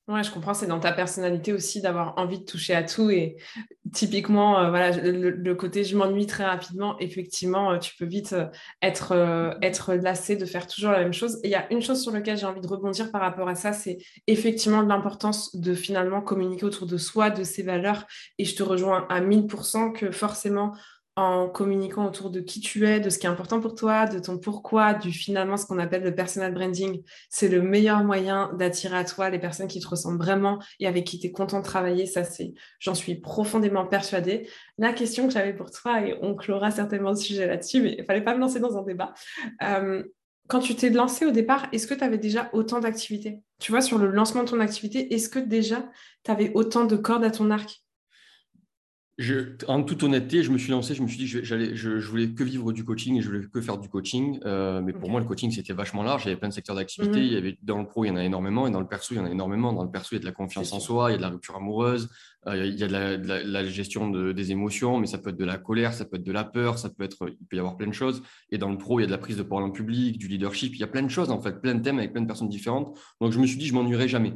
Ouais, 0.06 0.22
je 0.22 0.30
comprends, 0.30 0.54
c'est 0.54 0.66
dans 0.66 0.80
ta 0.80 0.92
personnalité 0.92 1.52
aussi 1.52 1.82
d'avoir 1.82 2.16
envie 2.16 2.38
de 2.38 2.44
toucher 2.44 2.74
à 2.74 2.82
tout. 2.82 3.10
Et 3.10 3.36
typiquement, 3.92 4.58
euh, 4.58 4.70
voilà, 4.70 4.90
le, 4.90 5.54
côté 5.54 5.84
je 5.84 5.98
m'ennuie 5.98 6.24
très 6.24 6.46
rapidement, 6.46 6.98
effectivement, 6.98 7.78
tu 7.78 7.94
peux 7.94 8.06
vite 8.06 8.34
être, 8.80 9.12
être 9.60 9.92
lassé 9.92 10.36
de 10.36 10.46
faire 10.46 10.66
toujours 10.66 10.92
la 10.92 11.00
même 11.00 11.12
chose. 11.12 11.38
Et 11.44 11.48
il 11.48 11.50
y 11.50 11.56
a 11.56 11.70
une 11.70 11.82
chose 11.82 12.02
sur 12.02 12.10
laquelle 12.10 12.38
j'ai 12.38 12.46
envie 12.46 12.62
de 12.62 12.66
rebondir 12.66 13.10
par 13.10 13.20
rapport 13.20 13.48
à 13.48 13.54
ça, 13.54 13.74
c'est 13.74 13.98
effectivement 14.26 14.80
l'importance 14.80 15.54
de 15.54 15.74
finalement 15.74 16.22
communiquer 16.22 16.64
autour 16.64 16.86
de 16.86 16.96
soi, 16.96 17.28
de 17.28 17.44
ses 17.44 17.62
valeurs. 17.62 18.06
Et 18.38 18.46
je 18.46 18.56
te 18.56 18.62
rejoins 18.62 19.06
à 19.10 19.20
1000% 19.20 19.92
que 19.92 20.10
forcément, 20.10 20.72
en 21.18 21.48
communiquant 21.48 22.06
autour 22.06 22.30
de 22.30 22.38
qui 22.38 22.60
tu 22.60 22.86
es, 22.86 23.00
de 23.00 23.10
ce 23.10 23.18
qui 23.18 23.26
est 23.26 23.28
important 23.28 23.58
pour 23.58 23.74
toi, 23.74 24.06
de 24.06 24.20
ton 24.20 24.38
pourquoi, 24.38 24.94
du 24.94 25.10
finalement 25.10 25.56
ce 25.56 25.66
qu'on 25.66 25.80
appelle 25.80 26.04
le 26.04 26.14
personal 26.14 26.54
branding. 26.54 27.02
C'est 27.28 27.48
le 27.48 27.60
meilleur 27.60 28.04
moyen 28.04 28.52
d'attirer 28.56 28.96
à 28.96 29.04
toi 29.04 29.28
les 29.28 29.40
personnes 29.40 29.66
qui 29.66 29.80
te 29.80 29.88
ressemblent 29.88 30.22
vraiment 30.22 30.60
et 30.78 30.86
avec 30.86 31.04
qui 31.04 31.18
tu 31.18 31.26
es 31.26 31.32
content 31.32 31.58
de 31.58 31.64
travailler. 31.64 32.06
Ça, 32.06 32.22
c'est, 32.22 32.54
j'en 32.78 32.94
suis 32.94 33.16
profondément 33.16 33.84
persuadée. 33.84 34.48
La 34.78 34.92
question 34.92 35.26
que 35.26 35.32
j'avais 35.32 35.54
pour 35.54 35.72
toi, 35.72 36.06
et 36.06 36.16
on 36.22 36.36
clora 36.36 36.70
certainement 36.70 37.10
le 37.10 37.16
sujet 37.16 37.48
là-dessus, 37.48 37.82
mais 37.82 37.96
il 37.98 38.04
fallait 38.04 38.22
pas 38.22 38.36
me 38.36 38.40
lancer 38.40 38.60
dans 38.60 38.78
un 38.78 38.84
débat. 38.84 39.12
Euh, 39.64 40.04
quand 40.46 40.60
tu 40.60 40.76
t'es 40.76 40.90
lancé 40.90 41.26
au 41.26 41.32
départ, 41.32 41.66
est-ce 41.72 41.88
que 41.88 41.94
tu 41.94 42.04
avais 42.04 42.18
déjà 42.18 42.48
autant 42.52 42.78
d'activités? 42.78 43.40
Tu 43.58 43.72
vois, 43.72 43.80
sur 43.80 43.98
le 43.98 44.06
lancement 44.06 44.44
de 44.44 44.50
ton 44.50 44.60
activité, 44.60 45.12
est-ce 45.12 45.28
que 45.28 45.40
déjà 45.40 45.84
tu 46.22 46.30
avais 46.30 46.52
autant 46.54 46.84
de 46.84 46.94
cordes 46.94 47.24
à 47.24 47.32
ton 47.32 47.50
arc? 47.50 47.82
En 49.66 49.82
toute 49.82 50.04
honnêteté, 50.04 50.44
je 50.44 50.52
me 50.52 50.58
suis 50.58 50.70
lancé, 50.70 50.94
je 50.94 51.02
me 51.02 51.08
suis 51.08 51.18
dit 51.18 51.30
que 51.30 51.42
j'allais, 51.42 51.74
je, 51.74 51.90
voulais 52.08 52.28
que 52.30 52.44
vivre 52.44 52.72
du 52.72 52.84
coaching 52.84 53.16
et 53.16 53.20
je 53.20 53.28
voulais 53.28 53.44
que 53.52 53.60
faire 53.60 53.76
du 53.78 53.88
coaching. 53.88 54.38
Euh, 54.44 54.80
mais 54.80 54.92
pour 54.92 55.10
moi, 55.10 55.18
le 55.18 55.26
coaching, 55.26 55.50
c'était 55.50 55.72
vachement 55.72 56.04
large. 56.04 56.22
Il 56.24 56.28
y 56.28 56.30
avait 56.30 56.38
plein 56.38 56.48
de 56.48 56.54
secteurs 56.54 56.76
d'activité. 56.76 57.18
Mhm. 57.18 57.24
Il 57.24 57.32
y 57.32 57.36
avait, 57.36 57.58
dans 57.62 57.80
le 57.80 57.86
pro, 57.86 58.04
il 58.04 58.08
y 58.08 58.10
en 58.12 58.16
a 58.16 58.22
énormément. 58.22 58.68
Et 58.68 58.70
dans 58.70 58.80
le 58.80 58.86
perso, 58.86 59.14
il 59.14 59.16
y 59.16 59.20
en 59.20 59.24
a 59.24 59.30
énormément. 59.30 59.72
Dans 59.72 59.82
le 59.82 59.90
perso, 59.90 60.10
il 60.12 60.14
y 60.14 60.18
a 60.18 60.20
de 60.20 60.24
la 60.24 60.32
confiance 60.32 60.72
en 60.72 60.78
soi, 60.78 61.10
il 61.10 61.12
y 61.12 61.14
a 61.14 61.16
de 61.16 61.22
la 61.22 61.30
rupture 61.30 61.56
amoureuse, 61.56 62.08
euh, 62.46 62.64
il 62.64 62.78
y 62.78 62.84
a 62.84 62.86
de 62.86 63.26
la, 63.26 63.64
gestion 63.64 64.08
des 64.08 64.52
émotions, 64.52 64.98
mais 64.98 65.08
ça 65.08 65.18
peut 65.18 65.30
être 65.30 65.36
de 65.36 65.44
la 65.44 65.58
colère, 65.58 65.94
ça 65.94 66.04
peut 66.04 66.16
être 66.18 66.24
de 66.24 66.32
la 66.32 66.44
peur, 66.44 66.78
ça 66.78 66.88
peut 66.88 67.02
être, 67.02 67.28
il 67.28 67.46
peut 67.46 67.56
y 67.56 67.58
avoir 67.58 67.76
plein 67.76 67.88
de 67.88 67.92
choses. 67.92 68.22
Et 68.52 68.58
dans 68.58 68.70
le 68.70 68.78
pro, 68.78 69.00
il 69.00 69.02
y 69.02 69.04
a 69.04 69.06
de 69.06 69.12
la 69.12 69.18
prise 69.18 69.36
de 69.36 69.42
parole 69.42 69.64
en 69.64 69.70
public, 69.70 70.16
du 70.18 70.28
leadership. 70.28 70.76
Il 70.76 70.80
y 70.80 70.84
a 70.84 70.88
plein 70.88 71.02
de 71.02 71.10
choses, 71.10 71.30
en 71.30 71.40
fait, 71.40 71.60
plein 71.60 71.74
de 71.74 71.82
thèmes 71.82 71.98
avec 71.98 72.12
plein 72.12 72.22
de 72.22 72.28
personnes 72.28 72.48
différentes. 72.48 72.96
Donc, 73.20 73.32
je 73.32 73.40
me 73.40 73.46
suis 73.46 73.58
dit, 73.58 73.66
je 73.66 73.74
m'ennuierai 73.74 74.06
jamais 74.06 74.34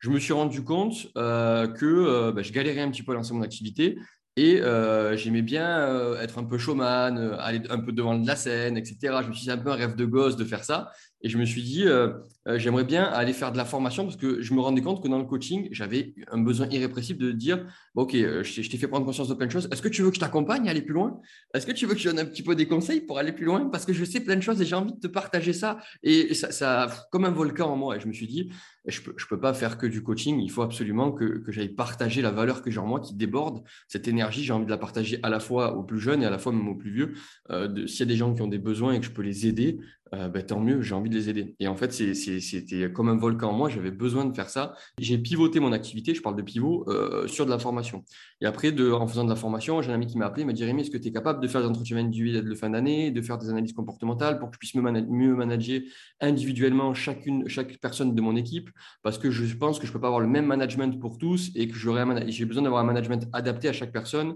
je 0.00 0.10
me 0.10 0.18
suis 0.18 0.34
rendu 0.34 0.62
compte 0.62 1.08
euh, 1.16 1.66
que 1.66 2.30
bah, 2.30 2.42
je 2.42 2.52
galérais 2.52 2.82
un 2.82 2.90
petit 2.90 3.02
peu 3.02 3.12
à 3.12 3.14
lancer 3.14 3.32
mon 3.32 3.40
activité 3.40 3.96
et 4.36 4.60
euh, 4.60 5.16
j'aimais 5.16 5.42
bien 5.42 5.78
euh, 5.78 6.20
être 6.20 6.38
un 6.38 6.44
peu 6.44 6.58
showman, 6.58 7.16
euh, 7.18 7.36
aller 7.38 7.62
un 7.70 7.78
peu 7.78 7.92
devant 7.92 8.18
de 8.18 8.26
la 8.26 8.34
scène, 8.34 8.76
etc. 8.76 8.96
Je 9.22 9.28
me 9.28 9.32
suis 9.32 9.44
dit, 9.44 9.50
un 9.50 9.58
peu 9.58 9.70
un 9.70 9.76
rêve 9.76 9.94
de 9.94 10.04
gosse 10.04 10.36
de 10.36 10.44
faire 10.44 10.64
ça. 10.64 10.90
Et 11.22 11.28
je 11.28 11.38
me 11.38 11.46
suis 11.46 11.62
dit, 11.62 11.86
j'aimerais 12.56 12.84
bien 12.84 13.04
aller 13.04 13.32
faire 13.32 13.50
de 13.50 13.56
la 13.56 13.64
formation 13.64 14.04
parce 14.04 14.16
que 14.16 14.42
je 14.42 14.52
me 14.52 14.60
rendais 14.60 14.82
compte 14.82 15.02
que 15.02 15.08
dans 15.08 15.18
le 15.18 15.24
coaching, 15.24 15.68
j'avais 15.70 16.14
un 16.30 16.36
besoin 16.36 16.68
irrépressible 16.68 17.18
de 17.18 17.32
dire, 17.32 17.66
OK, 17.94 18.12
je 18.12 18.68
t'ai 18.68 18.76
fait 18.76 18.88
prendre 18.88 19.06
conscience 19.06 19.28
de 19.28 19.34
plein 19.34 19.46
de 19.46 19.50
choses. 19.50 19.66
Est-ce 19.72 19.80
que 19.80 19.88
tu 19.88 20.02
veux 20.02 20.10
que 20.10 20.16
je 20.16 20.20
t'accompagne 20.20 20.68
à 20.68 20.72
aller 20.72 20.82
plus 20.82 20.92
loin? 20.92 21.18
Est-ce 21.54 21.64
que 21.64 21.72
tu 21.72 21.86
veux 21.86 21.94
que 21.94 22.00
je 22.00 22.10
donne 22.10 22.18
un 22.18 22.26
petit 22.26 22.42
peu 22.42 22.54
des 22.54 22.66
conseils 22.66 23.00
pour 23.00 23.18
aller 23.18 23.32
plus 23.32 23.46
loin? 23.46 23.70
Parce 23.70 23.86
que 23.86 23.94
je 23.94 24.04
sais 24.04 24.20
plein 24.20 24.36
de 24.36 24.42
choses 24.42 24.60
et 24.60 24.66
j'ai 24.66 24.76
envie 24.76 24.92
de 24.92 25.00
te 25.00 25.06
partager 25.06 25.54
ça. 25.54 25.78
Et 26.02 26.34
ça, 26.34 26.52
ça, 26.52 26.88
comme 27.10 27.24
un 27.24 27.30
volcan 27.30 27.70
en 27.70 27.76
moi. 27.76 27.96
Et 27.96 28.00
je 28.00 28.06
me 28.06 28.12
suis 28.12 28.26
dit, 28.26 28.50
je 28.86 29.00
ne 29.00 29.12
peux, 29.28 29.40
pas 29.40 29.54
faire 29.54 29.78
que 29.78 29.86
du 29.86 30.02
coaching. 30.02 30.40
Il 30.40 30.50
faut 30.50 30.62
absolument 30.62 31.12
que, 31.12 31.38
que 31.38 31.52
j'aille 31.52 31.70
partager 31.70 32.22
la 32.22 32.30
valeur 32.30 32.62
que 32.62 32.70
j'ai 32.70 32.78
en 32.78 32.86
moi 32.86 33.00
qui 33.00 33.14
déborde. 33.14 33.62
Cette 33.88 34.08
énergie, 34.08 34.44
j'ai 34.44 34.52
envie 34.52 34.66
de 34.66 34.70
la 34.70 34.78
partager 34.78 35.18
à 35.22 35.30
la 35.30 35.40
fois 35.40 35.76
aux 35.76 35.82
plus 35.82 36.00
jeunes 36.00 36.22
et 36.22 36.26
à 36.26 36.30
la 36.30 36.38
fois 36.38 36.52
même 36.52 36.68
aux 36.68 36.74
plus 36.74 36.90
vieux. 36.90 37.14
Euh, 37.50 37.86
S'il 37.86 38.00
y 38.00 38.02
a 38.02 38.12
des 38.12 38.16
gens 38.16 38.34
qui 38.34 38.42
ont 38.42 38.48
des 38.48 38.58
besoins 38.58 38.92
et 38.92 39.00
que 39.00 39.06
je 39.06 39.10
peux 39.10 39.22
les 39.22 39.46
aider, 39.46 39.78
euh, 40.14 40.28
ben, 40.28 40.44
tant 40.44 40.60
mieux, 40.60 40.82
j'ai 40.82 40.94
envie 40.94 41.10
de 41.10 41.14
les 41.14 41.28
aider. 41.28 41.54
Et 41.60 41.68
en 41.68 41.76
fait, 41.76 41.92
c'était 41.92 42.92
comme 42.92 43.08
un 43.08 43.16
volcan 43.16 43.50
en 43.50 43.52
moi, 43.52 43.68
j'avais 43.68 43.90
besoin 43.90 44.24
de 44.24 44.34
faire 44.34 44.48
ça. 44.48 44.74
J'ai 44.98 45.18
pivoté 45.18 45.60
mon 45.60 45.72
activité, 45.72 46.14
je 46.14 46.22
parle 46.22 46.36
de 46.36 46.42
pivot, 46.42 46.84
euh, 46.88 47.26
sur 47.26 47.46
de 47.46 47.50
la 47.50 47.58
formation. 47.58 48.04
Et 48.44 48.46
après, 48.46 48.78
en 48.78 49.06
faisant 49.06 49.24
de 49.24 49.30
la 49.30 49.36
formation, 49.36 49.80
j'ai 49.80 49.90
un 49.90 49.94
ami 49.94 50.06
qui 50.06 50.18
m'a 50.18 50.26
appelé, 50.26 50.42
il 50.42 50.46
m'a 50.46 50.52
dit 50.52 50.66
Rémi, 50.66 50.82
est-ce 50.82 50.90
que 50.90 50.98
tu 50.98 51.08
es 51.08 51.12
capable 51.12 51.40
de 51.40 51.48
faire 51.48 51.62
des 51.62 51.66
entretiens 51.66 51.96
individuels 51.96 52.44
de 52.44 52.54
fin 52.54 52.68
d'année, 52.68 53.10
de 53.10 53.22
faire 53.22 53.38
des 53.38 53.48
analyses 53.48 53.72
comportementales 53.72 54.38
pour 54.38 54.50
que 54.50 54.56
je 54.56 54.58
puisse 54.58 54.74
mieux 54.74 55.34
manager 55.34 55.80
individuellement 56.20 56.92
chacune, 56.92 57.48
chaque 57.48 57.78
personne 57.78 58.14
de 58.14 58.20
mon 58.20 58.36
équipe? 58.36 58.68
Parce 59.02 59.16
que 59.16 59.30
je 59.30 59.56
pense 59.56 59.78
que 59.78 59.86
je 59.86 59.92
ne 59.92 59.94
peux 59.94 60.00
pas 60.02 60.08
avoir 60.08 60.20
le 60.20 60.28
même 60.28 60.44
management 60.44 61.00
pour 61.00 61.16
tous 61.16 61.52
et 61.54 61.68
que 61.68 61.74
j'ai 61.74 62.44
besoin 62.44 62.62
d'avoir 62.62 62.82
un 62.82 62.86
management 62.86 63.26
adapté 63.32 63.68
à 63.68 63.72
chaque 63.72 63.92
personne 63.92 64.34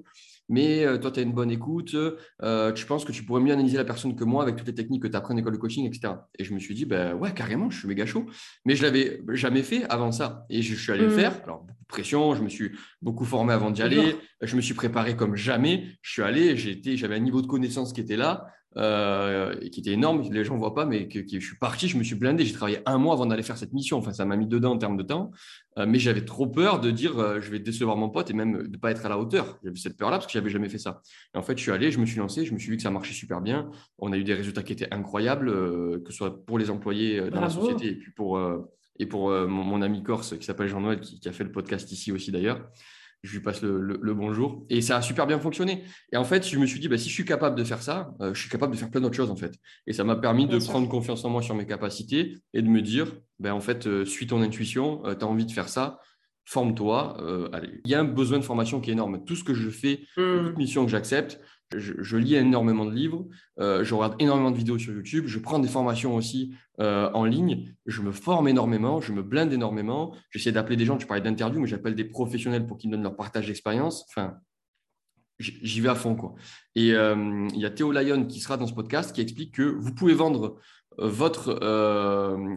mais 0.48 0.84
euh, 0.84 0.98
toi, 0.98 1.11
tu 1.11 1.20
as 1.20 1.22
une 1.22 1.32
bonne 1.32 1.50
écoute, 1.50 1.94
euh, 2.42 2.72
tu 2.72 2.87
penses 2.87 3.04
que 3.04 3.12
tu 3.12 3.22
pourrais 3.24 3.40
mieux 3.40 3.52
analyser 3.52 3.76
la 3.76 3.84
personne 3.84 4.16
que 4.16 4.24
moi 4.24 4.42
avec 4.42 4.56
toutes 4.56 4.66
les 4.66 4.74
techniques 4.74 5.02
que 5.02 5.08
tu 5.08 5.16
apprends 5.16 5.34
en 5.34 5.37
école 5.37 5.52
de 5.52 5.58
coaching, 5.58 5.87
etc. 5.87 6.14
Et 6.38 6.44
je 6.44 6.54
me 6.54 6.58
suis 6.58 6.74
dit, 6.74 6.84
ben 6.84 7.14
ouais, 7.14 7.32
carrément, 7.34 7.70
je 7.70 7.78
suis 7.78 7.88
méga 7.88 8.06
chaud. 8.06 8.26
Mais 8.64 8.74
je 8.74 8.82
l'avais 8.82 9.20
jamais 9.32 9.62
fait 9.62 9.84
avant 9.90 10.12
ça. 10.12 10.46
Et 10.48 10.62
je, 10.62 10.74
suis 10.74 10.92
allé 10.92 11.02
le 11.02 11.08
mmh. 11.08 11.18
faire. 11.18 11.40
Alors, 11.44 11.61
beaucoup 11.61 11.82
de 11.82 11.87
pression, 11.87 12.34
je 12.34 12.42
me 12.42 12.48
suis 12.48 12.72
beaucoup 13.02 13.24
formé 13.24 13.52
avant 13.52 13.70
d'y 13.70 13.82
aller, 13.82 14.16
je 14.40 14.56
me 14.56 14.61
suis 14.61 14.74
préparé 14.74 15.16
comme 15.16 15.37
jamais. 15.37 15.87
Je 16.02 16.12
suis 16.12 16.22
allé, 16.22 16.56
j'avais 16.56 17.16
un 17.16 17.20
niveau 17.20 17.42
de 17.42 17.46
connaissance 17.46 17.92
qui 17.92 18.00
était 18.00 18.16
là. 18.16 18.46
Euh, 18.76 19.54
qui 19.70 19.81
était 19.81 19.92
énorme, 19.92 20.22
les 20.31 20.44
gens 20.44 20.54
ne 20.54 20.59
voient 20.59 20.74
pas, 20.74 20.85
mais 20.85 21.09
que, 21.09 21.20
je 21.26 21.44
suis 21.44 21.57
parti, 21.57 21.88
je 21.88 21.96
me 21.96 22.04
suis 22.04 22.14
blindé, 22.14 22.44
j'ai 22.44 22.52
travaillé 22.52 22.81
un 22.85 22.98
mois 22.98 23.14
avant 23.14 23.24
d'aller 23.24 23.42
faire 23.42 23.57
cette 23.57 23.72
mission, 23.72 23.96
enfin 23.96 24.12
ça 24.12 24.26
m'a 24.26 24.37
mis 24.37 24.46
dedans 24.46 24.72
en 24.72 24.78
termes 24.78 24.98
de 24.98 25.02
temps, 25.02 25.31
euh, 25.78 25.87
mais 25.88 25.98
j'avais 25.98 26.24
trop 26.24 26.46
peur 26.46 26.78
de 26.78 26.90
dire 26.90 27.18
euh, 27.18 27.40
je 27.40 27.50
vais 27.50 27.61
décevoir 27.61 27.96
mon 27.96 28.11
pote 28.11 28.31
et 28.31 28.35
même 28.35 28.64
de 28.64 28.68
ne 28.68 28.76
pas 28.76 28.90
être 28.90 29.07
à 29.07 29.09
la 29.09 29.18
hauteur. 29.18 29.59
J'avais 29.64 29.78
cette 29.78 29.96
peur-là 29.96 30.18
parce 30.18 30.26
que 30.26 30.33
j'avais 30.35 30.50
jamais 30.50 30.68
fait 30.68 30.78
ça. 30.78 31.00
Et 31.35 31.38
en 31.38 31.42
fait, 31.42 31.57
je 31.57 31.62
suis 31.62 31.72
allé, 31.72 31.90
je 31.90 31.98
me 31.98 32.04
suis 32.04 32.18
lancé, 32.18 32.44
je 32.44 32.52
me 32.52 32.59
suis 32.59 32.70
vu 32.70 32.76
que 32.76 32.83
ça 32.83 32.90
marchait 32.90 33.14
super 33.14 33.40
bien, 33.40 33.70
on 33.98 34.12
a 34.12 34.18
eu 34.18 34.24
des 34.24 34.35
résultats 34.35 34.62
qui 34.62 34.74
étaient 34.74 34.92
incroyables, 34.92 35.50
que 36.02 36.12
ce 36.12 36.18
soit 36.18 36.44
pour 36.44 36.59
les 36.59 36.68
employés 36.68 37.31
dans 37.31 37.40
la 37.40 37.50
société 37.50 37.88
et 37.88 37.94
puis 37.94 38.12
pour, 38.12 38.38
et 38.98 39.07
pour 39.07 39.31
mon, 39.31 39.81
ami 39.81 40.02
corse 40.02 40.37
qui 40.37 40.44
s'appelle 40.44 40.68
Jean-Noël, 40.68 41.00
qui, 41.00 41.18
qui, 41.20 41.28
a 41.28 41.33
fait 41.33 41.44
le 41.44 41.52
podcast 41.52 41.90
ici 41.90 42.12
aussi 42.12 42.33
d'ailleurs 42.33 42.61
je 43.22 43.33
lui 43.33 43.40
passe 43.40 43.62
le, 43.62 44.14
bonjour. 44.14 44.64
Et 44.70 44.81
ça 44.81 44.96
a 44.96 45.02
super 45.02 45.26
bien 45.26 45.38
fonctionné. 45.38 45.85
Et 46.12 46.16
en 46.16 46.24
fait, 46.24 46.46
je 46.46 46.59
me 46.59 46.66
suis 46.66 46.81
dit, 46.81 46.88
bah, 46.88 46.98
si 46.98 47.09
je 47.09 47.14
suis 47.14 47.24
capable 47.24 47.57
de 47.57 47.64
faire 47.64 47.83
ça, 47.83 48.11
euh, 48.20 48.33
je 48.33 48.40
suis 48.40 48.50
capable 48.50 48.72
de 48.72 48.78
faire 48.78 48.90
plein 48.90 49.00
d'autres 49.00 49.16
choses, 49.16 49.31
en 49.31 49.37
fait. 49.37 49.54
Et 49.87 49.92
ça 49.92 50.04
m'a 50.04 50.16
permis 50.16 50.46
de 50.46 50.59
prendre 50.59 50.88
confiance 50.88 51.24
en 51.24 51.31
moi 51.31 51.42
sur 51.42 51.54
mes 51.54 51.66
capacités 51.66 52.37
et 52.54 52.62
de 52.62 52.68
me 52.68 52.81
dire, 52.81 53.12
ben, 53.38 53.52
en 53.52 53.61
fait, 53.61 53.87
euh, 53.87 54.04
suis 54.04 54.26
ton 54.26 54.40
intuition, 54.40 55.04
euh, 55.04 55.14
tu 55.14 55.24
as 55.24 55.28
envie 55.28 55.46
de 55.46 55.52
faire 55.52 55.68
ça, 55.68 55.98
forme-toi. 56.44 57.18
Il 57.85 57.90
y 57.90 57.94
a 57.94 58.00
un 58.00 58.04
besoin 58.04 58.38
de 58.38 58.44
formation 58.44 58.81
qui 58.81 58.88
est 58.88 58.94
énorme. 58.94 59.22
Tout 59.26 59.37
ce 59.37 59.44
que 59.44 59.52
je 59.52 59.68
fais, 59.68 60.07
mmh. 60.16 60.46
toute 60.46 60.57
mission 60.57 60.85
que 60.87 60.90
j'accepte, 60.90 61.38
je, 61.76 62.16
lis 62.16 62.35
énormément 62.35 62.87
de 62.87 62.94
livres, 62.94 63.26
euh, 63.59 63.85
je 63.85 63.94
regarde 63.94 64.16
énormément 64.20 64.50
de 64.50 64.57
vidéos 64.57 64.78
sur 64.78 64.92
YouTube, 64.92 65.24
je 65.26 65.38
prends 65.38 65.59
des 65.59 65.68
formations 65.68 66.16
aussi 66.16 66.54
euh, 66.81 67.11
en 67.12 67.24
ligne, 67.24 67.74
je 67.87 68.00
me 68.00 68.12
forme 68.12 68.48
énormément, 68.48 69.00
je 69.00 69.12
me 69.12 69.22
blinde 69.22 69.52
énormément. 69.52 70.14
J'essaie 70.31 70.52
d'appeler 70.52 70.76
des 70.76 70.85
gens, 70.85 70.96
tu 70.96 71.07
parlais 71.07 71.22
d'interview, 71.22 71.61
mais 71.61 71.66
j'appelle 71.66 71.94
des 71.94 72.04
professionnels 72.04 72.66
pour 72.66 72.78
qu'ils 72.78 72.90
me 72.90 72.96
donnent 72.96 73.02
leur 73.02 73.16
partage 73.16 73.46
d'expérience. 73.46 74.07
Enfin, 74.09 74.38
j'y 75.38 75.81
vais 75.81 75.88
à 75.88 75.94
fond. 75.94 76.16
Et 76.74 76.92
euh, 76.92 77.46
il 77.52 77.61
y 77.61 77.66
a 77.66 77.70
Théo 77.70 77.92
Lyon 77.92 78.26
qui 78.26 78.40
sera 78.40 78.57
dans 78.57 78.66
ce 78.66 78.74
podcast 78.74 79.14
qui 79.14 79.20
explique 79.20 79.54
que 79.54 79.62
vous 79.62 79.94
pouvez 79.94 80.14
vendre 80.14 80.59
votre, 80.98 81.54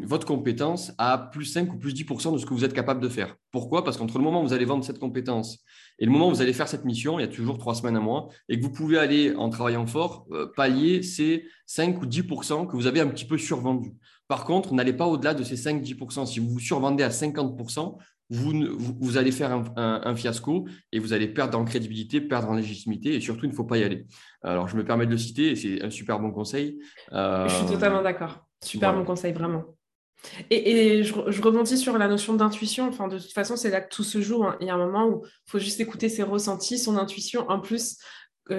votre 0.03 0.25
compétence 0.25 0.91
à 0.97 1.17
plus 1.17 1.45
5 1.45 1.73
ou 1.73 1.77
plus 1.77 1.93
10% 1.93 2.33
de 2.33 2.37
ce 2.37 2.45
que 2.45 2.53
vous 2.53 2.65
êtes 2.65 2.73
capable 2.73 3.01
de 3.01 3.09
faire. 3.09 3.35
Pourquoi? 3.51 3.83
Parce 3.83 3.97
qu'entre 3.97 4.17
le 4.17 4.23
moment 4.23 4.41
où 4.41 4.47
vous 4.47 4.53
allez 4.53 4.65
vendre 4.65 4.83
cette 4.83 4.99
compétence 4.99 5.59
et 6.01 6.05
le 6.05 6.11
moment 6.11 6.29
où 6.29 6.31
vous 6.31 6.41
allez 6.41 6.53
faire 6.53 6.67
cette 6.67 6.83
mission, 6.83 7.19
il 7.19 7.21
y 7.21 7.25
a 7.25 7.27
toujours 7.27 7.59
trois 7.59 7.75
semaines 7.75 7.95
à 7.95 7.99
mois, 7.99 8.29
et 8.49 8.57
que 8.57 8.63
vous 8.63 8.71
pouvez 8.71 8.97
aller, 8.97 9.35
en 9.35 9.49
travaillant 9.49 9.85
fort, 9.85 10.25
euh, 10.31 10.51
pallier 10.55 11.03
ces 11.03 11.45
5 11.67 12.01
ou 12.01 12.07
10% 12.07 12.65
que 12.65 12.75
vous 12.75 12.87
avez 12.87 13.01
un 13.01 13.07
petit 13.07 13.25
peu 13.25 13.37
survendus. 13.37 13.93
Par 14.27 14.45
contre, 14.45 14.73
n'allez 14.73 14.93
pas 14.93 15.05
au-delà 15.05 15.35
de 15.35 15.43
ces 15.43 15.55
5-10% 15.55 16.25
Si 16.25 16.39
vous 16.39 16.49
vous 16.49 16.59
survendez 16.59 17.03
à 17.03 17.11
50 17.11 17.55
vous, 18.31 18.53
vous, 18.99 19.17
allez 19.17 19.31
faire 19.31 19.51
un, 19.75 20.15
fiasco 20.15 20.65
et 20.91 20.99
vous 20.99 21.13
allez 21.13 21.27
perdre 21.27 21.59
en 21.59 21.65
crédibilité, 21.65 22.21
perdre 22.21 22.49
en 22.49 22.55
légitimité, 22.55 23.13
et 23.15 23.19
surtout, 23.19 23.45
il 23.45 23.49
ne 23.49 23.55
faut 23.55 23.65
pas 23.65 23.77
y 23.77 23.83
aller. 23.83 24.07
Alors, 24.41 24.67
je 24.67 24.77
me 24.77 24.83
permets 24.83 25.05
de 25.05 25.11
le 25.11 25.17
citer, 25.17 25.51
et 25.51 25.55
c'est 25.55 25.83
un 25.83 25.89
super 25.89 26.19
bon 26.19 26.31
conseil. 26.31 26.79
je 27.11 27.47
suis 27.49 27.73
totalement 27.73 28.01
d'accord. 28.01 28.45
Super 28.63 28.93
bon 28.93 29.03
conseil, 29.03 29.33
vraiment. 29.33 29.65
Et, 30.49 31.03
je, 31.03 31.41
rebondis 31.41 31.77
sur 31.77 31.97
la 31.97 32.07
notion 32.07 32.33
d'intuition. 32.35 32.87
Enfin, 32.87 33.07
de 33.07 33.17
toute 33.17 33.33
façon, 33.33 33.55
c'est 33.55 33.69
là 33.69 33.81
que 33.81 33.93
tout 33.93 34.03
se 34.03 34.21
joue. 34.21 34.43
Hein. 34.43 34.57
Il 34.61 34.67
y 34.67 34.69
a 34.69 34.75
un 34.75 34.77
moment 34.85 35.07
où 35.07 35.23
il 35.25 35.51
faut 35.51 35.59
juste 35.59 35.79
écouter 35.79 36.09
ses 36.09 36.23
ressentis, 36.23 36.77
son 36.77 36.97
intuition. 36.97 37.49
En 37.49 37.59
plus, 37.59 37.97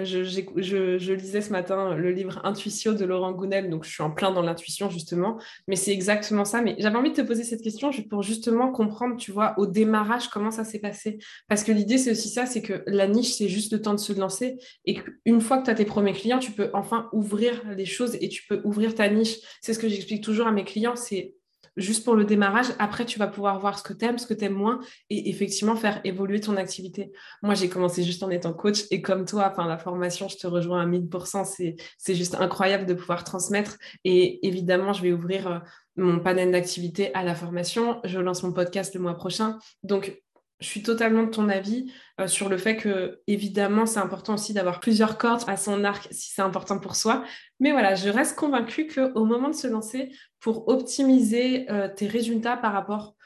je, 0.05 1.13
lisais 1.13 1.41
ce 1.41 1.51
matin 1.51 1.95
le 1.95 2.11
livre 2.11 2.41
Intuition 2.45 2.93
de 2.93 3.05
Laurent 3.05 3.33
Gounel, 3.33 3.71
donc 3.71 3.85
je 3.85 3.91
suis 3.91 4.03
en 4.03 4.11
plein 4.11 4.33
dans 4.33 4.43
l'intuition 4.43 4.91
justement, 4.91 5.39
mais 5.69 5.77
c'est 5.77 5.93
exactement 5.93 6.45
ça. 6.45 6.63
Mais 6.63 6.77
j'avais 6.79 6.97
envie 6.97 7.11
de 7.11 7.17
te 7.17 7.23
poser 7.23 7.45
cette 7.45 7.63
question 7.63 7.91
pour 8.09 8.23
justement 8.23 8.73
comprendre, 8.73 9.17
tu 9.17 9.33
vois, 9.33 9.55
au 9.59 9.67
démarrage, 9.67 10.29
comment 10.29 10.51
ça 10.51 10.65
s'est 10.65 10.81
passé. 10.81 11.19
Parce 11.49 11.65
que 11.65 11.73
l'idée, 11.73 11.99
c'est 11.99 12.13
aussi 12.13 12.29
ça, 12.29 12.47
c'est 12.47 12.63
que 12.63 12.83
la 12.87 13.07
niche, 13.07 13.35
c'est 13.35 13.49
juste 13.49 13.73
le 13.73 13.81
temps 13.81 13.95
de 13.95 14.01
se 14.01 14.13
lancer 14.13 14.57
et 14.85 14.95
qu'une 14.95 15.41
fois 15.41 15.59
que 15.59 15.65
tu 15.65 15.71
as 15.71 15.75
tes 15.75 15.85
premiers 15.85 16.13
clients, 16.13 16.39
tu 16.39 16.53
peux 16.53 16.71
enfin 16.73 17.09
ouvrir 17.13 17.63
les 17.77 17.87
choses 17.87 18.17
et 18.21 18.29
tu 18.29 18.47
peux 18.47 18.61
ouvrir 18.65 18.95
ta 18.95 19.09
niche. 19.09 19.39
C'est 19.61 19.75
ce 19.75 19.79
que 19.79 19.89
j'explique 19.89 20.25
toujours 20.25 20.47
à 20.47 20.53
mes 20.53 20.65
clients, 20.65 20.97
c'est 20.97 21.35
juste 21.77 22.05
pour 22.05 22.15
le 22.15 22.25
démarrage. 22.25 22.67
Après, 22.79 23.05
tu 23.05 23.19
vas 23.19 23.27
pouvoir 23.27 23.59
voir 23.59 23.79
ce 23.79 23.83
que 23.83 23.93
tu 23.93 24.05
aimes, 24.05 24.19
ce 24.19 24.27
que 24.27 24.35
tu 24.35 24.45
aimes 24.45 24.55
moins 24.55 24.81
et 25.11 25.31
effectivement 25.31 25.77
faire 25.77 26.01
évoluer 26.05 26.41
ton 26.41 26.57
activité. 26.57 27.13
Moi, 27.43 27.55
j'ai 27.55 27.69
commencé 27.69 28.03
juste 28.03 28.23
en 28.23 28.31
étant 28.31 28.53
coach 28.53 28.85
et 28.91 29.03
comme 29.03 29.25
toi, 29.25 29.49
enfin, 29.51 29.67
la 29.67 29.79
formation, 29.79 30.29
je 30.29 30.37
te 30.37 30.47
rejoins 30.47 30.83
à 30.83 30.87
1000%. 30.87 31.45
C'est, 31.45 32.15
juste 32.15 32.35
incroyable 32.35 32.87
de 32.87 32.95
pouvoir 32.95 33.25
transmettre. 33.25 33.79
Et 34.05 34.47
évidemment, 34.47 34.93
je 34.93 35.03
vais 35.03 35.13
ouvrir 35.13 35.47
euh, 35.49 35.59
mon 35.97 36.21
panel 36.21 36.53
d'activités 36.53 37.15
à 37.15 37.23
la 37.23 37.35
formation. 37.35 38.01
Je 38.05 38.19
lance 38.19 38.43
mon 38.43 38.53
podcast 38.53 38.95
le 38.95 39.01
mois 39.01 39.15
prochain. 39.15 39.59
Donc, 39.83 40.21
je 40.63 40.69
suis 40.69 40.83
totalement 40.83 41.25
de 41.25 41.31
ton 41.31 41.49
avis 41.49 41.93
euh, 42.21 42.29
sur 42.29 42.49
le 42.49 42.57
fait 42.57 42.77
que, 42.77 43.21
évidemment, 43.27 43.85
c'est 43.85 43.99
important 43.99 44.35
aussi 44.35 44.55
d'avoir 44.55 44.81
plusieurs 44.81 45.19
cordes 45.19 45.43
à 45.49 45.57
son 45.57 45.85
arc 45.85 46.09
si 46.11 46.31
c'est 46.31 46.43
important 46.43 46.79
pour 46.79 46.97
soi. 46.97 47.25
Mais 47.61 47.73
voilà, 47.73 47.95
je 47.95 48.09
reste 48.09 48.37
convaincue 48.37 48.87
qu'au 48.87 49.25
moment 49.25 49.49
de 49.49 49.55
se 49.55 49.67
lancer, 49.67 50.13
pour 50.41 50.69
optimiser 50.69 51.71
euh, 51.71 51.89
tes 51.89 52.07
résultats 52.07 52.57
par 52.57 52.73
rapport 52.73 53.17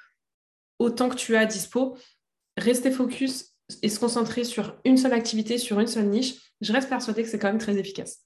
au 0.78 0.90
temps 0.90 1.08
que 1.08 1.16
tu 1.16 1.36
as 1.36 1.40
à 1.40 1.44
dispo, 1.46 1.96
rester 2.56 2.90
focus 2.90 3.54
et 3.82 3.88
se 3.88 4.00
concentrer 4.00 4.44
sur 4.44 4.78
une 4.84 4.96
seule 4.96 5.12
activité, 5.12 5.58
sur 5.58 5.78
une 5.78 5.86
seule 5.86 6.06
niche, 6.06 6.34
je 6.60 6.72
reste 6.72 6.88
persuadée 6.88 7.22
que 7.22 7.28
c'est 7.28 7.38
quand 7.38 7.48
même 7.48 7.58
très 7.58 7.76
efficace. 7.76 8.25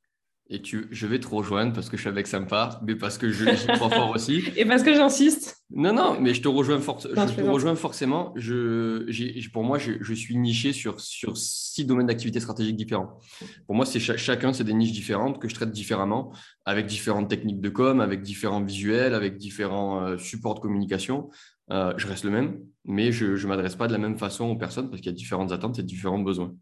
Et 0.53 0.61
tu, 0.61 0.89
je 0.91 1.07
vais 1.07 1.21
te 1.21 1.29
rejoindre 1.29 1.73
parce 1.73 1.89
que 1.89 1.97
je 1.97 2.03
suis 2.03 2.09
avec 2.09 2.27
sympa, 2.27 2.81
mais 2.85 2.97
parce 2.97 3.19
que 3.19 3.31
je 3.31 3.45
j'y 3.55 3.67
crois 3.69 3.89
fort 3.89 4.11
aussi. 4.11 4.43
Et 4.57 4.65
parce 4.65 4.83
que 4.83 4.93
j'insiste. 4.93 5.65
Non, 5.71 5.93
non, 5.93 6.21
mais 6.21 6.35
je 6.35 6.43
te 6.43 6.49
rejoins, 6.49 6.81
je, 6.81 7.35
te 7.37 7.41
rejoins 7.43 7.77
forcément. 7.77 8.33
Je, 8.35 9.49
pour 9.51 9.63
moi, 9.63 9.79
je, 9.79 9.93
je, 10.01 10.13
suis 10.13 10.37
niché 10.37 10.73
sur, 10.73 10.99
sur 11.01 11.37
six 11.37 11.85
domaines 11.85 12.09
d'activité 12.09 12.41
stratégique 12.41 12.75
différents. 12.75 13.21
Pour 13.67 13.77
moi, 13.77 13.87
c'est 13.87 14.01
chacun, 14.01 14.53
c'est 14.53 14.65
des 14.65 14.75
niches 14.75 14.91
différentes 14.91 15.41
que 15.41 15.49
je 15.49 15.55
traite 15.55 15.71
différemment, 15.71 16.33
avec 16.65 16.87
différentes 16.87 17.31
techniques 17.31 17.61
de 17.61 17.69
com, 17.69 18.01
avec 18.01 18.21
différents 18.21 18.65
visuels, 18.65 19.15
avec 19.15 19.37
différents 19.37 20.03
euh, 20.03 20.19
supports 20.19 20.57
de 20.57 20.61
communication. 20.61 21.31
Euh, 21.71 21.95
je 21.97 22.09
reste 22.09 22.25
le 22.25 22.31
même, 22.31 22.59
mais 22.85 23.13
je 23.13 23.27
ne 23.27 23.47
m'adresse 23.47 23.77
pas 23.77 23.87
de 23.87 23.93
la 23.93 23.99
même 23.99 24.19
façon 24.19 24.47
aux 24.47 24.57
personnes 24.57 24.91
parce 24.91 25.01
qu'il 25.01 25.13
y 25.13 25.15
a 25.15 25.17
différentes 25.17 25.53
attentes 25.53 25.79
et 25.79 25.85
différents 25.85 26.19
besoins. 26.19 26.53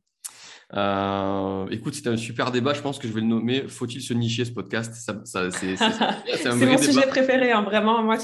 Euh, 0.74 1.66
écoute, 1.70 1.94
c'était 1.94 2.10
un 2.10 2.16
super 2.16 2.50
débat. 2.50 2.74
Je 2.74 2.82
pense 2.82 2.98
que 2.98 3.08
je 3.08 3.12
vais 3.12 3.20
le 3.20 3.26
nommer. 3.26 3.66
Faut-il 3.68 4.02
se 4.02 4.12
nicher 4.12 4.44
ce 4.44 4.52
podcast? 4.52 4.94
C'est 5.34 6.66
mon 6.66 6.78
sujet 6.78 7.06
préféré. 7.06 7.52
Hein. 7.52 7.62
Vraiment, 7.62 8.02
moi, 8.02 8.16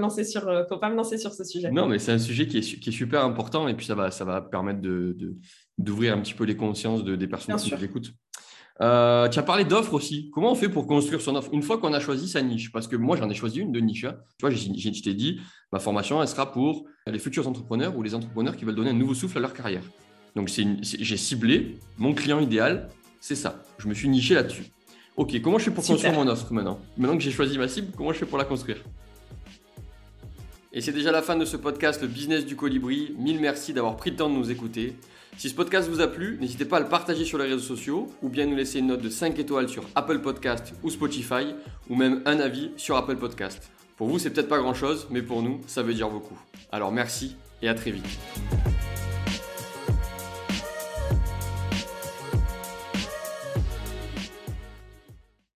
lancer 0.00 0.24
sur, 0.24 0.48
euh, 0.48 0.64
faut 0.68 0.78
pas 0.78 0.90
me 0.90 0.96
lancer 0.96 1.18
sur 1.18 1.32
ce 1.32 1.44
sujet. 1.44 1.70
Non, 1.70 1.86
mais 1.86 1.98
c'est 1.98 2.12
un 2.12 2.18
sujet 2.18 2.46
qui 2.46 2.58
est, 2.58 2.80
qui 2.80 2.88
est, 2.88 2.92
super 2.92 3.24
important 3.24 3.68
et 3.68 3.74
puis 3.74 3.86
ça 3.86 3.94
va, 3.94 4.10
ça 4.10 4.24
va 4.24 4.40
permettre 4.40 4.80
de, 4.80 5.16
d'ouvrir 5.78 6.14
un 6.14 6.20
petit 6.20 6.34
peu 6.34 6.44
les 6.44 6.56
consciences 6.56 7.04
de, 7.04 7.16
des 7.16 7.26
personnes 7.26 7.56
qui 7.56 7.74
nous 7.74 7.84
écoutent. 7.84 8.12
Euh, 8.80 9.28
tu 9.28 9.38
as 9.38 9.42
parlé 9.42 9.64
d'offres 9.64 9.94
aussi. 9.94 10.30
Comment 10.30 10.52
on 10.52 10.54
fait 10.54 10.68
pour 10.68 10.86
construire 10.86 11.20
son 11.20 11.36
offre? 11.36 11.50
Une 11.52 11.62
fois 11.62 11.78
qu'on 11.78 11.92
a 11.92 12.00
choisi 12.00 12.26
sa 12.26 12.40
niche 12.42 12.72
Parce 12.72 12.88
que 12.88 12.96
moi, 12.96 13.16
j'en 13.16 13.28
ai 13.28 13.34
choisi 13.34 13.60
une 13.60 13.70
de 13.70 13.80
niche. 13.80 14.04
Hein. 14.04 14.16
Tu 14.38 14.46
vois, 14.46 14.50
je 14.50 15.02
t'ai 15.02 15.14
dit, 15.14 15.40
ma 15.72 15.78
formation, 15.78 16.22
elle 16.22 16.28
sera 16.28 16.50
pour 16.50 16.86
les 17.06 17.18
futurs 17.18 17.46
entrepreneurs 17.46 17.96
ou 17.96 18.02
les 18.02 18.14
entrepreneurs 18.14 18.56
qui 18.56 18.64
veulent 18.64 18.74
donner 18.74 18.90
un 18.90 18.94
nouveau 18.94 19.14
souffle 19.14 19.38
à 19.38 19.40
leur 19.42 19.52
carrière. 19.52 19.82
Donc 20.34 20.48
j'ai 20.48 21.16
ciblé 21.16 21.78
mon 21.98 22.14
client 22.14 22.40
idéal, 22.40 22.88
c'est 23.20 23.34
ça. 23.34 23.62
Je 23.78 23.88
me 23.88 23.94
suis 23.94 24.08
niché 24.08 24.34
là-dessus. 24.34 24.64
Ok, 25.16 25.38
comment 25.42 25.58
je 25.58 25.64
fais 25.64 25.70
pour 25.70 25.84
construire 25.84 26.14
mon 26.14 26.26
offre 26.26 26.52
maintenant? 26.52 26.80
Maintenant 26.96 27.16
que 27.18 27.22
j'ai 27.22 27.30
choisi 27.30 27.58
ma 27.58 27.68
cible, 27.68 27.92
comment 27.96 28.12
je 28.12 28.18
fais 28.18 28.26
pour 28.26 28.38
la 28.38 28.44
construire? 28.44 28.78
Et 30.72 30.80
c'est 30.80 30.92
déjà 30.92 31.12
la 31.12 31.20
fin 31.20 31.36
de 31.36 31.44
ce 31.44 31.58
podcast, 31.58 32.00
le 32.00 32.08
business 32.08 32.46
du 32.46 32.56
colibri. 32.56 33.14
Mille 33.18 33.38
merci 33.38 33.74
d'avoir 33.74 33.96
pris 33.96 34.10
le 34.10 34.16
temps 34.16 34.30
de 34.30 34.34
nous 34.34 34.50
écouter. 34.50 34.96
Si 35.36 35.50
ce 35.50 35.54
podcast 35.54 35.88
vous 35.88 36.00
a 36.00 36.08
plu, 36.08 36.38
n'hésitez 36.40 36.64
pas 36.64 36.78
à 36.78 36.80
le 36.80 36.88
partager 36.88 37.26
sur 37.26 37.36
les 37.36 37.44
réseaux 37.44 37.58
sociaux 37.58 38.10
ou 38.22 38.30
bien 38.30 38.46
nous 38.46 38.56
laisser 38.56 38.78
une 38.78 38.86
note 38.86 39.02
de 39.02 39.10
5 39.10 39.38
étoiles 39.38 39.68
sur 39.68 39.84
Apple 39.94 40.20
Podcast 40.20 40.72
ou 40.82 40.88
Spotify 40.88 41.54
ou 41.90 41.96
même 41.96 42.22
un 42.24 42.38
avis 42.40 42.70
sur 42.78 42.96
Apple 42.96 43.16
Podcast. 43.16 43.70
Pour 43.96 44.08
vous, 44.08 44.18
c'est 44.18 44.30
peut-être 44.30 44.48
pas 44.48 44.58
grand-chose, 44.58 45.08
mais 45.10 45.20
pour 45.20 45.42
nous, 45.42 45.60
ça 45.66 45.82
veut 45.82 45.94
dire 45.94 46.08
beaucoup. 46.08 46.38
Alors 46.70 46.90
merci 46.90 47.36
et 47.60 47.68
à 47.68 47.74
très 47.74 47.90
vite. 47.90 48.71